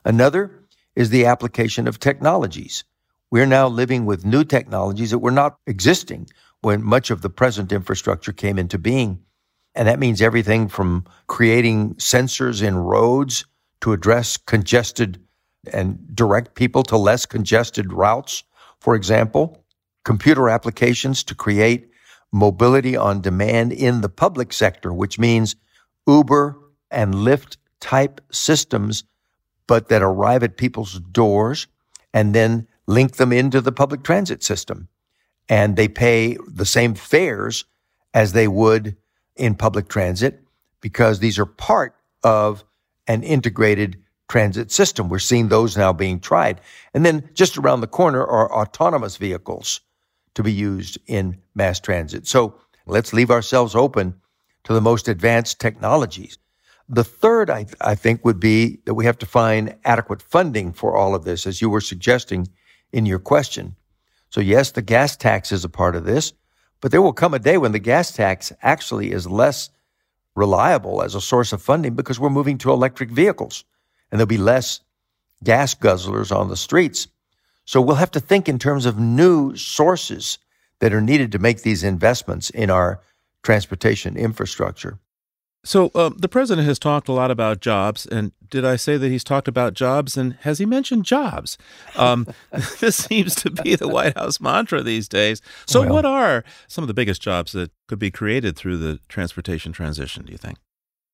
Another 0.04 0.64
is 0.96 1.10
the 1.10 1.26
application 1.26 1.88
of 1.88 2.00
technologies. 2.00 2.84
We're 3.32 3.46
now 3.46 3.68
living 3.68 4.06
with 4.06 4.26
new 4.26 4.44
technologies 4.44 5.12
that 5.12 5.20
were 5.20 5.32
not 5.32 5.58
existing 5.68 6.28
when 6.62 6.84
much 6.84 7.12
of 7.12 7.22
the 7.22 7.30
present 7.30 7.72
infrastructure 7.72 8.34
came 8.34 8.58
into 8.58 8.78
being. 8.78 9.20
And 9.76 9.88
that 9.88 10.00
means 10.00 10.22
everything 10.22 10.68
from 10.68 11.06
creating 11.28 11.96
sensors 11.96 12.64
in 12.64 12.76
roads 12.76 13.46
to 13.82 13.94
address 13.94 14.36
congested 14.36 15.22
and 15.72 16.00
direct 16.16 16.56
people 16.56 16.84
to 16.84 16.98
less 16.98 17.26
congested 17.26 17.94
routes, 17.94 18.44
for 18.80 18.96
example, 18.96 19.64
computer 20.04 20.50
applications 20.50 21.24
to 21.26 21.36
create 21.36 21.90
mobility 22.32 22.96
on 22.96 23.22
demand 23.22 23.72
in 23.72 24.02
the 24.02 24.10
public 24.10 24.54
sector, 24.54 24.92
which 24.94 25.20
means 25.20 25.56
Uber 26.08 26.58
and 26.92 27.14
Lyft 27.14 27.58
type 27.80 28.22
systems, 28.32 29.04
but 29.68 29.90
that 29.90 30.02
arrive 30.02 30.44
at 30.44 30.58
people's 30.58 31.00
doors 31.12 31.68
and 32.14 32.34
then 32.34 32.68
link 32.90 33.18
them 33.18 33.32
into 33.32 33.62
the 33.62 33.72
public 33.72 34.04
transit 34.04 34.44
system. 34.44 34.88
And 35.48 35.76
they 35.76 35.88
pay 35.88 36.38
the 36.48 36.66
same 36.66 36.96
fares 36.96 37.66
as 38.16 38.34
they 38.34 38.48
would 38.48 38.98
in 39.36 39.54
public 39.56 39.88
transit 39.88 40.42
because 40.82 41.20
these 41.20 41.38
are 41.38 41.46
part 41.46 41.96
of 42.24 42.64
an 43.08 43.22
integrated 43.22 44.04
transit 44.28 44.72
system. 44.72 45.08
We're 45.08 45.20
seeing 45.20 45.50
those 45.50 45.78
now 45.78 45.94
being 45.94 46.20
tried. 46.20 46.62
And 46.94 47.06
then 47.06 47.30
just 47.34 47.58
around 47.58 47.82
the 47.82 47.88
corner 47.88 48.26
are 48.26 48.52
autonomous 48.52 49.18
vehicles 49.18 49.82
to 50.34 50.44
be 50.44 50.52
used 50.52 50.98
in 51.06 51.38
mass 51.54 51.80
transit. 51.80 52.28
So 52.28 52.56
let's 52.88 53.14
leave 53.14 53.30
ourselves 53.30 53.76
open 53.76 54.16
to 54.64 54.74
the 54.74 54.82
most 54.82 55.08
advanced 55.08 55.60
technologies. 55.60 56.40
The 56.88 57.04
third, 57.04 57.52
I, 57.52 57.68
I 57.82 57.94
think, 57.94 58.26
would 58.26 58.40
be 58.40 58.80
that 58.86 58.96
we 58.96 59.06
have 59.06 59.20
to 59.20 59.28
find 59.28 59.76
adequate 59.86 60.24
funding 60.24 60.74
for 60.74 60.96
all 60.96 61.14
of 61.14 61.24
this, 61.24 61.46
as 61.46 61.62
you 61.62 61.70
were 61.70 61.82
suggesting 61.82 62.48
in 62.92 63.06
your 63.06 63.20
question. 63.20 63.76
So 64.30 64.42
yes, 64.42 64.72
the 64.72 64.82
gas 64.82 65.16
tax 65.16 65.52
is 65.52 65.66
a 65.66 65.70
part 65.70 65.96
of 65.96 66.06
this, 66.06 66.34
but 66.82 66.92
there 66.92 67.02
will 67.02 67.14
come 67.14 67.34
a 67.34 67.40
day 67.40 67.58
when 67.58 67.72
the 67.72 67.80
gas 67.80 68.12
tax 68.12 68.52
actually 68.62 69.12
is 69.12 69.28
less 69.28 69.70
reliable 70.36 71.02
as 71.02 71.16
a 71.16 71.22
source 71.22 71.52
of 71.52 71.62
funding 71.62 71.96
because 71.96 72.20
we're 72.20 72.30
moving 72.30 72.58
to 72.60 72.72
electric 72.72 73.10
vehicles 73.10 73.66
and 74.12 74.20
there'll 74.20 74.28
be 74.28 74.38
less 74.38 74.80
gas 75.44 75.76
guzzlers 75.76 76.36
on 76.36 76.50
the 76.50 76.58
streets. 76.58 77.08
So 77.66 77.82
we'll 77.82 77.96
have 77.96 78.12
to 78.12 78.20
think 78.20 78.48
in 78.48 78.60
terms 78.60 78.86
of 78.86 78.98
new 78.98 79.56
sources 79.56 80.40
that 80.80 80.94
are 80.94 81.02
needed 81.02 81.32
to 81.34 81.40
make 81.40 81.62
these 81.62 81.84
investments 81.84 82.50
in 82.50 82.70
our 82.70 83.02
transportation 83.44 84.18
infrastructure. 84.18 85.00
So 85.64 85.92
uh, 85.94 86.12
the 86.16 86.30
president 86.30 86.68
has 86.68 86.80
talked 86.80 87.10
a 87.10 87.12
lot 87.12 87.32
about 87.32 87.60
jobs, 87.60 88.06
and 88.06 88.32
did 88.50 88.64
I 88.64 88.78
say 88.78 88.96
that 88.96 89.10
he's 89.10 89.26
talked 89.26 89.48
about 89.48 89.74
jobs? 89.74 90.16
And 90.16 90.34
has 90.42 90.58
he 90.60 90.66
mentioned 90.66 91.04
jobs? 91.04 91.58
Um, 91.96 92.28
this 92.80 92.96
seems 92.96 93.36
to 93.36 93.52
be 93.52 93.76
the 93.76 93.88
White 93.88 94.18
House 94.18 94.40
mantra 94.40 94.82
these 94.82 95.10
days. 95.10 95.42
So, 95.68 95.82
well, 95.82 95.90
what 95.90 96.06
are 96.06 96.46
some 96.68 96.84
of 96.84 96.88
the 96.88 96.94
biggest 96.94 97.22
jobs 97.22 97.52
that 97.52 97.72
could 97.88 98.00
be 98.00 98.10
created 98.10 98.56
through 98.56 98.78
the 98.78 99.00
transportation 99.10 99.74
transition? 99.74 100.26
Do 100.26 100.32
you 100.32 100.38
think? 100.38 100.58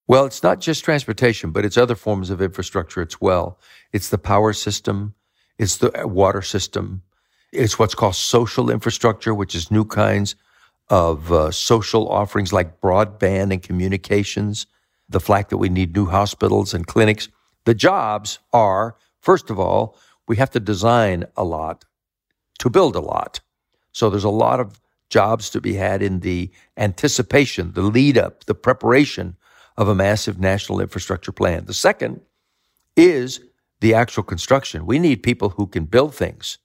Well, 0.07 0.25
it's 0.25 0.43
not 0.43 0.61
just 0.61 0.83
transportation, 0.83 1.49
but 1.49 1.65
it's 1.65 1.77
other 1.77 1.95
forms 1.95 2.29
of 2.29 2.41
infrastructure 2.41 3.01
as 3.01 3.19
well. 3.19 3.59
It's 3.91 4.09
the 4.09 4.19
power 4.19 4.53
system, 4.53 5.15
it's 5.57 5.77
the 5.77 5.91
water 6.05 6.43
system, 6.43 7.01
it's 7.51 7.79
what's 7.79 7.95
called 7.95 8.15
social 8.15 8.69
infrastructure, 8.69 9.33
which 9.33 9.55
is 9.55 9.71
new 9.71 9.85
kinds 9.85 10.35
of 10.89 11.31
uh, 11.31 11.51
social 11.51 12.07
offerings 12.09 12.53
like 12.53 12.79
broadband 12.81 13.51
and 13.51 13.63
communications, 13.63 14.67
the 15.09 15.19
fact 15.19 15.49
that 15.49 15.57
we 15.57 15.69
need 15.69 15.95
new 15.95 16.05
hospitals 16.05 16.73
and 16.73 16.88
clinics. 16.88 17.29
The 17.65 17.73
jobs 17.73 18.39
are, 18.53 18.95
first 19.19 19.49
of 19.49 19.59
all, 19.59 19.97
we 20.27 20.36
have 20.38 20.51
to 20.51 20.59
design 20.59 21.25
a 21.36 21.43
lot 21.43 21.86
to 22.59 22.69
build 22.69 22.95
a 22.95 23.01
lot. 23.01 23.39
So 23.91 24.09
there's 24.09 24.23
a 24.23 24.29
lot 24.29 24.59
of 24.59 24.81
jobs 25.09 25.49
to 25.51 25.61
be 25.61 25.73
had 25.73 26.01
in 26.01 26.19
the 26.19 26.51
anticipation, 26.77 27.73
the 27.73 27.81
lead 27.81 28.17
up, 28.17 28.45
the 28.45 28.55
preparation 28.55 29.36
of 29.77 29.88
a 29.88 29.95
massive 29.95 30.39
national 30.39 30.81
infrastructure 30.81 31.31
plan. 31.31 31.65
The 31.65 31.73
second 31.73 32.21
is 32.95 33.39
the 33.81 33.93
actual 33.93 34.23
construction. 34.23 34.86
We 34.86 34.99
need 34.99 35.21
people 35.21 35.49
who 35.49 35.67
can 35.67 35.86
build 35.86 36.15
things. 36.15 36.57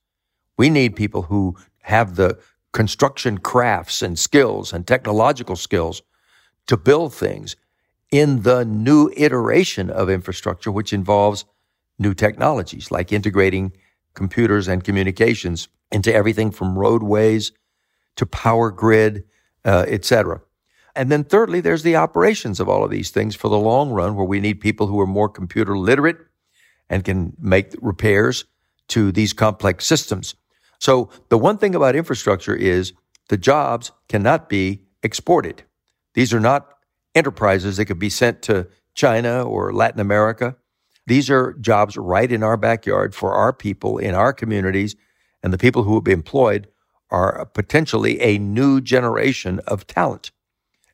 We 0.57 0.71
need 0.71 0.97
people 0.97 1.23
who 1.23 1.57
have 1.83 2.17
the 2.17 2.39
construction 2.73 3.39
crafts 3.39 4.03
and 4.03 4.19
skills 4.19 4.73
and 4.73 4.87
technological 4.87 5.57
skills 5.57 6.03
to 6.67 6.77
build 6.77 7.13
things 7.13 7.57
in 8.11 8.43
the 8.43 8.65
new 8.65 9.11
iteration 9.17 9.91
of 9.91 10.11
infrastructure, 10.11 10.71
which 10.71 10.93
involves 10.93 11.45
new 11.99 12.15
technologies 12.15 12.91
like 12.91 13.13
integrating 13.13 13.73
computers 14.15 14.69
and 14.69 14.85
communications 14.85 15.69
into 15.93 16.13
everything 16.15 16.51
from 16.51 16.79
roadways 16.79 17.53
to 18.17 18.27
power 18.27 18.71
grid, 18.71 19.25
uh. 19.65 19.87
And 20.97 21.11
then 21.11 21.25
thirdly, 21.25 21.61
there's 21.61 21.83
the 21.83 21.97
operations 21.97 22.59
of 22.59 22.69
all 22.69 22.85
of 22.85 22.91
these 22.91 23.11
things 23.11 23.37
for 23.37 23.49
the 23.49 23.59
long 23.59 23.91
run, 23.91 24.17
where 24.17 24.27
we 24.27 24.41
need 24.41 24.61
people 24.61 24.87
who 24.87 25.01
are 25.01 25.07
more 25.07 25.29
computer 25.29 25.79
literate 25.79 26.19
and 26.89 27.05
can 27.05 27.37
make 27.39 27.75
repairs 27.81 28.45
to 28.89 29.13
these 29.13 29.33
complex 29.33 29.87
systems. 29.87 30.35
So 30.81 31.11
the 31.29 31.39
one 31.39 31.59
thing 31.59 31.75
about 31.75 31.95
infrastructure 31.95 32.57
is 32.57 32.93
the 33.29 33.37
jobs 33.37 33.93
cannot 34.09 34.49
be 34.49 34.83
exported. 35.03 35.63
These 36.15 36.35
are 36.35 36.41
not 36.41 36.69
enterprises 37.15 37.77
that 37.77 37.85
could 37.85 37.99
be 37.99 38.11
sent 38.11 38.43
to 38.43 38.67
China 38.95 39.43
or 39.43 39.73
Latin 39.73 40.01
America. 40.01 40.57
These 41.07 41.31
are 41.31 41.53
jobs 41.55 41.97
right 41.97 42.31
in 42.31 42.43
our 42.43 42.57
backyard 42.57 43.15
for 43.15 43.35
our 43.35 43.53
people 43.53 43.99
in 43.99 44.15
our 44.15 44.33
communities, 44.33 44.97
and 45.43 45.53
the 45.53 45.59
people 45.59 45.83
who 45.83 45.93
will 45.93 46.01
be 46.01 46.13
employed 46.13 46.69
are 47.11 47.45
potentially 47.47 48.21
a 48.21 48.39
new 48.39 48.81
generation 48.81 49.61
of 49.67 49.87
talent 49.87 50.31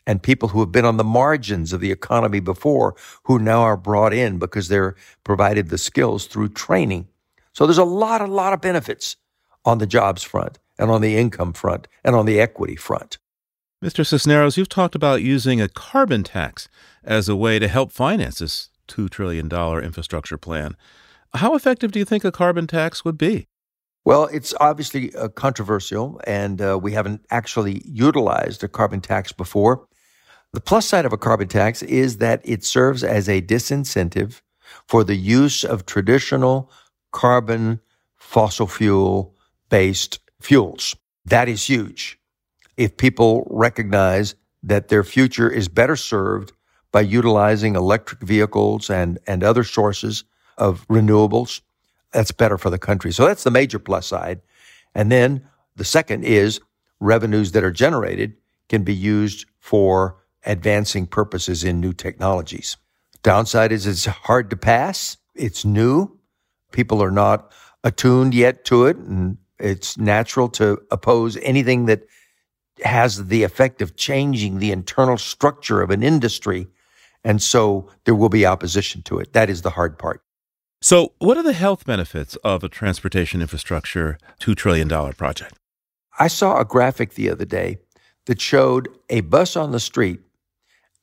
and 0.06 0.22
people 0.22 0.50
who 0.50 0.60
have 0.60 0.72
been 0.72 0.84
on 0.84 0.96
the 0.96 1.04
margins 1.04 1.72
of 1.72 1.80
the 1.80 1.90
economy 1.90 2.40
before 2.40 2.94
who 3.24 3.38
now 3.38 3.60
are 3.60 3.76
brought 3.76 4.14
in 4.14 4.38
because 4.38 4.68
they're 4.68 4.94
provided 5.24 5.68
the 5.68 5.78
skills 5.78 6.26
through 6.26 6.48
training. 6.48 7.08
So 7.52 7.66
there's 7.66 7.78
a 7.78 7.84
lot, 7.84 8.20
a 8.20 8.26
lot 8.26 8.52
of 8.52 8.60
benefits 8.60 9.16
on 9.66 9.78
the 9.78 9.86
jobs 9.86 10.22
front 10.22 10.58
and 10.78 10.90
on 10.90 11.02
the 11.02 11.16
income 11.16 11.52
front 11.52 11.88
and 12.04 12.16
on 12.16 12.24
the 12.24 12.40
equity 12.40 12.76
front. 12.76 13.18
Mr. 13.84 14.06
Cisneros, 14.06 14.56
you've 14.56 14.70
talked 14.70 14.94
about 14.94 15.22
using 15.22 15.60
a 15.60 15.68
carbon 15.68 16.22
tax 16.22 16.68
as 17.04 17.28
a 17.28 17.36
way 17.36 17.58
to 17.58 17.68
help 17.68 17.92
finance 17.92 18.38
this 18.38 18.70
$2 18.88 19.10
trillion 19.10 19.52
infrastructure 19.52 20.38
plan. 20.38 20.76
How 21.34 21.54
effective 21.54 21.92
do 21.92 21.98
you 21.98 22.04
think 22.04 22.24
a 22.24 22.32
carbon 22.32 22.66
tax 22.66 23.04
would 23.04 23.18
be? 23.18 23.48
Well, 24.06 24.26
it's 24.26 24.54
obviously 24.60 25.14
uh, 25.14 25.28
controversial, 25.28 26.20
and 26.26 26.62
uh, 26.62 26.78
we 26.80 26.92
haven't 26.92 27.26
actually 27.30 27.82
utilized 27.84 28.62
a 28.62 28.68
carbon 28.68 29.00
tax 29.00 29.32
before. 29.32 29.86
The 30.52 30.60
plus 30.60 30.86
side 30.86 31.04
of 31.04 31.12
a 31.12 31.18
carbon 31.18 31.48
tax 31.48 31.82
is 31.82 32.18
that 32.18 32.40
it 32.44 32.64
serves 32.64 33.02
as 33.04 33.28
a 33.28 33.42
disincentive 33.42 34.40
for 34.86 35.04
the 35.04 35.16
use 35.16 35.64
of 35.64 35.86
traditional 35.86 36.70
carbon 37.12 37.80
fossil 38.14 38.66
fuel 38.66 39.35
based 39.68 40.18
fuels. 40.40 40.96
That 41.24 41.48
is 41.48 41.68
huge. 41.68 42.18
If 42.76 42.96
people 42.96 43.46
recognize 43.50 44.34
that 44.62 44.88
their 44.88 45.04
future 45.04 45.50
is 45.50 45.68
better 45.68 45.96
served 45.96 46.52
by 46.92 47.00
utilizing 47.00 47.76
electric 47.76 48.20
vehicles 48.20 48.90
and, 48.90 49.18
and 49.26 49.42
other 49.42 49.64
sources 49.64 50.24
of 50.58 50.86
renewables, 50.88 51.60
that's 52.12 52.32
better 52.32 52.58
for 52.58 52.70
the 52.70 52.78
country. 52.78 53.12
So 53.12 53.26
that's 53.26 53.44
the 53.44 53.50
major 53.50 53.78
plus 53.78 54.06
side. 54.06 54.40
And 54.94 55.10
then 55.12 55.46
the 55.76 55.84
second 55.84 56.24
is 56.24 56.60
revenues 57.00 57.52
that 57.52 57.64
are 57.64 57.70
generated 57.70 58.34
can 58.68 58.82
be 58.82 58.94
used 58.94 59.46
for 59.58 60.16
advancing 60.44 61.06
purposes 61.06 61.64
in 61.64 61.80
new 61.80 61.92
technologies. 61.92 62.76
Downside 63.22 63.72
is 63.72 63.86
it's 63.86 64.06
hard 64.06 64.50
to 64.50 64.56
pass. 64.56 65.16
It's 65.34 65.64
new. 65.64 66.18
People 66.72 67.02
are 67.02 67.10
not 67.10 67.52
attuned 67.84 68.34
yet 68.34 68.64
to 68.66 68.86
it. 68.86 68.96
And 68.96 69.38
it's 69.58 69.96
natural 69.98 70.48
to 70.50 70.82
oppose 70.90 71.36
anything 71.38 71.86
that 71.86 72.06
has 72.84 73.28
the 73.28 73.42
effect 73.42 73.80
of 73.80 73.96
changing 73.96 74.58
the 74.58 74.72
internal 74.72 75.16
structure 75.16 75.80
of 75.80 75.90
an 75.90 76.02
industry. 76.02 76.68
And 77.24 77.42
so 77.42 77.88
there 78.04 78.14
will 78.14 78.28
be 78.28 78.46
opposition 78.46 79.02
to 79.02 79.18
it. 79.18 79.32
That 79.32 79.50
is 79.50 79.62
the 79.62 79.70
hard 79.70 79.98
part. 79.98 80.22
So, 80.82 81.14
what 81.18 81.38
are 81.38 81.42
the 81.42 81.54
health 81.54 81.86
benefits 81.86 82.36
of 82.36 82.62
a 82.62 82.68
transportation 82.68 83.40
infrastructure 83.40 84.18
$2 84.40 84.54
trillion 84.54 84.88
project? 85.14 85.58
I 86.18 86.28
saw 86.28 86.60
a 86.60 86.64
graphic 86.64 87.14
the 87.14 87.30
other 87.30 87.46
day 87.46 87.78
that 88.26 88.40
showed 88.40 88.88
a 89.08 89.22
bus 89.22 89.56
on 89.56 89.72
the 89.72 89.80
street 89.80 90.20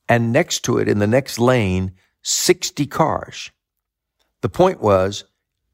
and 0.08 0.32
next 0.32 0.60
to 0.64 0.78
it 0.78 0.88
in 0.88 0.98
the 0.98 1.06
next 1.06 1.38
lane, 1.38 1.92
60 2.22 2.86
cars. 2.86 3.50
The 4.42 4.48
point 4.48 4.80
was, 4.80 5.24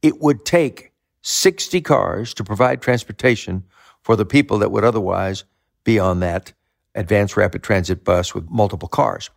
it 0.03 0.21
would 0.21 0.45
take 0.45 0.90
60 1.23 1.81
cars 1.83 2.35
to 2.35 2.45
provide 2.45 2.81
transportation 2.81 3.65
for 4.03 4.17
the 4.17 4.25
people 4.25 4.59
that 4.59 4.71
would 4.71 4.85
otherwise 4.85 5.45
be 5.85 5.99
on 5.99 6.21
that 6.21 6.53
advanced 6.95 7.37
rapid 7.37 7.63
transit 7.63 8.05
bus 8.05 8.35
with 8.35 8.49
multiple 8.51 8.89
cars. 8.89 9.31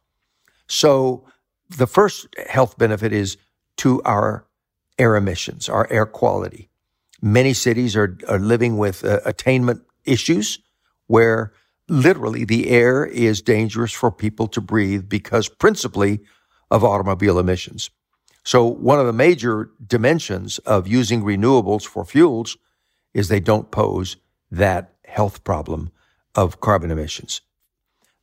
So 0.67 1.25
the 1.69 1.88
first 1.88 2.27
health 2.47 2.77
benefit 2.77 3.13
is 3.13 3.38
to 3.77 4.01
our 4.03 4.45
air 4.97 5.15
emissions, 5.15 5.69
our 5.69 5.88
air 5.91 6.05
quality. 6.05 6.69
Many 7.21 7.53
cities 7.53 7.95
are, 7.95 8.17
are 8.27 8.39
living 8.39 8.77
with 8.77 9.03
uh, 9.03 9.19
attainment 9.25 9.81
issues 10.05 10.59
where 11.07 11.53
literally 11.88 12.45
the 12.45 12.69
air 12.69 13.05
is 13.05 13.41
dangerous 13.41 13.91
for 13.91 14.11
people 14.11 14.47
to 14.47 14.61
breathe 14.61 15.09
because 15.09 15.49
principally 15.49 16.19
of 16.71 16.84
automobile 16.84 17.39
emissions. 17.39 17.89
So 18.44 18.66
one 18.66 19.00
of 19.00 19.06
the 19.06 19.14
major 19.14 19.72
dimensions 19.86 20.58
of 20.60 20.88
using 20.88 21.24
renewables 21.24 21.86
for 21.86 22.04
fuels 22.04 22.58
is 23.14 23.28
they 23.28 23.39
don't 23.39 23.72
pose 23.72 24.18
that 24.52 24.94
health 25.06 25.44
problem 25.44 25.91
of 26.36 26.60
carbon 26.60 26.91
emissions. 26.91 27.41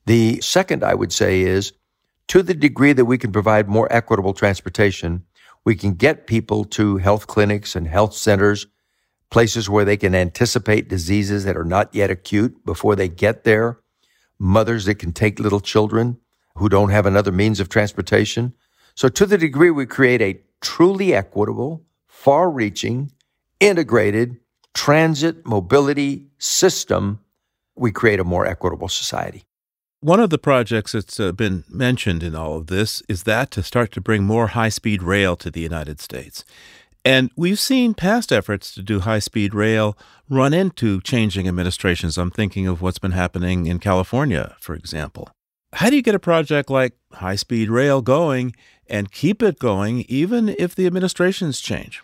The 0.06 0.40
second 0.40 0.84
I 0.84 0.94
would 0.94 1.12
say 1.12 1.42
is 1.42 1.72
to 2.28 2.42
the 2.42 2.54
degree 2.54 2.92
that 2.92 3.04
we 3.04 3.18
can 3.18 3.32
provide 3.32 3.68
more 3.68 3.92
equitable 3.92 4.34
transportation, 4.34 5.24
we 5.64 5.74
can 5.74 5.94
get 5.94 6.26
people 6.26 6.64
to 6.64 6.96
health 6.98 7.26
clinics 7.26 7.74
and 7.76 7.86
health 7.86 8.14
centers, 8.14 8.66
places 9.30 9.68
where 9.68 9.84
they 9.84 9.96
can 9.96 10.14
anticipate 10.14 10.88
diseases 10.88 11.44
that 11.44 11.56
are 11.56 11.64
not 11.64 11.94
yet 11.94 12.10
acute 12.10 12.64
before 12.64 12.96
they 12.96 13.08
get 13.08 13.44
there, 13.44 13.78
mothers 14.38 14.84
that 14.84 14.96
can 14.96 15.12
take 15.12 15.38
little 15.38 15.60
children 15.60 16.18
who 16.56 16.68
don't 16.68 16.90
have 16.90 17.06
another 17.06 17.32
means 17.32 17.60
of 17.60 17.68
transportation. 17.68 18.54
So 18.94 19.08
to 19.08 19.26
the 19.26 19.38
degree 19.38 19.70
we 19.70 19.86
create 19.86 20.22
a 20.22 20.40
truly 20.60 21.14
equitable, 21.14 21.82
far 22.08 22.50
reaching, 22.50 23.12
integrated 23.60 24.38
transit 24.74 25.46
mobility 25.46 26.26
system, 26.38 27.20
we 27.76 27.90
create 27.92 28.20
a 28.20 28.24
more 28.24 28.46
equitable 28.46 28.88
society. 28.88 29.44
One 30.00 30.20
of 30.20 30.30
the 30.30 30.38
projects 30.38 30.92
that's 30.92 31.20
uh, 31.20 31.32
been 31.32 31.64
mentioned 31.68 32.22
in 32.22 32.34
all 32.34 32.56
of 32.56 32.68
this 32.68 33.02
is 33.08 33.24
that 33.24 33.50
to 33.50 33.62
start 33.62 33.92
to 33.92 34.00
bring 34.00 34.24
more 34.24 34.48
high 34.48 34.70
speed 34.70 35.02
rail 35.02 35.36
to 35.36 35.50
the 35.50 35.60
United 35.60 36.00
States. 36.00 36.44
And 37.04 37.30
we've 37.36 37.58
seen 37.58 37.94
past 37.94 38.32
efforts 38.32 38.72
to 38.74 38.82
do 38.82 39.00
high 39.00 39.18
speed 39.18 39.54
rail 39.54 39.96
run 40.28 40.54
into 40.54 41.00
changing 41.02 41.48
administrations. 41.48 42.16
I'm 42.16 42.30
thinking 42.30 42.66
of 42.66 42.80
what's 42.80 42.98
been 42.98 43.10
happening 43.10 43.66
in 43.66 43.78
California, 43.78 44.56
for 44.60 44.74
example. 44.74 45.30
How 45.74 45.90
do 45.90 45.96
you 45.96 46.02
get 46.02 46.14
a 46.14 46.18
project 46.18 46.70
like 46.70 46.94
high 47.12 47.36
speed 47.36 47.70
rail 47.70 48.02
going 48.02 48.54
and 48.90 49.10
keep 49.12 49.42
it 49.42 49.58
going 49.58 50.04
even 50.08 50.48
if 50.58 50.74
the 50.74 50.86
administrations 50.86 51.60
change? 51.60 52.02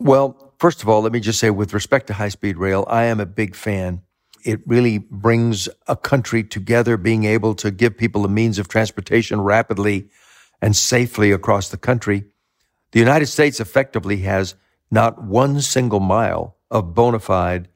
Well, 0.00 0.54
first 0.58 0.82
of 0.82 0.88
all, 0.88 1.02
let 1.02 1.12
me 1.12 1.20
just 1.20 1.38
say 1.38 1.50
with 1.50 1.72
respect 1.72 2.08
to 2.08 2.14
high 2.14 2.28
speed 2.28 2.56
rail, 2.56 2.84
I 2.88 3.04
am 3.04 3.20
a 3.20 3.26
big 3.26 3.54
fan 3.54 4.02
it 4.44 4.60
really 4.66 4.98
brings 4.98 5.68
a 5.88 5.96
country 5.96 6.44
together, 6.44 6.96
being 6.96 7.24
able 7.24 7.54
to 7.56 7.70
give 7.70 7.96
people 7.96 8.24
a 8.24 8.28
means 8.28 8.58
of 8.58 8.68
transportation 8.68 9.40
rapidly 9.40 10.10
and 10.60 10.76
safely 10.76 11.32
across 11.32 11.70
the 11.70 11.78
country. 11.78 12.24
The 12.92 13.00
United 13.00 13.26
States 13.26 13.58
effectively 13.58 14.18
has 14.18 14.54
not 14.90 15.22
one 15.22 15.60
single 15.62 16.00
mile 16.00 16.56
of 16.70 16.94
bona 16.94 17.18
fide 17.18 17.68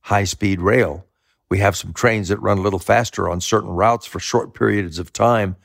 high 0.00 0.24
speed 0.24 0.60
rail. 0.60 1.06
We 1.48 1.58
have 1.58 1.76
some 1.76 1.92
trains 1.92 2.28
that 2.28 2.42
run 2.42 2.58
a 2.58 2.62
little 2.62 2.78
faster 2.80 3.28
on 3.28 3.40
certain 3.40 3.70
routes 3.70 4.06
for 4.06 4.18
short 4.18 4.52
periods 4.52 4.98
of 4.98 5.12
time, 5.12 5.56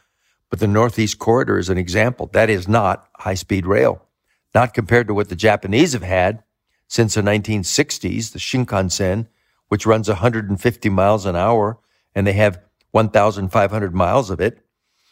but 0.51 0.59
the 0.59 0.67
Northeast 0.67 1.17
Corridor 1.17 1.57
is 1.57 1.69
an 1.69 1.77
example. 1.79 2.29
That 2.33 2.49
is 2.49 2.67
not 2.67 3.07
high 3.17 3.35
speed 3.35 3.65
rail, 3.65 4.05
not 4.53 4.75
compared 4.75 5.07
to 5.07 5.13
what 5.13 5.29
the 5.29 5.35
Japanese 5.35 5.93
have 5.93 6.03
had 6.03 6.43
since 6.87 7.15
the 7.15 7.21
1960s, 7.21 8.33
the 8.33 8.37
Shinkansen, 8.37 9.27
which 9.69 9.85
runs 9.85 10.09
150 10.09 10.89
miles 10.89 11.25
an 11.25 11.37
hour 11.37 11.79
and 12.13 12.27
they 12.27 12.33
have 12.33 12.61
1,500 12.91 13.95
miles 13.95 14.29
of 14.29 14.41
it, 14.41 14.65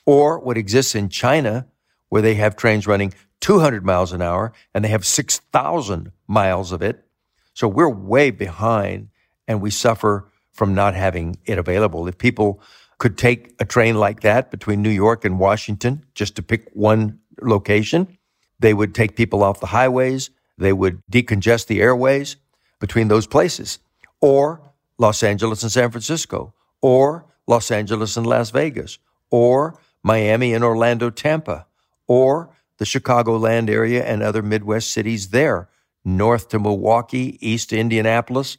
or 0.06 0.40
what 0.40 0.58
exists 0.58 0.94
in 0.94 1.08
China, 1.08 1.66
where 2.10 2.22
they 2.22 2.36
have 2.36 2.58
trains 2.58 2.86
running 2.86 3.14
200 3.40 3.86
miles 3.86 4.12
an 4.12 4.22
hour 4.22 4.52
and 4.74 4.84
they 4.84 4.90
have 4.90 5.06
6,000 5.06 6.12
miles 6.28 6.74
of 6.74 6.82
it. 6.82 7.06
So 7.54 7.70
we're 7.70 7.88
way 7.88 8.30
behind 8.32 9.08
and 9.48 9.62
we 9.62 9.70
suffer 9.70 10.30
from 10.52 10.76
not 10.76 10.96
having 10.96 11.38
it 11.46 11.58
available. 11.58 12.06
If 12.10 12.18
people 12.18 12.62
could 13.00 13.18
take 13.18 13.56
a 13.60 13.66
train 13.66 13.96
like 13.96 14.22
that 14.22 14.52
between 14.52 14.82
New 14.82 14.90
York 14.90 15.26
and 15.26 15.40
Washington, 15.40 16.06
just 16.14 16.36
to 16.36 16.44
pick 16.44 16.70
one 16.74 17.20
location, 17.42 18.18
they 18.60 18.74
would 18.74 18.94
take 18.94 19.16
people 19.16 19.42
off 19.42 19.62
the 19.62 19.68
highways. 19.68 20.30
They 20.58 20.74
would 20.74 21.02
decongest 21.10 21.68
the 21.68 21.82
airways 21.82 22.36
between 22.80 23.08
those 23.08 23.26
places, 23.26 23.80
or 24.22 24.62
Los 24.98 25.24
Angeles 25.24 25.64
and 25.64 25.72
San 25.72 25.92
Francisco, 25.92 26.54
or 26.82 27.26
Los 27.48 27.72
Angeles 27.72 28.18
and 28.18 28.28
Las 28.28 28.52
Vegas, 28.52 29.00
or 29.32 29.80
Miami 30.04 30.54
and 30.54 30.64
Orlando, 30.64 31.10
Tampa, 31.10 31.66
or 32.08 32.50
the 32.78 32.86
Chicagoland 32.86 33.70
area 33.70 34.04
and 34.04 34.22
other 34.22 34.42
Midwest 34.42 34.92
cities 34.92 35.30
there, 35.30 35.70
north 36.04 36.50
to 36.50 36.60
Milwaukee, 36.60 37.38
east 37.42 37.70
to 37.70 37.78
Indianapolis. 37.78 38.58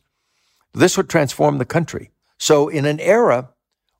This 0.72 0.96
would 0.96 1.10
transform 1.10 1.58
the 1.58 1.64
country. 1.64 2.10
So, 2.38 2.68
in 2.68 2.86
an 2.86 3.00
era 3.00 3.49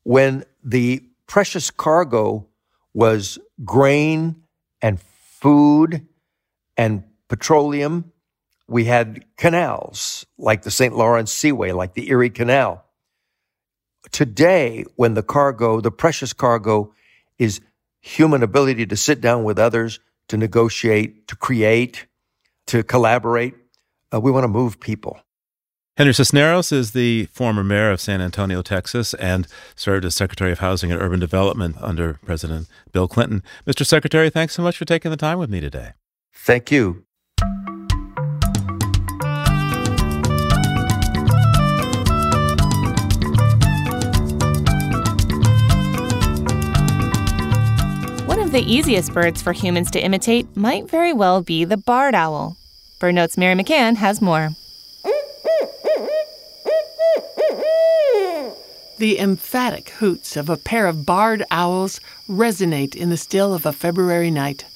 when 0.05 0.45
the 0.63 1.03
precious 1.27 1.71
cargo 1.71 2.47
was 2.93 3.39
grain 3.65 4.43
and 4.83 5.01
food 5.01 6.07
and 6.77 7.05
petroleum, 7.29 8.13
we 8.67 8.85
had 8.85 9.25
canals 9.37 10.27
like 10.39 10.63
the 10.63 10.71
St. 10.71 10.95
Lawrence 10.97 11.33
Seaway, 11.33 11.73
like 11.73 11.95
the 11.95 12.09
Erie 12.09 12.31
Canal. 12.31 12.85
Today, 14.13 14.85
when 14.97 15.15
the 15.15 15.23
cargo, 15.23 15.81
the 15.81 15.91
precious 15.91 16.33
cargo, 16.33 16.93
is 17.39 17.61
human 18.01 18.43
ability 18.43 18.87
to 18.87 18.97
sit 18.97 19.21
down 19.21 19.45
with 19.45 19.59
others, 19.59 20.01
to 20.29 20.37
negotiate, 20.37 21.29
to 21.29 21.37
create, 21.37 22.07
to 22.67 22.83
collaborate, 22.83 23.55
uh, 24.13 24.21
we 24.21 24.31
want 24.31 24.45
to 24.45 24.49
move 24.49 24.81
people. 24.81 25.21
Henry 26.01 26.15
Cisneros 26.15 26.73
is 26.73 26.93
the 26.93 27.27
former 27.27 27.63
mayor 27.63 27.91
of 27.91 28.01
San 28.01 28.23
Antonio, 28.23 28.63
Texas, 28.63 29.13
and 29.13 29.47
served 29.77 30.07
as 30.07 30.15
Secretary 30.15 30.51
of 30.51 30.61
Housing 30.61 30.91
and 30.91 30.99
Urban 30.99 31.21
Development 31.21 31.77
under 31.79 32.15
President 32.25 32.69
Bill 32.91 33.07
Clinton. 33.07 33.43
Mr. 33.67 33.85
Secretary, 33.85 34.31
thanks 34.31 34.55
so 34.55 34.63
much 34.63 34.79
for 34.79 34.87
taking 34.87 35.11
the 35.11 35.19
time 35.19 35.39
with 35.39 35.51
me 35.51 35.61
today. 35.61 35.91
Thank 36.33 36.71
you. 36.71 37.05
One 48.25 48.41
of 48.41 48.53
the 48.53 48.65
easiest 48.67 49.13
birds 49.13 49.43
for 49.43 49.53
humans 49.53 49.91
to 49.91 50.01
imitate 50.03 50.57
might 50.57 50.89
very 50.89 51.13
well 51.13 51.43
be 51.43 51.67
the 51.67 51.77
barred 51.77 52.15
owl. 52.15 52.57
BirdNote's 53.01 53.37
Mary 53.37 53.55
McCann 53.55 53.97
has 53.97 54.23
more. 54.23 54.49
The 58.99 59.19
emphatic 59.19 59.89
hoots 59.91 60.37
of 60.37 60.51
a 60.51 60.59
pair 60.59 60.87
of 60.87 61.07
barred 61.07 61.43
owls 61.51 62.01
resonate 62.29 62.95
in 62.95 63.09
the 63.09 63.17
still 63.17 63.55
of 63.55 63.65
a 63.65 63.73
February 63.73 64.31
night. 64.31 64.67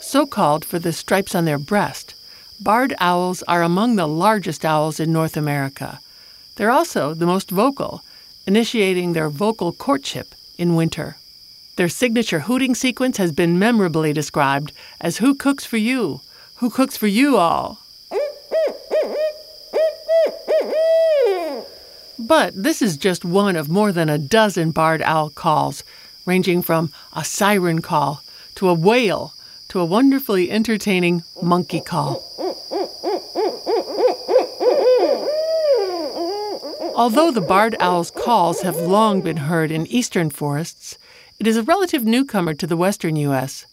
So 0.00 0.24
called 0.24 0.64
for 0.64 0.78
the 0.78 0.94
stripes 0.94 1.34
on 1.34 1.44
their 1.44 1.58
breast, 1.58 2.14
barred 2.58 2.94
owls 2.98 3.42
are 3.42 3.62
among 3.62 3.96
the 3.96 4.08
largest 4.08 4.64
owls 4.64 4.98
in 4.98 5.12
North 5.12 5.36
America. 5.36 6.00
They're 6.56 6.70
also 6.70 7.12
the 7.12 7.26
most 7.26 7.50
vocal 7.50 8.02
initiating 8.46 9.12
their 9.12 9.28
vocal 9.28 9.72
courtship 9.72 10.34
in 10.56 10.74
winter. 10.74 11.18
Their 11.76 11.90
signature 11.90 12.40
hooting 12.40 12.74
sequence 12.74 13.18
has 13.18 13.32
been 13.32 13.58
memorably 13.58 14.14
described 14.14 14.72
as 14.98 15.18
Who 15.18 15.34
Cooks 15.34 15.66
for 15.66 15.76
You? 15.76 16.22
Who 16.58 16.70
Cooks 16.70 16.96
for 16.96 17.06
You 17.06 17.36
All? 17.36 17.78
But 22.18 22.60
this 22.60 22.82
is 22.82 22.96
just 22.96 23.24
one 23.24 23.54
of 23.54 23.68
more 23.68 23.92
than 23.92 24.08
a 24.08 24.18
dozen 24.18 24.72
barred 24.72 25.00
owl 25.02 25.30
calls, 25.30 25.84
ranging 26.26 26.62
from 26.62 26.92
a 27.14 27.22
siren 27.22 27.80
call 27.80 28.24
to 28.56 28.68
a 28.68 28.74
wail 28.74 29.34
to 29.68 29.78
a 29.78 29.84
wonderfully 29.84 30.50
entertaining 30.50 31.22
monkey 31.40 31.80
call. 31.80 32.24
Although 36.96 37.30
the 37.30 37.44
barred 37.46 37.76
owl's 37.78 38.10
calls 38.10 38.62
have 38.62 38.74
long 38.74 39.20
been 39.20 39.36
heard 39.36 39.70
in 39.70 39.86
eastern 39.86 40.28
forests, 40.28 40.98
it 41.38 41.46
is 41.46 41.56
a 41.56 41.62
relative 41.62 42.04
newcomer 42.04 42.52
to 42.54 42.66
the 42.66 42.76
western 42.76 43.14
U.S. 43.14 43.64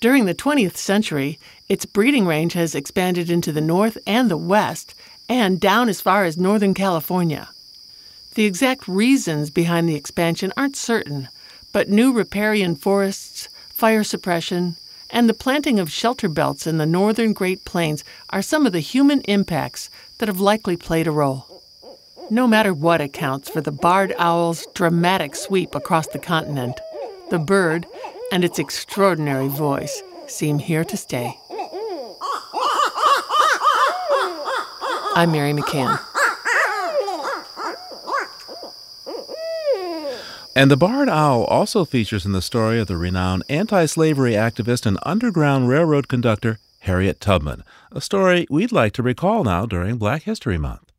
During 0.00 0.24
the 0.24 0.34
20th 0.34 0.76
century, 0.76 1.38
its 1.70 1.86
breeding 1.86 2.26
range 2.26 2.54
has 2.54 2.74
expanded 2.74 3.30
into 3.30 3.52
the 3.52 3.60
north 3.60 3.96
and 4.04 4.28
the 4.28 4.36
west, 4.36 4.92
and 5.28 5.60
down 5.60 5.88
as 5.88 6.00
far 6.00 6.24
as 6.24 6.36
northern 6.36 6.74
California. 6.74 7.48
The 8.34 8.44
exact 8.44 8.88
reasons 8.88 9.50
behind 9.50 9.88
the 9.88 9.94
expansion 9.94 10.52
aren't 10.56 10.74
certain, 10.74 11.28
but 11.72 11.88
new 11.88 12.12
riparian 12.12 12.74
forests, 12.74 13.48
fire 13.68 14.02
suppression, 14.02 14.74
and 15.10 15.28
the 15.28 15.32
planting 15.32 15.78
of 15.78 15.92
shelter 15.92 16.28
belts 16.28 16.66
in 16.66 16.78
the 16.78 16.86
northern 16.86 17.32
Great 17.32 17.64
Plains 17.64 18.02
are 18.30 18.42
some 18.42 18.66
of 18.66 18.72
the 18.72 18.80
human 18.80 19.20
impacts 19.22 19.90
that 20.18 20.28
have 20.28 20.40
likely 20.40 20.76
played 20.76 21.06
a 21.06 21.12
role. 21.12 21.62
No 22.30 22.48
matter 22.48 22.74
what 22.74 23.00
accounts 23.00 23.48
for 23.48 23.60
the 23.60 23.70
barred 23.70 24.12
owl's 24.18 24.66
dramatic 24.74 25.36
sweep 25.36 25.76
across 25.76 26.08
the 26.08 26.18
continent, 26.18 26.80
the 27.30 27.38
bird 27.38 27.86
and 28.32 28.44
its 28.44 28.58
extraordinary 28.58 29.46
voice 29.46 30.02
seem 30.26 30.58
here 30.58 30.84
to 30.84 30.96
stay. 30.96 31.39
I'm 35.20 35.32
Mary 35.32 35.52
McCann. 35.52 36.00
And 40.56 40.70
the 40.70 40.78
barred 40.78 41.10
owl 41.10 41.44
also 41.44 41.84
features 41.84 42.24
in 42.24 42.32
the 42.32 42.40
story 42.40 42.80
of 42.80 42.86
the 42.86 42.96
renowned 42.96 43.44
anti 43.50 43.84
slavery 43.84 44.32
activist 44.32 44.86
and 44.86 44.96
Underground 45.02 45.68
Railroad 45.68 46.08
conductor 46.08 46.58
Harriet 46.78 47.20
Tubman, 47.20 47.64
a 47.92 48.00
story 48.00 48.46
we'd 48.48 48.72
like 48.72 48.94
to 48.94 49.02
recall 49.02 49.44
now 49.44 49.66
during 49.66 49.98
Black 49.98 50.22
History 50.22 50.56
Month. 50.56 50.89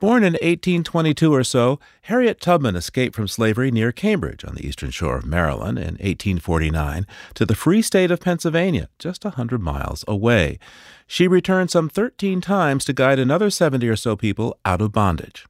Born 0.00 0.22
in 0.22 0.34
1822 0.34 1.34
or 1.34 1.42
so, 1.42 1.80
Harriet 2.02 2.40
Tubman 2.40 2.76
escaped 2.76 3.16
from 3.16 3.26
slavery 3.26 3.72
near 3.72 3.90
Cambridge 3.90 4.44
on 4.44 4.54
the 4.54 4.64
eastern 4.64 4.92
shore 4.92 5.16
of 5.16 5.26
Maryland 5.26 5.76
in 5.76 5.94
1849 5.94 7.04
to 7.34 7.44
the 7.44 7.56
free 7.56 7.82
state 7.82 8.12
of 8.12 8.20
Pennsylvania, 8.20 8.88
just 9.00 9.24
a 9.24 9.30
100 9.30 9.60
miles 9.60 10.04
away. 10.06 10.60
She 11.08 11.26
returned 11.26 11.72
some 11.72 11.88
13 11.88 12.40
times 12.40 12.84
to 12.84 12.92
guide 12.92 13.18
another 13.18 13.50
70 13.50 13.88
or 13.88 13.96
so 13.96 14.14
people 14.14 14.56
out 14.64 14.80
of 14.80 14.92
bondage. 14.92 15.46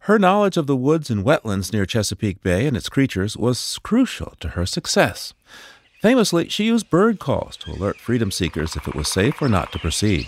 Her 0.00 0.18
knowledge 0.18 0.56
of 0.56 0.66
the 0.66 0.76
woods 0.76 1.10
and 1.10 1.22
wetlands 1.22 1.70
near 1.70 1.84
Chesapeake 1.84 2.42
Bay 2.42 2.66
and 2.66 2.78
its 2.78 2.88
creatures 2.88 3.36
was 3.36 3.78
crucial 3.82 4.32
to 4.40 4.48
her 4.50 4.64
success. 4.64 5.34
Famously, 6.00 6.48
she 6.48 6.64
used 6.64 6.88
bird 6.88 7.18
calls 7.18 7.58
to 7.58 7.72
alert 7.72 7.98
freedom 7.98 8.30
seekers 8.30 8.74
if 8.74 8.88
it 8.88 8.94
was 8.94 9.06
safe 9.06 9.42
or 9.42 9.50
not 9.50 9.70
to 9.72 9.78
proceed. 9.78 10.26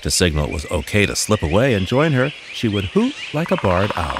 To 0.00 0.10
signal 0.10 0.46
it 0.46 0.52
was 0.52 0.64
okay 0.70 1.04
to 1.04 1.14
slip 1.14 1.42
away 1.42 1.74
and 1.74 1.86
join 1.86 2.12
her, 2.12 2.30
she 2.30 2.68
would 2.68 2.86
hoot 2.86 3.14
like 3.34 3.50
a 3.50 3.58
barred 3.58 3.92
owl. 3.96 4.18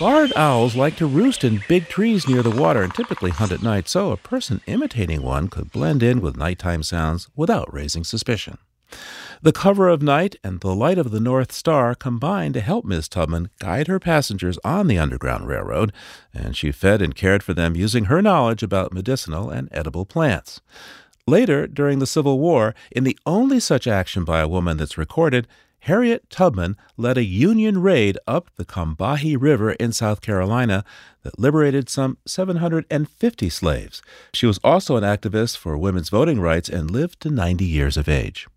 Barred 0.00 0.32
owls 0.36 0.74
like 0.74 0.96
to 0.96 1.06
roost 1.06 1.44
in 1.44 1.62
big 1.68 1.86
trees 1.88 2.26
near 2.26 2.42
the 2.42 2.50
water 2.50 2.82
and 2.82 2.94
typically 2.94 3.30
hunt 3.30 3.52
at 3.52 3.62
night, 3.62 3.86
so 3.86 4.10
a 4.10 4.16
person 4.16 4.62
imitating 4.66 5.22
one 5.22 5.48
could 5.48 5.70
blend 5.70 6.02
in 6.02 6.22
with 6.22 6.36
nighttime 6.36 6.82
sounds 6.82 7.28
without 7.36 7.70
raising 7.72 8.04
suspicion. 8.04 8.56
The 9.42 9.52
cover 9.52 9.88
of 9.88 10.02
night 10.02 10.36
and 10.42 10.60
the 10.60 10.74
light 10.74 10.98
of 10.98 11.10
the 11.10 11.20
North 11.20 11.52
Star 11.52 11.94
combined 11.94 12.54
to 12.54 12.60
help 12.60 12.84
Miss 12.84 13.08
Tubman 13.08 13.50
guide 13.58 13.86
her 13.86 14.00
passengers 14.00 14.58
on 14.64 14.86
the 14.86 14.98
Underground 14.98 15.46
Railroad, 15.46 15.92
and 16.32 16.56
she 16.56 16.72
fed 16.72 17.02
and 17.02 17.14
cared 17.14 17.42
for 17.42 17.52
them 17.52 17.76
using 17.76 18.06
her 18.06 18.22
knowledge 18.22 18.62
about 18.62 18.92
medicinal 18.92 19.50
and 19.50 19.68
edible 19.72 20.06
plants. 20.06 20.60
Later, 21.26 21.66
during 21.66 21.98
the 21.98 22.06
Civil 22.06 22.38
War, 22.38 22.74
in 22.90 23.04
the 23.04 23.18
only 23.26 23.60
such 23.60 23.86
action 23.86 24.24
by 24.24 24.40
a 24.40 24.48
woman 24.48 24.76
that's 24.76 24.96
recorded, 24.96 25.46
Harriet 25.80 26.28
Tubman 26.30 26.76
led 26.96 27.18
a 27.18 27.24
Union 27.24 27.80
raid 27.80 28.18
up 28.26 28.50
the 28.56 28.64
Combahee 28.64 29.36
River 29.38 29.72
in 29.72 29.92
South 29.92 30.20
Carolina 30.20 30.84
that 31.22 31.38
liberated 31.38 31.88
some 31.88 32.18
750 32.26 33.48
slaves. 33.50 34.02
She 34.32 34.46
was 34.46 34.58
also 34.64 34.96
an 34.96 35.04
activist 35.04 35.56
for 35.56 35.76
women's 35.76 36.08
voting 36.08 36.40
rights 36.40 36.68
and 36.68 36.90
lived 36.90 37.20
to 37.20 37.30
90 37.30 37.64
years 37.64 37.96
of 37.96 38.08
age. 38.08 38.48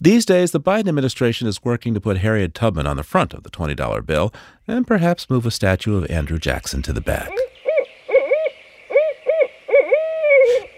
These 0.00 0.24
days, 0.24 0.52
the 0.52 0.60
Biden 0.60 0.88
administration 0.88 1.46
is 1.46 1.64
working 1.64 1.94
to 1.94 2.00
put 2.00 2.18
Harriet 2.18 2.54
Tubman 2.54 2.86
on 2.86 2.96
the 2.96 3.02
front 3.02 3.34
of 3.34 3.42
the 3.42 3.50
$20 3.50 4.06
bill 4.06 4.32
and 4.66 4.86
perhaps 4.86 5.28
move 5.28 5.46
a 5.46 5.50
statue 5.50 5.96
of 5.96 6.10
Andrew 6.10 6.38
Jackson 6.38 6.82
to 6.82 6.92
the 6.92 7.00
back. 7.00 7.30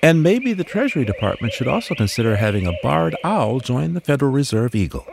And 0.02 0.20
maybe 0.20 0.52
the 0.52 0.64
Treasury 0.64 1.04
Department 1.04 1.52
should 1.52 1.68
also 1.68 1.94
consider 1.94 2.34
having 2.34 2.66
a 2.66 2.72
barred 2.82 3.14
owl 3.22 3.60
join 3.60 3.94
the 3.94 4.00
Federal 4.00 4.32
Reserve 4.32 4.74
Eagle. 4.74 5.06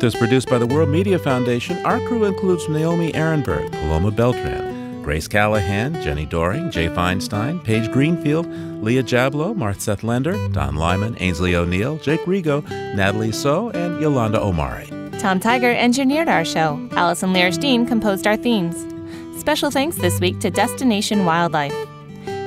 Earth 0.00 0.14
is 0.14 0.18
produced 0.18 0.48
by 0.48 0.56
the 0.56 0.66
World 0.66 0.88
Media 0.88 1.18
Foundation. 1.18 1.76
Our 1.84 1.98
crew 2.06 2.24
includes 2.24 2.66
Naomi 2.70 3.12
Arenberg, 3.12 3.70
Paloma 3.70 4.10
Beltran, 4.10 5.02
Grace 5.02 5.28
Callahan, 5.28 5.92
Jenni 5.96 6.26
Doering, 6.26 6.70
Jay 6.70 6.88
Feinstein, 6.88 7.62
Paige 7.62 7.92
Greenfield, 7.92 8.46
Leah 8.82 9.02
Jablo, 9.02 9.54
Mark 9.54 9.78
Seth 9.78 10.02
Lender, 10.02 10.32
Don 10.52 10.76
Lyman, 10.76 11.16
Aynsley 11.16 11.52
O'Neill, 11.52 11.98
Jake 11.98 12.20
Rigo, 12.20 12.66
Natalie 12.94 13.30
So, 13.30 13.68
and 13.72 14.00
Yolanda 14.00 14.40
Omari. 14.40 14.86
Tom 15.18 15.38
Tiger 15.38 15.70
engineered 15.70 16.28
our 16.28 16.46
show. 16.46 16.80
Allison 16.92 17.34
Lirish 17.34 17.60
Dean 17.60 17.84
composed 17.86 18.26
our 18.26 18.38
themes. 18.38 18.76
Special 19.38 19.70
thanks 19.70 19.98
this 19.98 20.18
week 20.18 20.38
to 20.40 20.48
Destination 20.48 21.26
Wildlife. 21.26 21.74